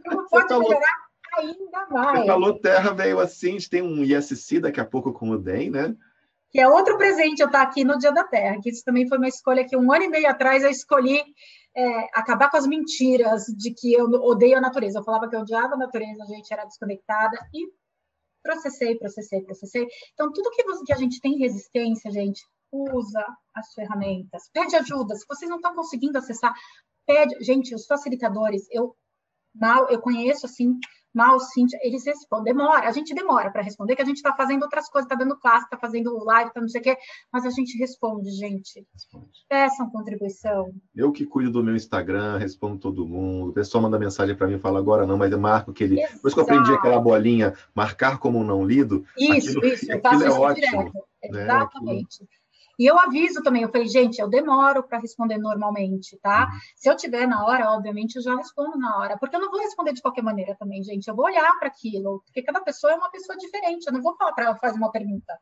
Não 0.07 0.27
pode 0.29 0.49
falou, 0.49 0.69
melhorar 0.69 1.09
ainda 1.37 1.87
mais. 1.91 2.21
Você 2.21 2.27
falou 2.27 2.59
terra, 2.59 2.95
veio 2.95 3.21
assim, 3.21 3.51
a 3.51 3.53
gente 3.53 3.71
tem 3.71 3.83
um 3.83 4.03
ISC 4.03 4.61
daqui 4.61 4.81
a 4.81 4.85
pouco 4.85 5.13
com 5.13 5.29
o 5.29 5.39
DEM, 5.39 5.71
né? 5.71 5.95
Que 6.55 6.61
é 6.61 6.69
outro 6.69 6.97
presente 6.97 7.41
eu 7.41 7.49
estar 7.49 7.63
aqui 7.63 7.83
no 7.83 7.99
Dia 7.99 8.13
da 8.13 8.23
Terra, 8.23 8.61
que 8.63 8.71
isso 8.71 8.85
também 8.85 9.09
foi 9.09 9.19
uma 9.19 9.27
escolha 9.27 9.67
que 9.67 9.77
um 9.77 9.93
ano 9.93 10.05
e 10.05 10.09
meio 10.09 10.29
atrás 10.29 10.63
eu 10.63 10.71
escolhi 10.71 11.21
é, 11.77 12.05
acabar 12.17 12.49
com 12.49 12.57
as 12.57 12.65
mentiras 12.65 13.47
de 13.47 13.75
que 13.75 13.93
eu 13.93 14.05
odeio 14.05 14.57
a 14.57 14.61
natureza. 14.61 15.01
Eu 15.01 15.03
falava 15.03 15.29
que 15.29 15.35
eu 15.35 15.41
odiava 15.41 15.75
a 15.75 15.77
natureza, 15.77 16.23
a 16.23 16.27
gente 16.27 16.53
era 16.53 16.65
desconectada 16.65 17.37
e 17.53 17.73
processei, 18.41 18.97
processei, 18.97 19.43
processei. 19.43 19.89
Então, 20.13 20.33
tudo 20.33 20.53
que, 20.53 20.63
que 20.85 20.93
a 20.93 20.97
gente 20.97 21.21
tem 21.21 21.37
resistência, 21.39 22.09
gente, 22.13 22.41
usa 22.71 23.27
as 23.53 23.75
ferramentas, 23.75 24.49
pede 24.53 24.77
ajuda. 24.77 25.17
Se 25.17 25.27
vocês 25.29 25.51
não 25.51 25.57
estão 25.57 25.75
conseguindo 25.75 26.19
acessar, 26.19 26.55
pede. 27.05 27.35
Gente, 27.43 27.75
os 27.75 27.85
facilitadores, 27.85 28.63
eu 28.71 28.95
mal, 29.53 29.89
eu 29.91 30.01
conheço 30.01 30.47
assim 30.47 30.79
mal, 31.15 31.39
Cíntia, 31.39 31.79
eles 31.83 32.05
respondem, 32.05 32.53
demora, 32.53 32.89
a 32.89 32.93
gente 32.93 33.15
demora 33.15 33.51
para 33.51 33.63
responder, 33.63 33.95
que 33.95 34.03
a 34.03 34.05
gente 34.05 34.17
está 34.17 34.35
fazendo 34.35 34.63
outras 34.63 34.89
coisas, 34.89 35.11
está 35.11 35.23
dando 35.23 35.39
classe, 35.39 35.65
está 35.65 35.79
fazendo 35.79 36.23
live, 36.25 36.49
está 36.49 36.61
não 36.61 36.69
sei 36.69 36.81
o 36.81 36.85
quê, 36.85 36.97
mas 37.33 37.47
a 37.47 37.51
gente 37.51 37.79
responde, 37.79 38.31
gente. 38.31 38.87
Responde. 38.93 39.31
Peçam 39.49 39.91
contribuição. 39.91 40.73
Eu 40.95 41.13
que 41.13 41.25
cuido 41.25 41.53
do 41.53 41.63
meu 41.63 41.77
Instagram, 41.77 42.39
respondo 42.39 42.79
todo 42.79 43.07
mundo, 43.07 43.51
o 43.51 43.53
pessoal 43.53 43.83
manda 43.83 43.99
mensagem 43.99 44.35
para 44.35 44.47
mim 44.47 44.57
e 44.57 44.61
fala 44.61 44.79
agora 44.79 45.07
não, 45.07 45.17
mas 45.17 45.33
eu 45.33 45.39
marco 45.39 45.71
aquele... 45.71 46.01
Exato. 46.01 46.15
Depois 46.17 46.35
que 46.35 46.41
eu 46.41 46.45
aprendi 46.45 46.73
aquela 46.73 47.01
bolinha, 47.01 47.55
marcar 47.75 48.19
como 48.19 48.43
não 48.43 48.65
lido, 48.65 49.05
isso, 49.17 49.59
aquilo, 49.59 49.67
isso, 49.67 49.93
eu 49.93 50.01
faço 50.01 50.25
é 50.25 50.29
isso 50.29 50.41
ótimo. 50.41 50.67
Direto. 50.67 50.93
Né? 51.31 51.43
Exatamente. 51.43 52.23
Aquilo... 52.23 52.44
E 52.79 52.87
eu 52.87 52.99
aviso 52.99 53.43
também, 53.43 53.63
eu 53.63 53.71
falei, 53.71 53.87
gente, 53.87 54.19
eu 54.19 54.29
demoro 54.29 54.83
para 54.83 54.99
responder 54.99 55.39
normalmente, 55.39 56.19
tá? 56.19 56.49
Se 56.77 56.89
eu 56.89 56.97
tiver 56.97 57.27
na 57.27 57.45
hora, 57.45 57.71
obviamente, 57.71 58.17
eu 58.17 58.23
já 58.23 58.35
respondo 58.37 58.79
na 58.79 58.99
hora, 58.99 59.19
porque 59.19 59.37
eu 59.37 59.41
não 59.41 59.51
vou 59.51 59.61
responder 59.61 59.93
de 59.93 60.03
qualquer 60.03 60.23
maneira 60.23 60.57
também, 60.59 60.83
gente. 60.83 61.07
Eu 61.07 61.15
vou 61.15 61.27
olhar 61.27 61.59
para 61.59 61.69
aquilo, 61.69 62.23
porque 62.25 62.43
cada 62.43 62.61
pessoa 62.61 62.93
é 62.93 62.97
uma 62.97 63.11
pessoa 63.11 63.37
diferente. 63.39 63.87
Eu 63.87 63.93
não 63.93 64.03
vou 64.03 64.17
falar 64.17 64.33
para 64.33 64.47
ela 64.47 64.57
fazer 64.57 64.77
uma 64.77 64.91
pergunta 64.91 65.33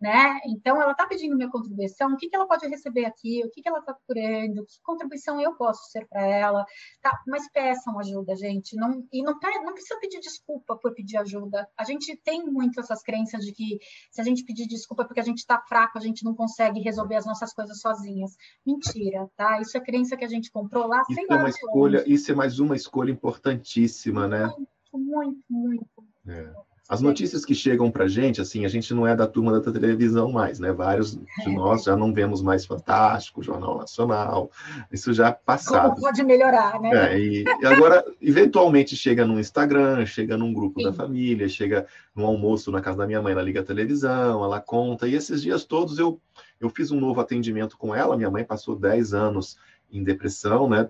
né? 0.00 0.40
Então, 0.46 0.80
ela 0.80 0.92
está 0.92 1.06
pedindo 1.06 1.36
minha 1.36 1.50
contribuição, 1.50 2.12
o 2.12 2.16
que, 2.16 2.28
que 2.28 2.34
ela 2.34 2.46
pode 2.46 2.66
receber 2.66 3.04
aqui, 3.04 3.42
o 3.44 3.50
que, 3.50 3.60
que 3.60 3.68
ela 3.68 3.80
está 3.80 3.92
procurando, 3.92 4.64
que 4.64 4.80
contribuição 4.82 5.40
eu 5.40 5.54
posso 5.54 5.90
ser 5.90 6.06
para 6.08 6.26
ela, 6.26 6.64
tá? 7.02 7.20
Mas 7.26 7.50
peçam 7.52 7.98
ajuda, 7.98 8.34
gente, 8.34 8.74
não, 8.76 9.06
e 9.12 9.22
não, 9.22 9.38
não 9.64 9.74
precisa 9.74 10.00
pedir 10.00 10.20
desculpa 10.20 10.76
por 10.76 10.94
pedir 10.94 11.18
ajuda. 11.18 11.68
A 11.76 11.84
gente 11.84 12.16
tem 12.24 12.44
muito 12.46 12.80
essas 12.80 13.02
crenças 13.02 13.44
de 13.44 13.52
que 13.52 13.78
se 14.10 14.20
a 14.20 14.24
gente 14.24 14.44
pedir 14.44 14.66
desculpa 14.66 15.02
é 15.02 15.06
porque 15.06 15.20
a 15.20 15.24
gente 15.24 15.38
está 15.38 15.60
fraco, 15.60 15.98
a 15.98 16.00
gente 16.00 16.24
não 16.24 16.34
consegue 16.34 16.80
resolver 16.80 17.16
as 17.16 17.26
nossas 17.26 17.52
coisas 17.52 17.78
sozinhas. 17.80 18.32
Mentira, 18.66 19.28
tá? 19.36 19.60
Isso 19.60 19.76
é 19.76 19.80
crença 19.80 20.16
que 20.16 20.24
a 20.24 20.28
gente 20.28 20.50
comprou 20.50 20.86
lá, 20.86 21.02
isso 21.10 21.20
é 21.20 21.36
uma 21.36 21.48
escolha, 21.48 22.04
Isso 22.06 22.32
é 22.32 22.34
mais 22.34 22.58
uma 22.58 22.76
escolha 22.76 23.10
importantíssima, 23.10 24.26
né? 24.26 24.46
Muito, 24.46 24.98
muito, 24.98 25.44
muito. 25.50 26.04
É. 26.26 26.69
As 26.90 27.00
notícias 27.00 27.44
que 27.44 27.54
chegam 27.54 27.88
para 27.88 28.06
a 28.06 28.08
gente, 28.08 28.40
assim, 28.40 28.64
a 28.64 28.68
gente 28.68 28.92
não 28.92 29.06
é 29.06 29.14
da 29.14 29.24
turma 29.24 29.52
da 29.60 29.70
televisão 29.70 30.32
mais, 30.32 30.58
né? 30.58 30.72
Vários 30.72 31.12
de 31.12 31.20
é. 31.46 31.48
nós 31.48 31.84
já 31.84 31.96
não 31.96 32.12
vemos 32.12 32.42
mais 32.42 32.66
Fantástico, 32.66 33.44
Jornal 33.44 33.78
Nacional, 33.78 34.50
isso 34.90 35.12
já 35.12 35.28
é 35.28 35.32
passado. 35.32 35.90
Como 35.90 36.00
pode 36.00 36.24
melhorar, 36.24 36.80
né? 36.80 37.14
É, 37.14 37.18
e, 37.20 37.44
e, 37.44 37.66
agora, 37.66 38.04
eventualmente, 38.20 38.96
chega 38.96 39.24
no 39.24 39.38
Instagram, 39.38 40.04
chega 40.04 40.36
num 40.36 40.52
grupo 40.52 40.80
Sim. 40.80 40.86
da 40.86 40.92
família, 40.92 41.48
chega 41.48 41.86
no 42.12 42.26
almoço 42.26 42.72
na 42.72 42.80
casa 42.80 42.98
da 42.98 43.06
minha 43.06 43.22
mãe, 43.22 43.34
ela 43.34 43.42
liga 43.42 43.60
a 43.60 43.64
televisão, 43.64 44.42
ela 44.42 44.60
conta, 44.60 45.06
e 45.06 45.14
esses 45.14 45.42
dias 45.42 45.62
todos 45.62 45.96
eu, 45.96 46.20
eu 46.60 46.68
fiz 46.70 46.90
um 46.90 46.98
novo 46.98 47.20
atendimento 47.20 47.78
com 47.78 47.94
ela, 47.94 48.16
minha 48.16 48.32
mãe 48.32 48.42
passou 48.42 48.74
10 48.74 49.14
anos 49.14 49.56
em 49.92 50.02
depressão, 50.02 50.68
né? 50.68 50.88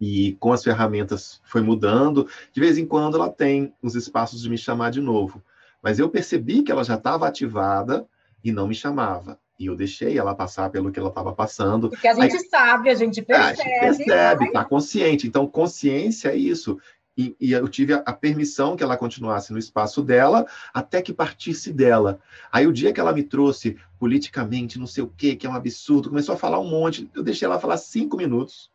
E 0.00 0.36
com 0.38 0.52
as 0.52 0.62
ferramentas 0.62 1.40
foi 1.44 1.60
mudando. 1.60 2.28
De 2.52 2.60
vez 2.60 2.78
em 2.78 2.86
quando 2.86 3.16
ela 3.16 3.30
tem 3.30 3.72
os 3.82 3.94
espaços 3.94 4.40
de 4.42 4.48
me 4.48 4.58
chamar 4.58 4.90
de 4.90 5.00
novo. 5.00 5.42
Mas 5.82 5.98
eu 5.98 6.08
percebi 6.08 6.62
que 6.62 6.72
ela 6.72 6.84
já 6.84 6.94
estava 6.94 7.26
ativada 7.26 8.06
e 8.42 8.52
não 8.52 8.68
me 8.68 8.74
chamava. 8.74 9.38
E 9.58 9.66
eu 9.66 9.74
deixei 9.74 10.16
ela 10.16 10.34
passar 10.34 10.70
pelo 10.70 10.92
que 10.92 11.00
ela 11.00 11.08
estava 11.08 11.32
passando. 11.32 11.90
Porque 11.90 12.06
a 12.06 12.14
gente 12.14 12.36
Aí, 12.36 12.48
sabe, 12.48 12.90
a 12.90 12.94
gente 12.94 13.20
percebe. 13.20 13.60
É, 13.60 13.80
a 13.80 13.92
gente 13.92 14.04
percebe, 14.06 14.44
está 14.46 14.64
consciente. 14.64 15.26
Então, 15.26 15.46
consciência 15.48 16.28
é 16.28 16.36
isso. 16.36 16.78
E, 17.16 17.34
e, 17.40 17.50
eu 17.50 17.66
tive 17.66 17.94
a, 17.94 17.96
a, 18.06 18.12
permissão 18.12 18.76
que 18.76 18.84
ela 18.84 18.96
continuasse 18.96 19.52
no 19.52 19.58
espaço 19.58 20.02
dela, 20.02 20.46
até 20.72 21.02
que 21.02 21.12
partisse 21.12 21.72
dela. 21.72 22.20
Aí 22.52 22.64
o 22.64 22.72
dia 22.72 22.92
que 22.92 23.00
ela 23.00 23.12
me 23.12 23.24
trouxe 23.24 23.76
politicamente, 23.98 24.78
não 24.78 24.86
sei 24.86 25.02
o 25.02 25.12
quê, 25.16 25.34
que 25.34 25.44
é 25.44 25.50
um 25.50 25.54
absurdo, 25.54 26.10
começou 26.10 26.36
a 26.36 26.38
falar 26.38 26.60
um 26.60 26.70
monte. 26.70 27.10
Eu 27.12 27.24
deixei 27.24 27.46
ela 27.46 27.58
falar 27.58 27.76
cinco 27.76 28.16
minutos. 28.16 28.70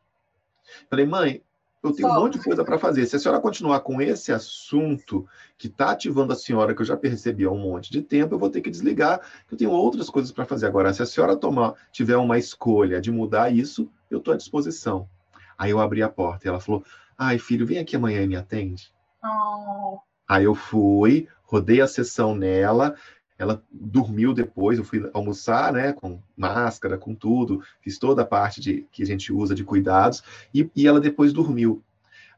Falei, 0.90 1.06
mãe, 1.06 1.42
eu 1.84 1.92
tenho 1.92 2.10
um 2.10 2.14
monte 2.14 2.38
de 2.38 2.44
coisa 2.44 2.64
para 2.64 2.80
fazer. 2.80 3.06
Se 3.06 3.18
a 3.18 3.20
senhora 3.20 3.42
continuar 3.42 3.82
com 3.82 4.02
esse 4.02 4.32
assunto 4.32 5.28
que 5.58 5.68
está 5.68 5.92
ativando 5.92 6.32
a 6.32 6.36
senhora, 6.36 6.74
que 6.74 6.82
eu 6.82 6.86
já 6.86 6.96
percebi 6.96 7.44
há 7.44 7.52
um 7.52 7.58
monte 7.58 7.92
de 7.92 8.02
tempo, 8.02 8.34
eu 8.34 8.40
vou 8.40 8.50
ter 8.50 8.62
que 8.62 8.70
desligar, 8.70 9.20
que 9.48 9.54
eu 9.54 9.58
tenho 9.58 9.72
outras 9.72 10.10
coisas 10.10 10.32
para 10.32 10.46
fazer. 10.46 10.66
Agora, 10.66 10.94
se 10.94 11.02
a 11.02 11.06
senhora 11.06 11.36
tomar, 11.36 11.74
tiver 11.92 12.16
uma 12.16 12.38
escolha 12.38 13.02
de 13.02 13.12
mudar 13.12 13.54
isso, 13.54 13.92
eu 14.10 14.20
estou 14.20 14.34
à 14.34 14.38
disposição. 14.38 15.10
Aí 15.58 15.72
eu 15.72 15.80
abri 15.80 16.02
a 16.02 16.08
porta 16.08 16.48
e 16.48 16.50
ela 16.50 16.62
falou: 16.62 16.86
Ai, 17.18 17.38
filho, 17.38 17.68
vem 17.68 17.80
aqui 17.80 17.98
amanhã 17.98 18.24
e 18.24 18.28
me 18.28 18.38
atende. 18.38 18.94
Oh. 19.24 20.00
Aí 20.28 20.46
eu 20.46 20.56
fui, 20.56 21.28
rodei 21.44 21.82
a 21.82 21.88
sessão 21.88 22.34
nela, 22.34 22.96
ela 23.38 23.64
dormiu 23.72 24.34
depois, 24.34 24.78
eu 24.78 24.84
fui 24.84 25.10
almoçar, 25.14 25.74
né, 25.74 25.94
com 25.94 26.22
máscara, 26.36 26.98
com 26.98 27.16
tudo, 27.16 27.64
fiz 27.82 27.98
toda 27.98 28.22
a 28.22 28.26
parte 28.26 28.62
de, 28.62 28.88
que 28.92 29.04
a 29.04 29.06
gente 29.06 29.34
usa 29.34 29.56
de 29.56 29.64
cuidados, 29.64 30.24
e, 30.54 30.70
e 30.76 30.88
ela 30.88 31.00
depois 31.00 31.34
dormiu. 31.34 31.84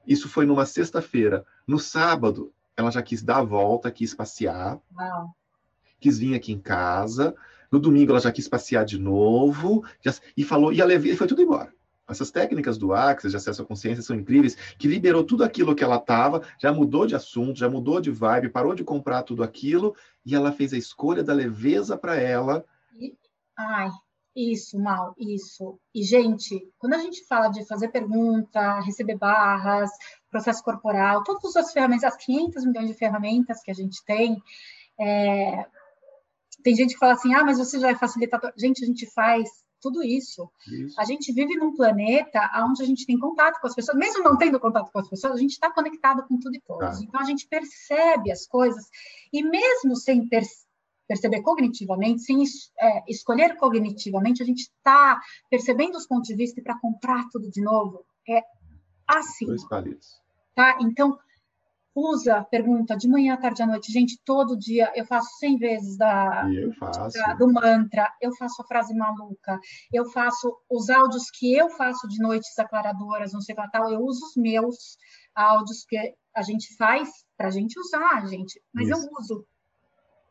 Isso 0.07 0.29
foi 0.29 0.45
numa 0.45 0.65
sexta-feira. 0.65 1.45
No 1.67 1.79
sábado, 1.79 2.51
ela 2.77 2.91
já 2.91 3.01
quis 3.01 3.23
dar 3.23 3.37
a 3.37 3.43
volta, 3.43 3.91
quis 3.91 4.13
passear, 4.13 4.79
quis 5.99 6.17
vir 6.17 6.35
aqui 6.35 6.51
em 6.51 6.59
casa. 6.59 7.35
No 7.71 7.79
domingo, 7.79 8.11
ela 8.11 8.19
já 8.19 8.31
quis 8.31 8.47
passear 8.47 8.85
de 8.85 8.99
novo, 8.99 9.83
já, 10.01 10.13
e 10.37 10.43
falou, 10.43 10.71
e 10.71 10.81
a 10.81 10.85
levei, 10.85 11.15
foi 11.15 11.27
tudo 11.27 11.41
embora. 11.41 11.74
Essas 12.07 12.29
técnicas 12.29 12.77
do 12.77 12.93
Axis 12.93 13.31
de 13.31 13.37
acesso 13.37 13.63
à 13.63 13.65
consciência 13.65 14.03
são 14.03 14.15
incríveis, 14.15 14.55
que 14.77 14.87
liberou 14.87 15.23
tudo 15.23 15.43
aquilo 15.43 15.75
que 15.75 15.83
ela 15.83 15.97
estava, 15.97 16.43
já 16.59 16.71
mudou 16.71 17.07
de 17.07 17.15
assunto, 17.15 17.57
já 17.57 17.69
mudou 17.69 17.99
de 17.99 18.11
vibe, 18.11 18.49
parou 18.49 18.75
de 18.75 18.83
comprar 18.83 19.23
tudo 19.23 19.43
aquilo, 19.43 19.95
e 20.23 20.35
ela 20.35 20.51
fez 20.51 20.71
a 20.73 20.77
escolha 20.77 21.23
da 21.23 21.33
leveza 21.33 21.97
para 21.97 22.15
ela. 22.15 22.63
Ai, 23.57 23.89
isso, 24.35 24.77
mal, 24.77 25.15
isso. 25.17 25.79
E, 25.93 26.03
gente, 26.03 26.69
quando 26.77 26.93
a 26.93 26.99
gente 26.99 27.25
fala 27.25 27.47
de 27.47 27.65
fazer 27.65 27.87
pergunta, 27.87 28.81
receber 28.81 29.17
barras, 29.17 29.89
processo 30.29 30.61
corporal, 30.61 31.23
todas 31.23 31.55
as 31.55 31.71
ferramentas, 31.71 32.03
as 32.03 32.17
500 32.17 32.65
milhões 32.65 32.87
de 32.87 32.93
ferramentas 32.93 33.61
que 33.63 33.71
a 33.71 33.73
gente 33.73 34.03
tem, 34.05 34.37
é... 34.99 35.65
tem 36.63 36.75
gente 36.75 36.93
que 36.93 36.99
fala 36.99 37.13
assim, 37.13 37.33
ah, 37.33 37.43
mas 37.43 37.57
você 37.57 37.79
já 37.79 37.89
é 37.89 37.95
facilitador. 37.95 38.51
Gente, 38.57 38.83
a 38.83 38.87
gente 38.87 39.09
faz 39.11 39.64
tudo 39.85 40.03
isso. 40.03 40.49
isso. 40.67 40.99
A 40.99 41.05
gente 41.05 41.31
vive 41.31 41.55
num 41.55 41.75
planeta 41.75 42.39
onde 42.67 42.81
a 42.81 42.85
gente 42.85 43.05
tem 43.05 43.19
contato 43.19 43.61
com 43.61 43.67
as 43.67 43.75
pessoas, 43.75 43.95
mesmo 43.95 44.23
não 44.23 44.35
tendo 44.35 44.59
contato 44.59 44.91
com 44.91 44.97
as 44.97 45.07
pessoas, 45.07 45.33
a 45.33 45.37
gente 45.37 45.51
está 45.51 45.71
conectado 45.71 46.27
com 46.27 46.39
tudo 46.39 46.55
e 46.55 46.61
todos. 46.61 46.97
Tá. 46.97 47.03
Então 47.03 47.21
a 47.21 47.23
gente 47.23 47.47
percebe 47.47 48.31
as 48.31 48.47
coisas 48.47 48.89
e 49.31 49.43
mesmo 49.43 49.95
sem 49.95 50.27
per 50.27 50.41
perceber 51.07 51.43
cognitivamente, 51.43 52.23
sem 52.23 52.41
é, 52.81 53.03
escolher 53.07 53.57
cognitivamente, 53.57 54.41
a 54.41 54.45
gente 54.45 54.61
está 54.61 55.21
percebendo 55.51 55.95
os 55.95 56.07
pontos 56.07 56.27
de 56.27 56.35
vista 56.35 56.59
para 56.63 56.79
comprar 56.79 57.29
tudo 57.31 57.47
de 57.51 57.61
novo. 57.61 58.03
É 58.27 58.41
assim. 59.07 59.45
Dois 59.45 59.67
palitos. 59.67 60.19
Tá? 60.55 60.79
Então 60.81 61.15
usa, 61.95 62.43
pergunta 62.43 62.97
de 62.97 63.07
manhã, 63.07 63.37
tarde 63.37 63.63
à 63.63 63.65
noite. 63.65 63.91
Gente, 63.91 64.19
todo 64.25 64.57
dia 64.57 64.91
eu 64.95 65.05
faço 65.05 65.29
100 65.39 65.57
vezes 65.57 65.97
da, 65.97 66.45
eu 66.53 66.73
faço. 66.73 67.17
da, 67.17 67.33
do 67.35 67.51
mantra, 67.51 68.11
eu 68.21 68.35
faço 68.35 68.61
a 68.61 68.65
frase 68.65 68.93
maluca, 68.93 69.57
eu 69.93 70.05
faço 70.05 70.53
os 70.69 70.89
áudios 70.89 71.31
que 71.31 71.55
eu 71.55 71.69
faço 71.69 72.07
de 72.09 72.19
noites 72.21 72.57
aclaradoras, 72.59 73.31
não 73.31 73.41
sei 73.41 73.55
que 73.55 73.71
tal, 73.71 73.89
eu 73.89 74.01
uso 74.01 74.25
os 74.25 74.35
meus 74.35 74.97
áudios 75.33 75.85
que 75.87 75.97
a 76.35 76.41
gente 76.41 76.75
faz 76.75 77.09
para 77.37 77.47
a 77.47 77.51
gente 77.51 77.79
usar, 77.79 78.27
gente, 78.27 78.61
mas 78.73 78.89
Isso. 78.89 79.07
eu 79.07 79.09
uso. 79.17 79.45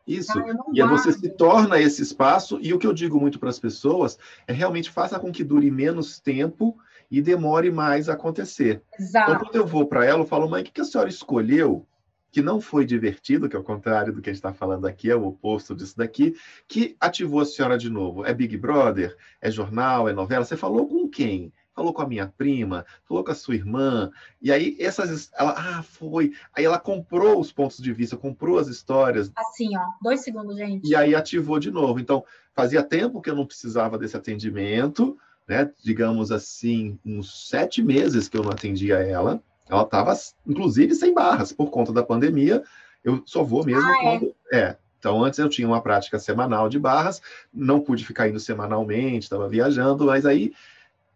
Isso. 0.07 0.39
Ah, 0.39 0.45
e 0.75 0.83
aí 0.83 0.89
você 0.89 1.13
se 1.13 1.31
torna 1.31 1.81
esse 1.81 2.03
espaço, 2.03 2.59
e 2.61 2.75
o 2.75 2.79
que 2.79 2.87
eu 2.87 2.93
digo 2.93 3.19
muito 3.19 3.39
para 3.39 3.49
as 3.49 3.59
pessoas 3.59 4.19
é 4.47 4.53
realmente 4.53 4.91
faça 4.91 5.19
com 5.19 5.33
que 5.33 5.43
dure 5.43 5.71
menos 5.71 6.21
tempo 6.21 6.77
e 7.19 7.23
demore 7.23 7.71
mais 7.71 8.09
a 8.09 8.15
acontecer. 8.15 8.83
Exato. 8.99 9.31
Então, 9.31 9.45
quando 9.45 9.57
eu 9.57 9.67
vou 9.67 9.87
para 9.87 10.05
ela, 10.05 10.23
eu 10.23 10.27
falo, 10.27 10.49
mãe, 10.49 10.63
o 10.63 10.65
que 10.65 10.81
a 10.81 10.85
senhora 10.85 11.09
escolheu? 11.09 11.87
Que 12.33 12.43
não 12.43 12.61
foi 12.61 12.85
divertido, 12.85 13.49
que 13.49 13.55
é 13.55 13.59
o 13.59 13.63
contrário 13.63 14.13
do 14.13 14.21
que 14.21 14.29
a 14.29 14.33
gente 14.33 14.41
está 14.41 14.53
falando 14.53 14.87
aqui, 14.87 15.09
é 15.09 15.15
o 15.15 15.25
oposto 15.25 15.75
disso 15.75 15.97
daqui, 15.97 16.35
que 16.67 16.97
ativou 16.99 17.41
a 17.41 17.47
senhora 17.47 17.79
de 17.79 17.89
novo. 17.89 18.27
É 18.27 18.35
Big 18.35 18.57
Brother? 18.57 19.17
É 19.41 19.51
jornal? 19.51 20.09
É 20.09 20.13
novela? 20.13 20.45
Você 20.45 20.57
falou 20.57 20.89
com 20.89 21.09
quem? 21.09 21.53
falou 21.75 21.93
com 21.93 22.03
a 22.03 22.07
minha 22.07 22.29
prima, 22.29 22.87
falou 23.05 23.25
com 23.25 23.33
a 23.33 23.35
sua 23.35 23.57
irmã, 23.57 24.11
e 24.41 24.53
aí 24.53 24.77
essas, 24.79 25.31
ela, 25.37 25.55
ah, 25.57 25.83
foi, 25.83 26.33
aí 26.55 26.65
ela 26.65 26.79
comprou 26.79 27.41
os 27.41 27.53
pontos 27.53 27.79
de 27.79 27.93
vista, 27.93 28.17
comprou 28.17 28.59
as 28.59 28.69
histórias. 28.69 29.31
Assim, 29.35 29.77
ó, 29.77 29.83
dois 30.01 30.23
segundos, 30.23 30.57
gente. 30.57 30.89
E 30.89 30.95
aí 30.95 31.15
ativou 31.15 31.59
de 31.59 31.71
novo. 31.71 31.99
Então, 31.99 32.25
fazia 32.55 32.83
tempo 32.83 33.21
que 33.21 33.29
eu 33.29 33.35
não 33.35 33.45
precisava 33.45 33.99
desse 33.99 34.17
atendimento, 34.17 35.19
né? 35.47 35.71
Digamos 35.83 36.33
assim, 36.33 36.99
uns 37.05 37.49
sete 37.49 37.83
meses 37.83 38.29
que 38.29 38.37
eu 38.37 38.43
não 38.43 38.51
atendia 38.51 38.97
ela. 38.97 39.43
Ela 39.69 39.83
estava, 39.83 40.15
inclusive, 40.47 40.95
sem 40.95 41.15
barras 41.15 41.53
por 41.53 41.71
conta 41.71 41.93
da 41.93 42.03
pandemia. 42.03 42.63
Eu 43.03 43.23
só 43.25 43.43
vou 43.43 43.65
mesmo 43.65 43.87
ah, 43.87 43.97
é? 43.97 44.03
quando. 44.03 44.35
É. 44.53 44.59
é. 44.59 44.77
Então, 44.99 45.23
antes 45.23 45.39
eu 45.39 45.51
tinha 45.51 45.69
uma 45.69 45.83
prática 45.83 46.19
semanal 46.19 46.67
de 46.67 46.79
barras, 46.79 47.21
não 47.53 47.79
pude 47.79 48.07
ficar 48.07 48.27
indo 48.27 48.41
semanalmente, 48.41 49.25
estava 49.25 49.47
viajando, 49.47 50.07
mas 50.07 50.25
aí 50.25 50.55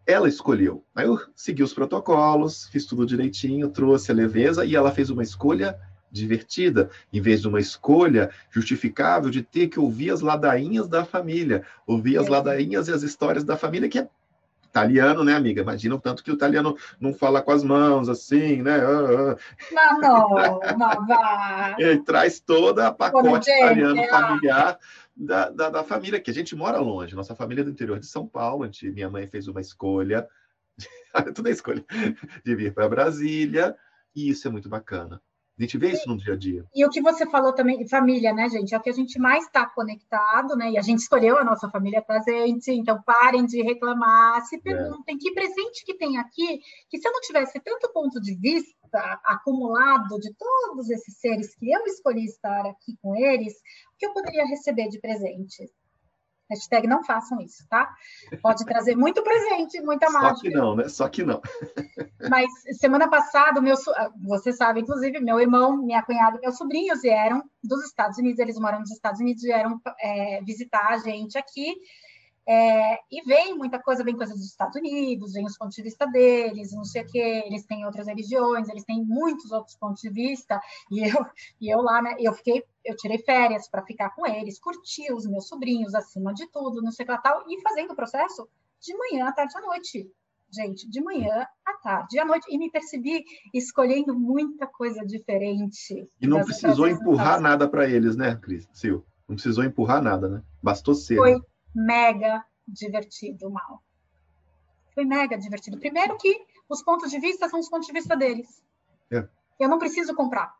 ela 0.05 0.29
escolheu. 0.29 0.83
Aí 0.93 1.07
eu 1.07 1.19
segui 1.35 1.63
os 1.63 1.73
protocolos, 1.73 2.67
fiz 2.67 2.85
tudo 2.85 3.03
direitinho, 3.03 3.69
trouxe 3.69 4.11
a 4.11 4.15
leveza 4.15 4.63
e 4.63 4.75
ela 4.75 4.91
fez 4.91 5.09
uma 5.09 5.23
escolha 5.23 5.75
divertida, 6.11 6.89
em 7.11 7.21
vez 7.21 7.41
de 7.41 7.47
uma 7.47 7.59
escolha 7.59 8.29
justificável 8.51 9.29
de 9.29 9.41
ter 9.41 9.67
que 9.67 9.79
ouvir 9.79 10.11
as 10.11 10.21
ladainhas 10.21 10.87
da 10.87 11.05
família, 11.05 11.63
ouvir 11.85 12.17
as 12.17 12.27
ladainhas 12.27 12.87
e 12.87 12.91
as 12.91 13.03
histórias 13.03 13.43
da 13.43 13.57
família, 13.57 13.89
que 13.89 13.99
é 13.99 14.07
italiano, 14.69 15.23
né, 15.23 15.35
amiga? 15.35 15.61
Imagina 15.61 15.95
o 15.95 15.99
tanto 15.99 16.23
que 16.23 16.31
o 16.31 16.35
italiano 16.35 16.77
não 16.99 17.13
fala 17.13 17.41
com 17.41 17.51
as 17.51 17.63
mãos, 17.63 18.07
assim, 18.07 18.61
né? 18.61 18.79
Ah, 18.79 19.35
ah. 19.75 19.97
Não, 19.99 20.59
vai. 21.07 21.75
Ele 21.79 21.99
traz 22.03 22.39
toda 22.39 22.87
a 22.87 22.93
pacote 22.93 23.49
italiano 23.49 24.01
familiar 24.07 24.79
da, 25.15 25.49
da, 25.49 25.69
da, 25.69 25.83
família, 25.83 26.19
que 26.19 26.31
a 26.31 26.33
gente 26.33 26.55
mora 26.55 26.79
longe. 26.79 27.15
Nossa 27.15 27.35
família 27.35 27.61
é 27.61 27.65
do 27.65 27.71
interior 27.71 27.99
de 27.99 28.05
São 28.05 28.27
Paulo. 28.27 28.65
Gente, 28.65 28.89
minha 28.91 29.09
mãe 29.09 29.27
fez 29.27 29.47
uma 29.47 29.59
escolha, 29.59 30.27
tudo 31.35 31.49
é 31.49 31.51
escolha, 31.51 31.83
de 32.45 32.55
vir 32.55 32.73
para 32.73 32.87
Brasília, 32.87 33.75
e 34.15 34.29
isso 34.29 34.47
é 34.47 34.51
muito 34.51 34.69
bacana. 34.69 35.21
A 35.59 35.63
gente 35.63 35.77
vê 35.77 35.91
isso 35.91 36.07
no 36.07 36.15
dia 36.15 36.33
a 36.33 36.37
dia. 36.37 36.65
E 36.73 36.85
o 36.85 36.89
que 36.89 37.01
você 37.01 37.29
falou 37.29 37.51
também, 37.51 37.85
família, 37.85 38.33
né, 38.33 38.47
gente? 38.47 38.73
É 38.73 38.77
o 38.77 38.81
que 38.81 38.89
a 38.89 38.93
gente 38.93 39.19
mais 39.19 39.43
está 39.43 39.65
conectado, 39.65 40.55
né? 40.55 40.71
E 40.71 40.77
a 40.77 40.81
gente 40.81 40.99
escolheu 40.99 41.37
a 41.37 41.43
nossa 41.43 41.69
família 41.69 42.01
presente, 42.01 42.71
então 42.71 43.01
parem 43.03 43.45
de 43.45 43.61
reclamar, 43.61 44.41
se 44.45 44.55
é. 44.55 44.59
perguntem 44.59 45.17
é. 45.17 45.19
que 45.19 45.33
presente 45.33 45.83
que 45.83 45.95
tem 45.95 46.17
aqui, 46.17 46.61
que 46.89 46.97
se 46.97 47.05
eu 47.05 47.11
não 47.11 47.19
tivesse 47.19 47.59
tanto 47.59 47.91
ponto 47.91 48.21
de 48.21 48.35
vista 48.35 49.19
acumulado 49.25 50.17
de 50.19 50.33
todos 50.33 50.89
esses 50.89 51.17
seres 51.19 51.53
que 51.55 51.69
eu 51.69 51.85
escolhi 51.85 52.23
estar 52.23 52.65
aqui 52.65 52.97
com 53.01 53.13
eles, 53.13 53.53
o 53.53 53.97
que 53.97 54.05
eu 54.05 54.13
poderia 54.13 54.45
receber 54.45 54.87
de 54.87 54.99
presente? 54.99 55.69
Hashtag 56.49 56.87
não 56.87 57.03
façam 57.03 57.39
isso, 57.41 57.67
tá? 57.69 57.93
Pode 58.41 58.65
trazer 58.65 58.95
muito 58.95 59.21
presente, 59.23 59.79
muita 59.81 60.09
mágica. 60.09 60.35
Só 60.35 60.41
que 60.41 60.49
não, 60.49 60.75
né? 60.75 60.89
Só 60.89 61.07
que 61.07 61.23
não. 61.23 61.41
Mas 62.29 62.49
semana 62.79 63.07
passada, 63.07 63.61
meu, 63.61 63.75
você 64.23 64.51
sabe, 64.51 64.81
inclusive, 64.81 65.19
meu 65.19 65.39
irmão, 65.39 65.77
minha 65.77 66.01
cunhada, 66.01 66.39
meus 66.41 66.57
sobrinhos 66.57 67.01
vieram 67.01 67.43
dos 67.63 67.85
Estados 67.85 68.17
Unidos, 68.17 68.39
eles 68.39 68.59
moram 68.59 68.79
nos 68.79 68.91
Estados 68.91 69.19
Unidos, 69.19 69.43
vieram 69.43 69.79
é, 69.99 70.41
visitar 70.43 70.87
a 70.89 70.97
gente 70.97 71.37
aqui. 71.37 71.75
É, 72.51 72.95
e 73.11 73.21
vem 73.27 73.55
muita 73.55 73.77
coisa, 73.77 74.03
vem 74.03 74.17
coisa 74.17 74.33
dos 74.33 74.47
Estados 74.47 74.75
Unidos, 74.75 75.33
vem 75.33 75.45
os 75.45 75.55
pontos 75.55 75.75
de 75.75 75.83
vista 75.83 76.07
deles, 76.07 76.73
não 76.73 76.83
sei 76.83 77.03
o 77.03 77.05
quê, 77.05 77.43
eles 77.45 77.63
têm 77.63 77.85
outras 77.85 78.07
religiões, 78.07 78.67
eles 78.67 78.83
têm 78.83 79.05
muitos 79.05 79.51
outros 79.51 79.77
pontos 79.77 80.01
de 80.01 80.09
vista, 80.09 80.59
e 80.89 80.99
eu, 81.07 81.25
e 81.61 81.71
eu 81.71 81.79
lá, 81.79 82.01
né, 82.01 82.15
eu 82.17 82.33
fiquei, 82.33 82.63
eu 82.83 82.95
tirei 82.95 83.19
férias 83.19 83.69
para 83.69 83.85
ficar 83.85 84.15
com 84.15 84.25
eles, 84.25 84.59
curtir 84.59 85.13
os 85.13 85.27
meus 85.27 85.47
sobrinhos 85.47 85.93
acima 85.93 86.33
de 86.33 86.47
tudo, 86.47 86.81
não 86.81 86.91
sei 86.91 87.03
o 87.03 87.05
que 87.05 87.11
lá 87.11 87.19
tal, 87.19 87.43
e 87.47 87.61
fazendo 87.61 87.91
o 87.91 87.95
processo 87.95 88.49
de 88.81 88.97
manhã 88.97 89.27
à 89.27 89.31
tarde 89.31 89.55
à 89.55 89.61
noite. 89.61 90.11
Gente, 90.51 90.89
de 90.89 90.99
manhã 91.03 91.45
à 91.63 91.73
tarde 91.73 92.17
à 92.17 92.25
noite, 92.25 92.47
e 92.49 92.57
me 92.57 92.71
percebi 92.71 93.23
escolhendo 93.53 94.17
muita 94.17 94.65
coisa 94.65 95.05
diferente. 95.05 96.09
E 96.19 96.25
não 96.25 96.43
precisou 96.43 96.87
empurrar 96.87 97.39
nada 97.39 97.69
para 97.69 97.87
eles, 97.87 98.15
né, 98.15 98.35
Cris? 98.35 98.67
Sil? 98.73 99.05
Não 99.27 99.35
precisou 99.35 99.63
empurrar 99.63 100.01
nada, 100.01 100.27
né? 100.27 100.41
Bastou 100.63 100.95
ser. 100.95 101.17
Foi, 101.17 101.35
né? 101.35 101.41
Mega 101.73 102.43
divertido, 102.67 103.49
Mal. 103.49 103.83
Foi 104.93 105.05
mega 105.05 105.37
divertido. 105.37 105.79
Primeiro 105.79 106.17
que 106.17 106.45
os 106.67 106.83
pontos 106.83 107.09
de 107.09 107.19
vista 107.19 107.47
são 107.47 107.59
os 107.59 107.69
pontos 107.69 107.87
de 107.87 107.93
vista 107.93 108.15
deles. 108.15 108.63
É. 109.11 109.27
Eu 109.59 109.69
não 109.69 109.79
preciso 109.79 110.13
comprar. 110.13 110.53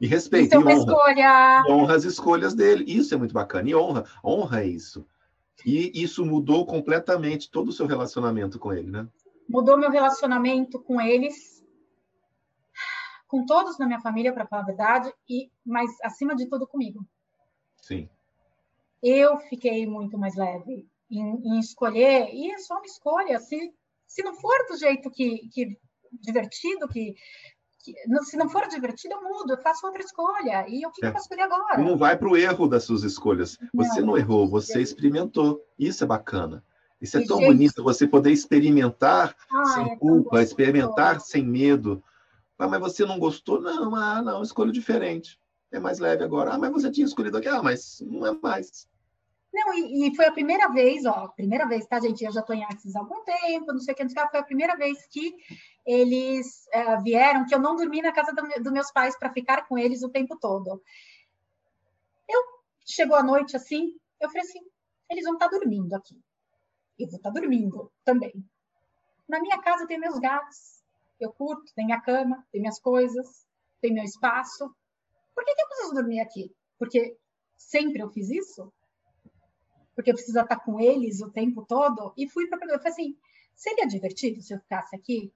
E 0.00 0.06
respeito. 0.06 0.46
Isso 0.46 0.54
é 0.54 0.58
uma 0.58 0.70
honra. 0.70 0.78
escolha. 0.78 1.64
Honra 1.68 1.96
as 1.96 2.04
escolhas 2.04 2.54
dele. 2.54 2.84
Isso 2.86 3.14
é 3.14 3.16
muito 3.16 3.32
bacana. 3.32 3.68
E 3.68 3.74
honra. 3.74 4.04
Honra 4.22 4.60
é 4.60 4.66
isso. 4.66 5.06
E 5.64 5.90
isso 5.94 6.24
mudou 6.24 6.66
completamente 6.66 7.50
todo 7.50 7.68
o 7.68 7.72
seu 7.72 7.86
relacionamento 7.86 8.58
com 8.58 8.72
ele, 8.72 8.90
né? 8.90 9.08
Mudou 9.48 9.78
meu 9.78 9.90
relacionamento 9.90 10.78
com 10.80 11.00
eles, 11.00 11.64
com 13.26 13.46
todos 13.46 13.78
na 13.78 13.86
minha 13.86 14.00
família, 14.00 14.32
para 14.34 14.46
falar 14.46 14.62
a 14.62 14.66
verdade, 14.66 15.12
e 15.28 15.50
mas 15.64 15.90
acima 16.02 16.36
de 16.36 16.46
tudo 16.46 16.66
comigo. 16.66 17.06
Sim 17.80 18.08
eu 19.02 19.38
fiquei 19.40 19.86
muito 19.86 20.18
mais 20.18 20.34
leve 20.36 20.86
em, 21.10 21.20
em, 21.20 21.58
escolher, 21.58 22.28
e 22.32 22.50
é 22.50 22.58
só 22.58 22.74
uma 22.74 22.86
escolha. 22.86 23.38
Se, 23.38 23.72
se 24.06 24.22
não 24.22 24.34
for 24.34 24.56
do 24.68 24.76
jeito 24.76 25.10
que, 25.10 25.48
que 25.52 25.76
divertido, 26.20 26.88
que, 26.88 27.14
que 27.80 27.94
se 28.24 28.36
não 28.36 28.48
for 28.48 28.66
divertido, 28.68 29.14
eu 29.14 29.22
mudo, 29.22 29.52
eu 29.52 29.62
faço 29.62 29.86
outra 29.86 30.02
escolha. 30.02 30.66
E 30.68 30.84
o 30.86 30.90
que, 30.90 31.00
é. 31.00 31.02
que 31.02 31.06
eu 31.06 31.12
vou 31.12 31.20
escolher 31.20 31.42
agora? 31.42 31.78
Não 31.78 31.96
vai 31.96 32.16
para 32.16 32.28
o 32.28 32.36
erro 32.36 32.66
das 32.66 32.84
suas 32.84 33.02
escolhas. 33.02 33.58
Você 33.72 34.00
não, 34.00 34.08
não 34.08 34.18
errou, 34.18 34.48
você 34.48 34.80
experimentou. 34.80 35.64
Isso 35.78 36.02
é 36.02 36.06
bacana. 36.06 36.64
Isso 37.00 37.18
é 37.18 37.24
tão 37.26 37.38
gente... 37.38 37.48
bonito, 37.48 37.84
você 37.84 38.06
poder 38.06 38.32
experimentar 38.32 39.36
ah, 39.52 39.64
sem 39.66 39.92
é 39.92 39.96
culpa, 39.96 40.42
experimentar 40.42 41.20
sem 41.20 41.44
medo. 41.44 42.02
Ah, 42.58 42.66
mas 42.66 42.80
você 42.80 43.04
não 43.04 43.18
gostou? 43.18 43.60
Não, 43.60 43.94
ah, 43.94 44.22
não, 44.22 44.42
escolho 44.42 44.72
diferente 44.72 45.38
é 45.72 45.78
mais 45.78 45.98
leve 45.98 46.24
agora. 46.24 46.52
Ah, 46.52 46.58
mas 46.58 46.72
você 46.72 46.90
tinha 46.90 47.06
escolhido 47.06 47.38
aqui. 47.38 47.48
Ah, 47.48 47.62
mas 47.62 48.00
não 48.00 48.26
é 48.26 48.32
mais. 48.32 48.88
Não, 49.52 49.72
e, 49.72 50.08
e 50.08 50.14
foi 50.14 50.26
a 50.26 50.32
primeira 50.32 50.68
vez, 50.68 51.06
ó, 51.06 51.28
primeira 51.28 51.66
vez, 51.66 51.86
tá, 51.86 51.98
gente? 51.98 52.22
Eu 52.22 52.30
já 52.30 52.40
estou 52.40 52.54
em 52.54 52.62
Axis 52.64 52.94
há 52.94 53.00
algum 53.00 53.24
tempo, 53.24 53.72
não 53.72 53.80
sei 53.80 53.94
o 53.94 53.96
que, 53.96 54.02
não 54.02 54.10
sei 54.10 54.22
o 54.22 54.26
que, 54.26 54.30
foi 54.30 54.40
a 54.40 54.44
primeira 54.44 54.76
vez 54.76 55.06
que 55.06 55.34
eles 55.86 56.68
é, 56.72 57.00
vieram, 57.00 57.46
que 57.46 57.54
eu 57.54 57.58
não 57.58 57.74
dormi 57.74 58.02
na 58.02 58.12
casa 58.12 58.32
dos 58.34 58.62
do 58.62 58.70
meus 58.70 58.90
pais 58.92 59.18
para 59.18 59.32
ficar 59.32 59.66
com 59.66 59.78
eles 59.78 60.02
o 60.02 60.10
tempo 60.10 60.36
todo. 60.38 60.82
Eu, 62.28 62.42
chegou 62.84 63.16
a 63.16 63.22
noite 63.22 63.56
assim, 63.56 63.94
eu 64.20 64.28
falei 64.28 64.42
assim, 64.42 64.60
eles 65.08 65.24
vão 65.24 65.34
estar 65.34 65.48
tá 65.48 65.56
dormindo 65.56 65.94
aqui. 65.94 66.20
Eu 66.98 67.08
vou 67.08 67.16
estar 67.16 67.32
tá 67.32 67.40
dormindo 67.40 67.90
também. 68.04 68.44
Na 69.26 69.40
minha 69.40 69.58
casa 69.62 69.86
tem 69.86 69.98
meus 69.98 70.18
gatos, 70.18 70.82
eu 71.18 71.32
curto, 71.32 71.72
tem 71.74 71.86
minha 71.86 72.00
cama, 72.00 72.46
tem 72.52 72.60
minhas 72.60 72.78
coisas, 72.78 73.46
tem 73.80 73.94
meu 73.94 74.04
espaço, 74.04 74.70
por 75.36 75.44
que, 75.44 75.54
que 75.54 75.62
eu 75.62 75.68
preciso 75.68 75.94
dormir 75.94 76.20
aqui? 76.20 76.50
Porque 76.78 77.14
sempre 77.54 78.02
eu 78.02 78.10
fiz 78.10 78.30
isso? 78.30 78.72
Porque 79.94 80.10
eu 80.10 80.14
preciso 80.14 80.40
estar 80.40 80.56
com 80.60 80.80
eles 80.80 81.20
o 81.20 81.30
tempo 81.30 81.64
todo? 81.66 82.14
E 82.16 82.26
fui 82.26 82.46
para. 82.48 82.58
Eu 82.64 82.78
falei 82.78 82.92
assim: 82.92 83.18
seria 83.54 83.86
divertido 83.86 84.40
se 84.40 84.54
eu 84.54 84.58
ficasse 84.60 84.96
aqui? 84.96 85.30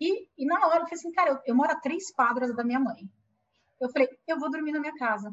E, 0.00 0.28
e 0.36 0.44
na 0.44 0.66
hora 0.66 0.80
eu 0.80 0.88
falei 0.88 0.94
assim: 0.94 1.12
cara, 1.12 1.30
eu, 1.30 1.40
eu 1.46 1.54
moro 1.54 1.70
a 1.70 1.80
três 1.80 2.10
quadras 2.10 2.54
da 2.56 2.64
minha 2.64 2.80
mãe. 2.80 3.08
Eu 3.80 3.88
falei: 3.88 4.08
eu 4.26 4.38
vou 4.38 4.50
dormir 4.50 4.72
na 4.72 4.80
minha 4.80 4.94
casa. 4.96 5.32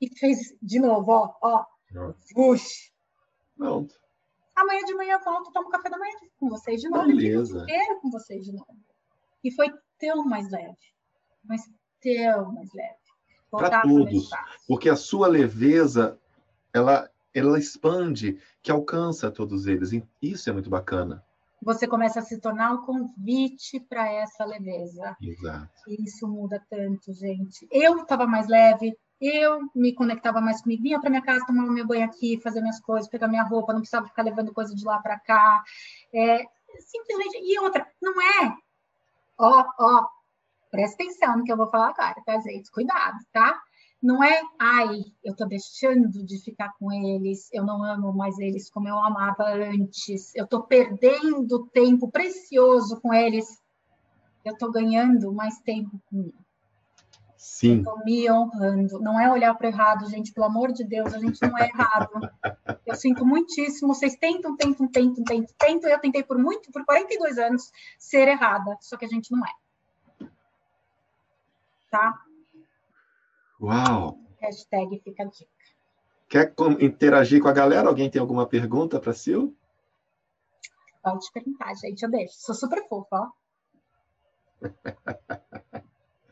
E 0.00 0.08
fez 0.18 0.38
de 0.60 0.80
novo, 0.80 1.12
ó, 1.12 1.34
ó. 1.40 1.64
Puxa. 2.34 2.90
Pronto. 3.56 3.94
Amanhã 4.56 4.84
de 4.84 4.94
manhã 4.94 5.14
eu 5.14 5.24
volto, 5.24 5.52
tomo 5.52 5.70
café 5.70 5.88
da 5.88 5.98
manhã 5.98 6.12
com 6.36 6.48
vocês 6.48 6.80
de 6.80 6.88
novo. 6.88 7.06
Beleza. 7.06 7.64
Eu 7.68 8.00
com 8.00 8.10
vocês 8.10 8.44
de 8.44 8.52
novo. 8.52 8.76
E 9.42 9.52
foi 9.52 9.72
tão 9.98 10.24
mais 10.24 10.50
leve. 10.50 10.76
Mas 11.44 11.62
tão 12.00 12.52
mais 12.52 12.72
leve 12.72 13.03
para 13.56 13.82
todos, 13.82 14.30
porque 14.66 14.88
a 14.88 14.96
sua 14.96 15.28
leveza 15.28 16.18
ela 16.72 17.08
ela 17.34 17.58
expande, 17.58 18.38
que 18.62 18.70
alcança 18.70 19.30
todos 19.30 19.66
eles. 19.66 19.90
Isso 20.22 20.48
é 20.48 20.52
muito 20.52 20.70
bacana. 20.70 21.22
você 21.60 21.86
começa 21.88 22.20
a 22.20 22.22
se 22.22 22.38
tornar 22.38 22.72
um 22.72 22.82
convite 22.82 23.80
para 23.80 24.06
essa 24.08 24.44
leveza. 24.44 25.16
Exato. 25.20 25.68
Isso 25.88 26.28
muda 26.28 26.62
tanto, 26.70 27.12
gente. 27.12 27.66
Eu 27.72 27.98
estava 27.98 28.26
mais 28.26 28.46
leve, 28.46 28.96
eu 29.20 29.60
me 29.74 29.92
conectava 29.94 30.40
mais 30.40 30.62
comigo, 30.62 30.82
vinha 30.82 31.00
para 31.00 31.10
minha 31.10 31.22
casa, 31.22 31.46
tomava 31.46 31.72
meu 31.72 31.86
banho 31.86 32.04
aqui, 32.04 32.38
fazer 32.40 32.60
minhas 32.60 32.80
coisas, 32.80 33.08
pegar 33.08 33.26
minha 33.26 33.42
roupa, 33.42 33.72
não 33.72 33.80
precisava 33.80 34.06
ficar 34.06 34.22
levando 34.22 34.52
coisa 34.52 34.74
de 34.74 34.84
lá 34.84 34.98
para 34.98 35.18
cá. 35.18 35.64
É, 36.14 36.44
simplesmente. 36.78 37.38
E 37.42 37.58
outra, 37.58 37.86
não 38.00 38.12
é. 38.20 38.56
Ó, 39.38 39.64
ó, 39.80 40.06
presta 40.74 41.04
atenção 41.04 41.38
no 41.38 41.44
que 41.44 41.52
eu 41.52 41.56
vou 41.56 41.70
falar 41.70 41.90
agora, 41.90 42.20
tá, 42.26 42.40
gente? 42.40 42.68
Cuidado, 42.72 43.16
tá? 43.32 43.62
Não 44.02 44.22
é, 44.24 44.42
ai, 44.60 45.04
eu 45.22 45.34
tô 45.34 45.46
deixando 45.46 46.24
de 46.24 46.42
ficar 46.42 46.72
com 46.78 46.92
eles, 46.92 47.48
eu 47.52 47.64
não 47.64 47.84
amo 47.84 48.12
mais 48.12 48.36
eles 48.40 48.68
como 48.68 48.88
eu 48.88 48.98
amava 48.98 49.44
antes, 49.44 50.34
eu 50.34 50.48
tô 50.48 50.64
perdendo 50.64 51.66
tempo 51.72 52.10
precioso 52.10 53.00
com 53.00 53.14
eles, 53.14 53.46
eu 54.44 54.58
tô 54.58 54.68
ganhando 54.72 55.32
mais 55.32 55.60
tempo 55.60 55.98
comigo. 56.06 56.44
Sim. 57.36 57.78
Estou 57.78 58.02
me 58.04 58.28
honrando. 58.30 58.98
Não 59.00 59.20
é 59.20 59.30
olhar 59.30 59.54
para 59.54 59.68
errado, 59.68 60.08
gente. 60.08 60.32
Pelo 60.32 60.46
amor 60.46 60.72
de 60.72 60.82
Deus, 60.82 61.12
a 61.12 61.18
gente 61.18 61.38
não 61.42 61.58
é 61.58 61.68
errado. 61.68 62.08
Eu 62.86 62.94
sinto 62.94 63.24
muitíssimo. 63.24 63.94
Vocês 63.94 64.16
tentam, 64.16 64.56
tentam, 64.56 64.88
tentam, 64.88 65.22
tentam, 65.22 65.54
tentam. 65.58 65.90
Eu 65.90 66.00
tentei 66.00 66.22
por 66.22 66.38
muito, 66.38 66.72
por 66.72 66.82
42 66.86 67.36
anos, 67.36 67.70
ser 67.98 68.28
errada. 68.28 68.78
Só 68.80 68.96
que 68.96 69.04
a 69.04 69.08
gente 69.08 69.30
não 69.30 69.44
é. 69.44 69.50
Tá? 71.94 72.12
Uau! 73.60 74.18
Hashtag 74.42 75.00
fica 75.04 75.22
a 75.22 75.26
dica. 75.26 75.50
Quer 76.28 76.52
interagir 76.80 77.40
com 77.40 77.46
a 77.46 77.52
galera? 77.52 77.86
Alguém 77.86 78.10
tem 78.10 78.20
alguma 78.20 78.48
pergunta 78.48 78.98
para 78.98 79.12
Sil? 79.14 79.54
Pode 81.00 81.30
perguntar, 81.32 81.72
gente. 81.74 82.02
Eu 82.02 82.10
deixo. 82.10 82.34
Sou 82.38 82.52
super 82.52 82.84
fofa, 82.88 83.06
ó. 83.12 83.28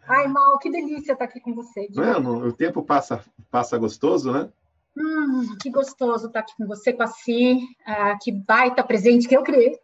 Ai, 0.09 0.27
Mal, 0.27 0.59
que 0.59 0.69
delícia 0.69 1.13
estar 1.13 1.27
aqui 1.27 1.39
com 1.39 1.55
você. 1.55 1.87
Não, 1.95 2.39
o 2.39 2.53
tempo 2.53 2.83
passa, 2.83 3.25
passa 3.49 3.79
gostoso, 3.79 4.33
né? 4.33 4.53
Hum, 4.99 5.57
que 5.63 5.71
gostoso 5.71 6.27
estar 6.27 6.41
aqui 6.41 6.57
com 6.57 6.67
você, 6.67 6.93
com 6.93 7.05
a 7.05 7.07
Si. 7.07 7.57
Ah, 7.87 8.19
que 8.21 8.33
baita 8.33 8.83
presente 8.83 9.29
que 9.29 9.37
eu 9.37 9.45
criei. 9.45 9.79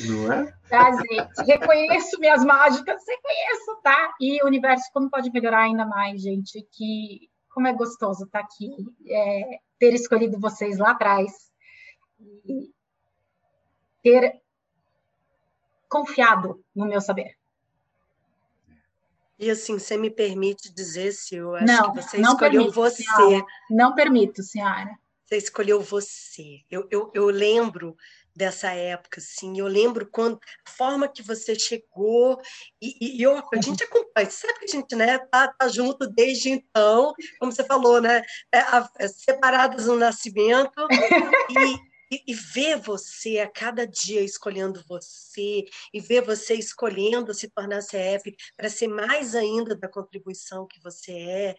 Não 0.00 0.32
é? 0.32 0.52
Tá, 0.68 0.90
gente? 0.92 1.44
Reconheço 1.46 2.18
minhas 2.18 2.44
mágicas, 2.44 3.02
reconheço, 3.06 3.80
tá? 3.82 4.14
E 4.20 4.42
o 4.42 4.46
universo, 4.46 4.90
como 4.92 5.10
pode 5.10 5.30
melhorar 5.30 5.62
ainda 5.62 5.84
mais, 5.84 6.22
gente? 6.22 6.66
Que 6.72 7.30
como 7.50 7.66
é 7.66 7.72
gostoso 7.72 8.24
estar 8.24 8.40
aqui, 8.40 8.70
é, 9.08 9.60
ter 9.78 9.94
escolhido 9.94 10.38
vocês 10.38 10.78
lá 10.78 10.90
atrás 10.90 11.32
e 12.20 12.70
ter 14.02 14.40
confiado 15.88 16.62
no 16.74 16.86
meu 16.86 17.00
saber. 17.00 17.36
E 19.38 19.50
assim, 19.50 19.78
você 19.78 19.96
me 19.96 20.10
permite 20.10 20.72
dizer, 20.72 21.12
se 21.12 21.36
eu 21.36 21.54
acho 21.54 21.66
não, 21.66 21.92
que 21.92 22.02
você 22.02 22.18
não 22.18 22.32
escolheu 22.32 22.52
permito, 22.52 22.72
você. 22.72 23.02
Senhora. 23.02 23.46
Não 23.70 23.94
permito, 23.94 24.42
senhora. 24.42 24.98
Você 25.24 25.36
escolheu 25.36 25.80
você. 25.80 26.60
Eu, 26.70 26.86
eu, 26.90 27.10
eu 27.14 27.26
lembro 27.26 27.96
dessa 28.36 28.70
época, 28.70 29.18
assim, 29.18 29.58
eu 29.58 29.66
lembro 29.66 30.06
quando 30.12 30.38
a 30.66 30.70
forma 30.70 31.08
que 31.08 31.22
você 31.22 31.58
chegou 31.58 32.38
e, 32.80 33.22
e 33.22 33.24
a 33.26 33.62
gente 33.62 33.82
acompanha, 33.82 34.30
sabe 34.30 34.58
que 34.58 34.64
a 34.66 34.68
gente 34.68 34.94
né, 34.94 35.18
tá, 35.18 35.48
tá 35.48 35.68
junto 35.68 36.06
desde 36.06 36.50
então, 36.50 37.14
como 37.40 37.50
você 37.50 37.64
falou, 37.64 37.98
né, 37.98 38.22
é, 38.52 38.58
é, 38.98 39.08
separadas 39.08 39.86
no 39.86 39.96
nascimento 39.96 40.86
e, 41.50 42.14
e, 42.14 42.22
e, 42.26 42.34
ver 42.34 42.76
você 42.76 43.38
a 43.38 43.50
cada 43.50 43.86
dia 43.86 44.20
escolhendo 44.20 44.84
você, 44.86 45.64
e 45.94 45.98
ver 45.98 46.20
você 46.20 46.54
escolhendo 46.54 47.32
se 47.32 47.48
tornar 47.48 47.80
CF 47.80 48.36
para 48.54 48.68
ser 48.68 48.88
mais 48.88 49.34
ainda 49.34 49.74
da 49.74 49.88
contribuição 49.88 50.66
que 50.66 50.78
você 50.82 51.12
é. 51.12 51.54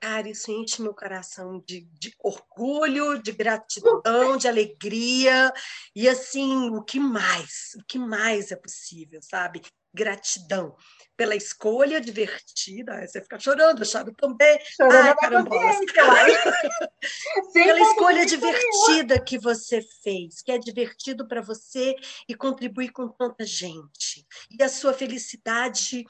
Cara, 0.00 0.28
isso 0.28 0.50
enche 0.50 0.82
meu 0.82 0.94
coração 0.94 1.62
de, 1.66 1.80
de 1.98 2.14
orgulho, 2.22 3.20
de 3.20 3.32
gratidão, 3.32 4.36
de 4.36 4.46
alegria. 4.46 5.52
E 5.94 6.08
assim, 6.08 6.70
o 6.70 6.82
que 6.82 7.00
mais? 7.00 7.72
O 7.80 7.84
que 7.86 7.98
mais 7.98 8.52
é 8.52 8.56
possível, 8.56 9.20
sabe? 9.22 9.62
Gratidão 9.94 10.76
pela 11.16 11.34
escolha 11.34 12.00
divertida. 12.00 12.94
Aí 12.94 13.08
você 13.08 13.22
fica 13.22 13.38
chorando, 13.38 13.80
eu 13.80 13.86
choro 13.86 14.14
também. 14.14 14.58
Chorando 14.76 14.96
Ai, 14.96 15.16
caramba. 15.16 15.50
pela 17.54 17.80
escolha 17.80 18.26
divertida 18.26 19.18
que 19.18 19.38
você 19.38 19.80
fez, 20.02 20.42
que 20.42 20.52
é 20.52 20.58
divertido 20.58 21.26
para 21.26 21.40
você 21.40 21.96
e 22.28 22.34
contribui 22.34 22.90
com 22.90 23.08
tanta 23.08 23.44
gente. 23.44 24.26
E 24.50 24.62
a 24.62 24.68
sua 24.68 24.92
felicidade 24.92 26.04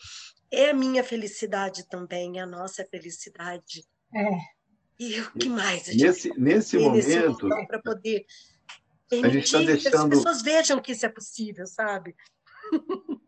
é 0.50 0.70
a 0.70 0.74
minha 0.74 1.02
felicidade 1.02 1.88
também, 1.88 2.38
é 2.38 2.42
a 2.42 2.46
nossa 2.46 2.84
felicidade. 2.84 3.84
É. 4.14 4.56
E 4.98 5.20
o 5.20 5.32
que 5.32 5.48
mais? 5.48 5.94
Nesse, 5.94 6.30
nesse 6.38 6.78
momento. 6.78 7.48
Para 7.66 7.80
poder 7.80 8.24
a 9.12 9.28
gente 9.28 9.44
está 9.44 9.58
deixando... 9.58 9.80
que 9.80 9.96
as 9.96 10.08
pessoas 10.08 10.42
vejam 10.42 10.80
que 10.80 10.92
isso 10.92 11.06
é 11.06 11.08
possível, 11.08 11.66
sabe? 11.66 12.16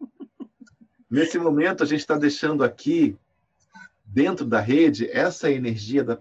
Nesse 1.11 1.39
momento, 1.39 1.83
a 1.83 1.87
gente 1.87 2.01
está 2.01 2.19
deixando 2.19 2.63
aqui, 2.63 3.17
dentro 4.05 4.45
da 4.45 4.61
rede, 4.61 5.09
essa 5.11 5.51
energia 5.51 6.05
da, 6.05 6.19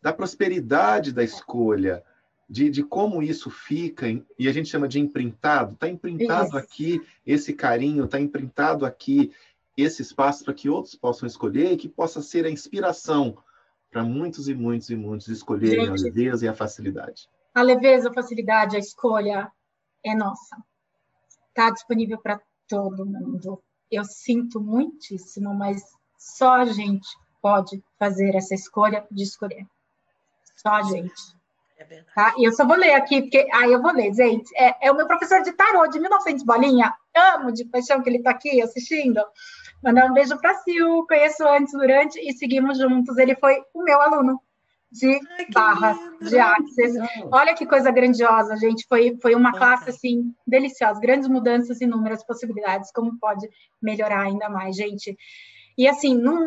da 0.00 0.12
prosperidade 0.12 1.12
da 1.12 1.24
escolha, 1.24 2.04
de, 2.48 2.70
de 2.70 2.82
como 2.82 3.22
isso 3.22 3.50
fica, 3.50 4.06
e 4.38 4.48
a 4.48 4.52
gente 4.52 4.68
chama 4.68 4.88
de 4.88 5.00
imprintado. 5.00 5.74
Está 5.74 5.88
imprintado 5.88 6.48
isso. 6.48 6.56
aqui 6.56 7.00
esse 7.26 7.52
carinho, 7.52 8.04
está 8.04 8.20
imprintado 8.20 8.84
aqui 8.84 9.32
esse 9.76 10.02
espaço 10.02 10.44
para 10.44 10.54
que 10.54 10.68
outros 10.68 10.94
possam 10.94 11.26
escolher 11.26 11.72
e 11.72 11.76
que 11.76 11.88
possa 11.88 12.20
ser 12.20 12.44
a 12.44 12.50
inspiração 12.50 13.36
para 13.90 14.02
muitos 14.02 14.48
e 14.48 14.54
muitos 14.54 14.90
e 14.90 14.96
muitos 14.96 15.28
escolherem 15.28 15.86
gente, 15.86 16.00
a 16.00 16.04
leveza 16.04 16.44
e 16.44 16.48
a 16.48 16.54
facilidade. 16.54 17.28
A 17.54 17.62
leveza, 17.62 18.10
a 18.10 18.12
facilidade, 18.14 18.76
a 18.76 18.78
escolha 18.78 19.50
é 20.04 20.14
nossa. 20.14 20.56
Está 21.48 21.70
disponível 21.70 22.18
para 22.18 22.40
todo 22.66 23.04
mundo. 23.04 23.62
Eu 23.90 24.04
sinto 24.04 24.60
muitíssimo, 24.60 25.54
mas 25.54 25.82
só 26.18 26.60
a 26.60 26.64
gente 26.64 27.06
pode 27.42 27.82
fazer 27.98 28.34
essa 28.34 28.54
escolha 28.54 29.06
de 29.10 29.22
escolher. 29.22 29.66
Só 30.56 30.70
a 30.70 30.82
gente. 30.82 31.41
É 31.82 31.84
verdade. 31.84 32.14
Tá? 32.14 32.34
E 32.38 32.44
eu 32.44 32.52
só 32.52 32.64
vou 32.64 32.76
ler 32.76 32.92
aqui, 32.92 33.22
porque. 33.22 33.46
Ah, 33.52 33.68
eu 33.68 33.82
vou 33.82 33.92
ler, 33.92 34.14
gente. 34.14 34.50
É, 34.56 34.86
é 34.86 34.92
o 34.92 34.96
meu 34.96 35.06
professor 35.06 35.42
de 35.42 35.52
tarô 35.52 35.86
de 35.88 35.98
1900 35.98 36.44
bolinha. 36.44 36.94
Amo 37.14 37.52
de 37.52 37.64
paixão 37.64 38.00
que 38.02 38.08
ele 38.08 38.18
está 38.18 38.30
aqui 38.30 38.62
assistindo. 38.62 39.20
Mandar 39.82 40.08
um 40.08 40.14
beijo 40.14 40.38
para 40.38 40.54
Sil, 40.62 41.04
conheço 41.08 41.46
antes, 41.46 41.72
durante 41.72 42.18
e 42.20 42.32
seguimos 42.34 42.78
juntos. 42.78 43.18
Ele 43.18 43.34
foi 43.34 43.60
o 43.74 43.82
meu 43.82 44.00
aluno 44.00 44.40
de 44.92 45.20
Ai, 45.38 45.46
barras, 45.52 45.98
lindo. 45.98 46.30
de 46.30 46.38
axis. 46.38 46.94
Olha 47.32 47.54
que 47.54 47.66
coisa 47.66 47.90
grandiosa, 47.90 48.56
gente. 48.56 48.86
Foi, 48.88 49.18
foi 49.20 49.34
uma 49.34 49.52
classe, 49.52 49.90
assim, 49.90 50.32
deliciosa. 50.46 51.00
Grandes 51.00 51.28
mudanças, 51.28 51.80
inúmeras 51.80 52.24
possibilidades. 52.24 52.92
Como 52.92 53.18
pode 53.18 53.48
melhorar 53.80 54.20
ainda 54.20 54.48
mais, 54.48 54.76
gente. 54.76 55.16
E, 55.76 55.88
assim, 55.88 56.14
num... 56.14 56.46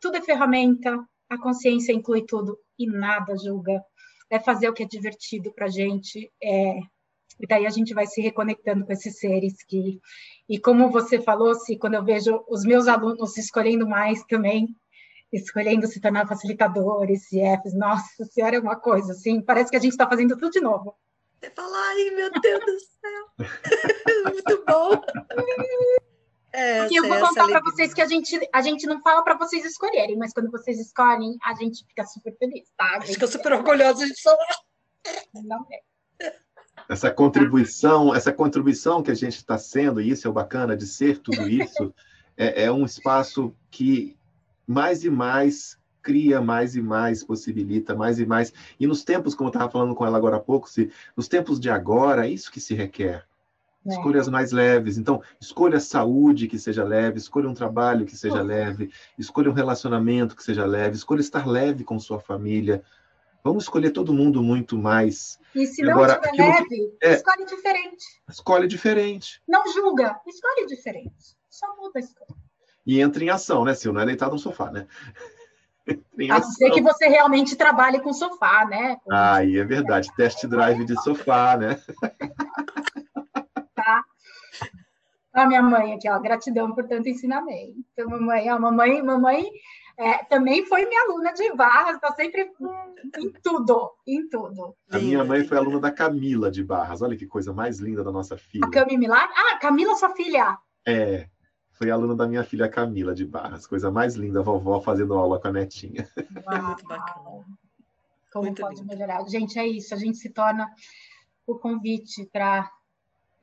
tudo 0.00 0.16
é 0.16 0.22
ferramenta. 0.22 0.98
A 1.30 1.38
consciência 1.38 1.92
inclui 1.92 2.24
tudo 2.26 2.58
e 2.78 2.86
nada 2.86 3.36
julga. 3.36 3.82
É 4.30 4.38
fazer 4.38 4.68
o 4.68 4.72
que 4.72 4.82
é 4.82 4.86
divertido 4.86 5.52
para 5.52 5.68
gente. 5.68 6.30
É... 6.42 6.78
E 7.40 7.46
daí 7.46 7.66
a 7.66 7.70
gente 7.70 7.94
vai 7.94 8.06
se 8.06 8.20
reconectando 8.20 8.84
com 8.84 8.92
esses 8.92 9.18
seres 9.18 9.62
que... 9.66 10.00
E 10.48 10.58
como 10.58 10.90
você 10.90 11.20
falou, 11.20 11.54
se 11.54 11.76
quando 11.76 11.94
eu 11.94 12.04
vejo 12.04 12.44
os 12.48 12.64
meus 12.64 12.88
alunos 12.88 13.36
escolhendo 13.36 13.86
mais 13.86 14.24
também, 14.24 14.68
escolhendo 15.32 15.86
se 15.86 16.00
tornar 16.00 16.26
facilitadores, 16.26 17.28
CFs, 17.28 17.74
nossa 17.74 18.24
senhora, 18.24 18.56
é 18.56 18.60
uma 18.60 18.76
coisa 18.76 19.12
assim, 19.12 19.40
parece 19.40 19.70
que 19.70 19.76
a 19.76 19.80
gente 19.80 19.92
está 19.92 20.08
fazendo 20.08 20.36
tudo 20.36 20.50
de 20.50 20.60
novo. 20.60 20.94
Você 21.40 21.50
fala, 21.50 21.76
ai 21.76 22.10
meu 22.10 22.30
Deus 22.40 22.64
do 22.64 22.80
céu, 22.80 23.28
muito 24.24 24.64
bom. 24.66 25.98
É, 26.52 26.80
Porque 26.80 26.98
eu 26.98 27.06
vou 27.06 27.20
contar 27.20 27.46
para 27.46 27.60
vocês 27.60 27.92
que 27.92 28.00
a 28.00 28.06
gente, 28.06 28.48
a 28.52 28.62
gente 28.62 28.86
não 28.86 29.00
fala 29.02 29.22
para 29.22 29.36
vocês 29.36 29.64
escolherem, 29.64 30.16
mas 30.16 30.32
quando 30.32 30.50
vocês 30.50 30.80
escolhem, 30.80 31.36
a 31.44 31.54
gente 31.54 31.84
fica 31.86 32.04
super 32.04 32.34
feliz, 32.38 32.68
tá? 32.76 32.96
A 32.96 33.00
gente 33.00 33.14
fica 33.14 33.26
super 33.26 33.52
orgulhosa 33.52 34.06
de 34.06 34.22
falar. 34.22 34.56
Não 35.34 35.66
é. 35.70 36.34
Essa 36.88 37.10
contribuição, 37.10 38.14
essa 38.14 38.32
contribuição 38.32 39.02
que 39.02 39.10
a 39.10 39.14
gente 39.14 39.36
está 39.36 39.58
sendo, 39.58 40.00
e 40.00 40.10
isso 40.10 40.26
é 40.26 40.30
o 40.30 40.32
bacana 40.32 40.76
de 40.76 40.86
ser 40.86 41.18
tudo 41.18 41.48
isso, 41.48 41.92
é, 42.36 42.64
é 42.64 42.72
um 42.72 42.84
espaço 42.84 43.54
que 43.70 44.16
mais 44.66 45.04
e 45.04 45.10
mais 45.10 45.78
cria 46.08 46.40
mais 46.40 46.74
e 46.74 46.80
mais, 46.80 47.22
possibilita 47.22 47.94
mais 47.94 48.18
e 48.18 48.24
mais. 48.24 48.52
E 48.80 48.86
nos 48.86 49.04
tempos, 49.04 49.34
como 49.34 49.48
eu 49.48 49.52
estava 49.52 49.70
falando 49.70 49.94
com 49.94 50.06
ela 50.06 50.16
agora 50.16 50.36
há 50.36 50.40
pouco, 50.40 50.66
se, 50.66 50.90
nos 51.14 51.28
tempos 51.28 51.60
de 51.60 51.68
agora, 51.68 52.26
é 52.26 52.30
isso 52.30 52.50
que 52.50 52.60
se 52.60 52.74
requer. 52.74 53.26
É. 53.86 53.90
Escolhas 53.90 54.28
mais 54.28 54.52
leves. 54.52 54.98
Então, 54.98 55.22
escolha 55.40 55.80
saúde 55.80 56.48
que 56.48 56.58
seja 56.58 56.84
leve, 56.84 57.18
escolha 57.18 57.48
um 57.48 57.54
trabalho 57.54 58.04
que 58.04 58.16
seja 58.16 58.42
leve, 58.42 58.90
escolha 59.18 59.50
um 59.50 59.54
relacionamento 59.54 60.36
que 60.36 60.42
seja 60.42 60.64
leve, 60.64 60.96
escolha 60.96 61.20
estar 61.20 61.46
leve 61.46 61.84
com 61.84 61.98
sua 61.98 62.18
família. 62.18 62.82
Vamos 63.42 63.64
escolher 63.64 63.90
todo 63.90 64.12
mundo 64.12 64.42
muito 64.42 64.76
mais. 64.76 65.38
E 65.54 65.66
se 65.66 65.82
não 65.82 65.92
Agora, 65.92 66.20
tiver 66.20 66.46
leve, 66.46 66.68
que... 66.68 66.96
é... 67.00 67.14
escolhe 67.14 67.46
diferente. 67.46 68.04
Escolhe 68.28 68.68
diferente. 68.68 69.42
Não 69.48 69.72
julga, 69.72 70.20
escolhe 70.26 70.66
diferente. 70.66 71.36
Só 71.48 71.66
muda 71.76 71.92
a 71.96 72.00
escolha. 72.00 72.36
E 72.84 73.00
entra 73.00 73.22
em 73.22 73.30
ação, 73.30 73.64
né, 73.64 73.74
Sil? 73.76 73.92
Não 73.92 74.00
é 74.00 74.06
deitado 74.06 74.32
no 74.32 74.38
sofá, 74.38 74.70
né? 74.70 74.86
a 76.30 76.40
não 76.40 76.50
ser 76.50 76.70
que 76.70 76.82
você 76.82 77.08
realmente 77.08 77.56
trabalhe 77.56 78.00
com 78.00 78.12
sofá, 78.12 78.66
né? 78.66 78.98
Ah, 79.10 79.36
aí 79.36 79.58
é 79.58 79.64
verdade. 79.64 80.10
Test 80.16 80.46
drive 80.46 80.84
de 80.84 81.00
sofá, 81.02 81.56
né? 81.56 81.80
A 85.38 85.46
minha 85.46 85.62
mãe 85.62 85.94
aqui, 85.94 86.08
ó, 86.10 86.18
gratidão 86.18 86.74
por 86.74 86.86
tanto 86.86 87.08
ensinamento. 87.08 87.76
Então, 87.92 88.08
mamãe, 88.08 88.50
ó, 88.50 88.58
mamãe, 88.58 89.02
mamãe 89.02 89.50
é, 89.96 90.24
também 90.24 90.64
foi 90.66 90.86
minha 90.86 91.02
aluna 91.02 91.32
de 91.32 91.52
Barras, 91.54 91.96
está 91.96 92.12
sempre 92.12 92.52
em 93.18 93.32
tudo, 93.42 93.92
em 94.06 94.28
tudo. 94.28 94.76
A 94.90 94.98
minha 94.98 95.24
mãe 95.24 95.44
foi 95.44 95.58
aluna 95.58 95.80
da 95.80 95.90
Camila 95.90 96.50
de 96.50 96.62
Barras. 96.62 97.02
Olha 97.02 97.16
que 97.16 97.26
coisa 97.26 97.52
mais 97.52 97.80
linda 97.80 98.04
da 98.04 98.12
nossa 98.12 98.36
filha. 98.36 98.64
A 98.64 98.70
Camila? 98.70 99.16
Ah, 99.16 99.58
Camila, 99.60 99.94
sua 99.96 100.14
filha. 100.14 100.58
É, 100.86 101.28
foi 101.72 101.90
aluna 101.90 102.14
da 102.14 102.26
minha 102.28 102.44
filha 102.44 102.68
Camila 102.68 103.14
de 103.14 103.24
Barras. 103.24 103.66
Coisa 103.66 103.90
mais 103.90 104.14
linda, 104.14 104.38
a 104.40 104.42
vovó 104.42 104.80
fazendo 104.80 105.14
aula 105.14 105.40
com 105.40 105.48
a 105.48 105.52
netinha. 105.52 106.08
Uau. 106.46 106.62
Muito 106.62 106.84
bacana. 106.86 107.44
Como 108.32 108.44
Muito 108.44 108.62
pode 108.62 108.80
lindo. 108.80 108.88
melhorar? 108.88 109.24
Gente, 109.28 109.58
é 109.58 109.66
isso. 109.66 109.94
A 109.94 109.96
gente 109.96 110.18
se 110.18 110.30
torna 110.30 110.68
o 111.46 111.58
convite 111.58 112.28
para 112.32 112.70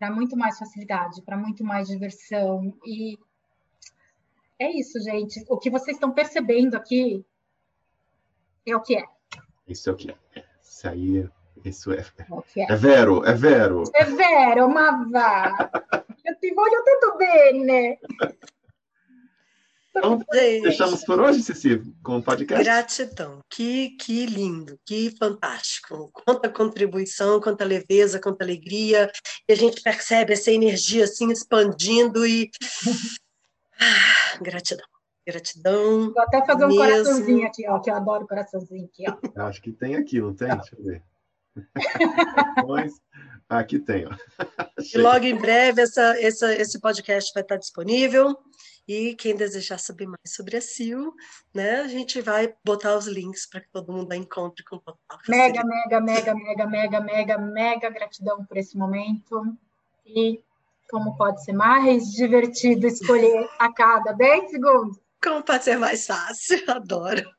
muito 0.09 0.37
mais 0.37 0.57
facilidade, 0.57 1.21
para 1.21 1.37
muito 1.37 1.63
mais 1.63 1.87
diversão 1.87 2.73
e 2.85 3.17
é 4.59 4.71
isso, 4.71 4.99
gente. 5.01 5.43
O 5.49 5.57
que 5.57 5.69
vocês 5.69 5.97
estão 5.97 6.11
percebendo 6.11 6.75
aqui 6.75 7.25
é 8.65 8.75
o 8.75 8.81
que 8.81 8.95
é. 8.95 9.03
Isso 9.67 9.89
é 9.89 9.93
o 9.93 9.95
que 9.95 10.11
é. 10.11 10.15
Isso 10.61 10.87
aí, 10.87 11.29
isso 11.63 11.91
é. 11.91 12.05
É, 12.17 12.61
é. 12.61 12.71
é 12.71 12.75
vero, 12.75 13.25
é 13.25 13.33
vero. 13.33 13.83
É 13.93 14.05
vero, 14.05 14.69
ma 14.69 15.03
va. 15.11 15.71
Eu 16.23 16.35
te 16.39 16.53
voglio 16.53 16.83
tanto 16.83 17.17
bene. 17.17 17.99
Então, 19.97 20.19
fechamos 20.63 21.05
por 21.05 21.19
hoje, 21.21 21.41
Ceci, 21.41 21.81
com 22.03 22.17
o 22.17 22.23
podcast. 22.23 22.63
Gratidão. 22.63 23.39
Que, 23.49 23.91
que 23.91 24.25
lindo, 24.25 24.77
que 24.85 25.15
fantástico. 25.17 26.09
Quanta 26.11 26.49
contribuição, 26.49 27.39
quanta 27.39 27.63
leveza, 27.63 28.19
quanta 28.19 28.43
alegria. 28.43 29.09
E 29.47 29.53
a 29.53 29.55
gente 29.55 29.81
percebe 29.81 30.33
essa 30.33 30.51
energia 30.51 31.05
assim 31.05 31.31
expandindo 31.31 32.27
e 32.27 32.49
ah, 33.79 34.37
gratidão. 34.41 34.85
Gratidão. 35.25 36.11
Vou 36.13 36.21
até 36.21 36.45
fazer 36.45 36.65
um 36.65 36.67
mesmo. 36.67 36.83
coraçãozinho 36.83 37.47
aqui, 37.47 37.67
ó, 37.67 37.79
que 37.79 37.89
eu 37.89 37.95
adoro 37.95 38.27
coraçãozinho 38.27 38.85
aqui, 38.85 39.05
ó. 39.07 39.47
Acho 39.47 39.61
que 39.61 39.71
tem 39.71 39.95
aqui, 39.95 40.19
não 40.19 40.35
tem? 40.35 40.49
Deixa 40.49 40.75
eu 40.77 40.83
ver. 40.83 41.03
aqui 43.49 43.79
tem, 43.79 44.05
ó. 44.05 44.11
E 44.93 44.97
logo 44.97 45.25
em 45.25 45.35
breve 45.35 45.81
essa, 45.81 46.19
essa, 46.21 46.53
esse 46.53 46.79
podcast 46.79 47.31
vai 47.33 47.43
estar 47.43 47.57
disponível. 47.57 48.37
E 48.87 49.15
quem 49.15 49.35
desejar 49.35 49.79
saber 49.79 50.05
mais 50.05 50.35
sobre 50.35 50.57
a 50.57 50.61
Sil, 50.61 51.09
né, 51.53 51.81
a 51.81 51.87
gente 51.87 52.21
vai 52.21 52.53
botar 52.63 52.95
os 52.95 53.07
links 53.07 53.47
para 53.47 53.61
que 53.61 53.69
todo 53.71 53.91
mundo 53.91 54.11
a 54.11 54.15
encontre 54.15 54.63
com 54.63 54.77
total 54.77 55.19
Mega, 55.27 55.63
mega, 55.63 55.99
mega, 55.99 56.35
mega, 56.35 56.67
mega, 56.67 56.99
mega, 57.01 57.37
mega 57.39 57.89
gratidão 57.89 58.45
por 58.45 58.57
esse 58.57 58.77
momento. 58.77 59.57
E 60.05 60.39
como 60.89 61.17
pode 61.17 61.43
ser 61.43 61.53
mais 61.53 62.11
divertido 62.11 62.85
escolher 62.85 63.49
a 63.57 63.73
cada 63.73 64.11
10 64.11 64.51
segundos? 64.51 64.99
Como 65.23 65.41
pode 65.43 65.63
ser 65.63 65.79
mais 65.79 66.05
fácil? 66.05 66.63
Adoro. 66.69 67.34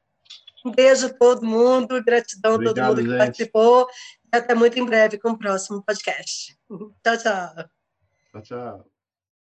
Um 0.67 0.73
beijo 0.73 1.07
a 1.07 1.15
todo 1.15 1.47
mundo, 1.47 2.03
gratidão 2.03 2.55
a 2.55 2.59
todo 2.59 2.83
mundo 2.83 2.97
que 2.97 3.09
gente. 3.09 3.19
participou. 3.19 3.87
E 4.33 4.37
até 4.37 4.53
muito 4.55 4.79
em 4.79 4.85
breve 4.85 5.17
com 5.17 5.31
o 5.31 5.39
próximo 5.39 5.81
podcast. 5.83 6.59
Tchau, 7.05 7.17
tchau. 7.17 7.69
Tchau, 8.33 8.43
tchau. 8.43 8.96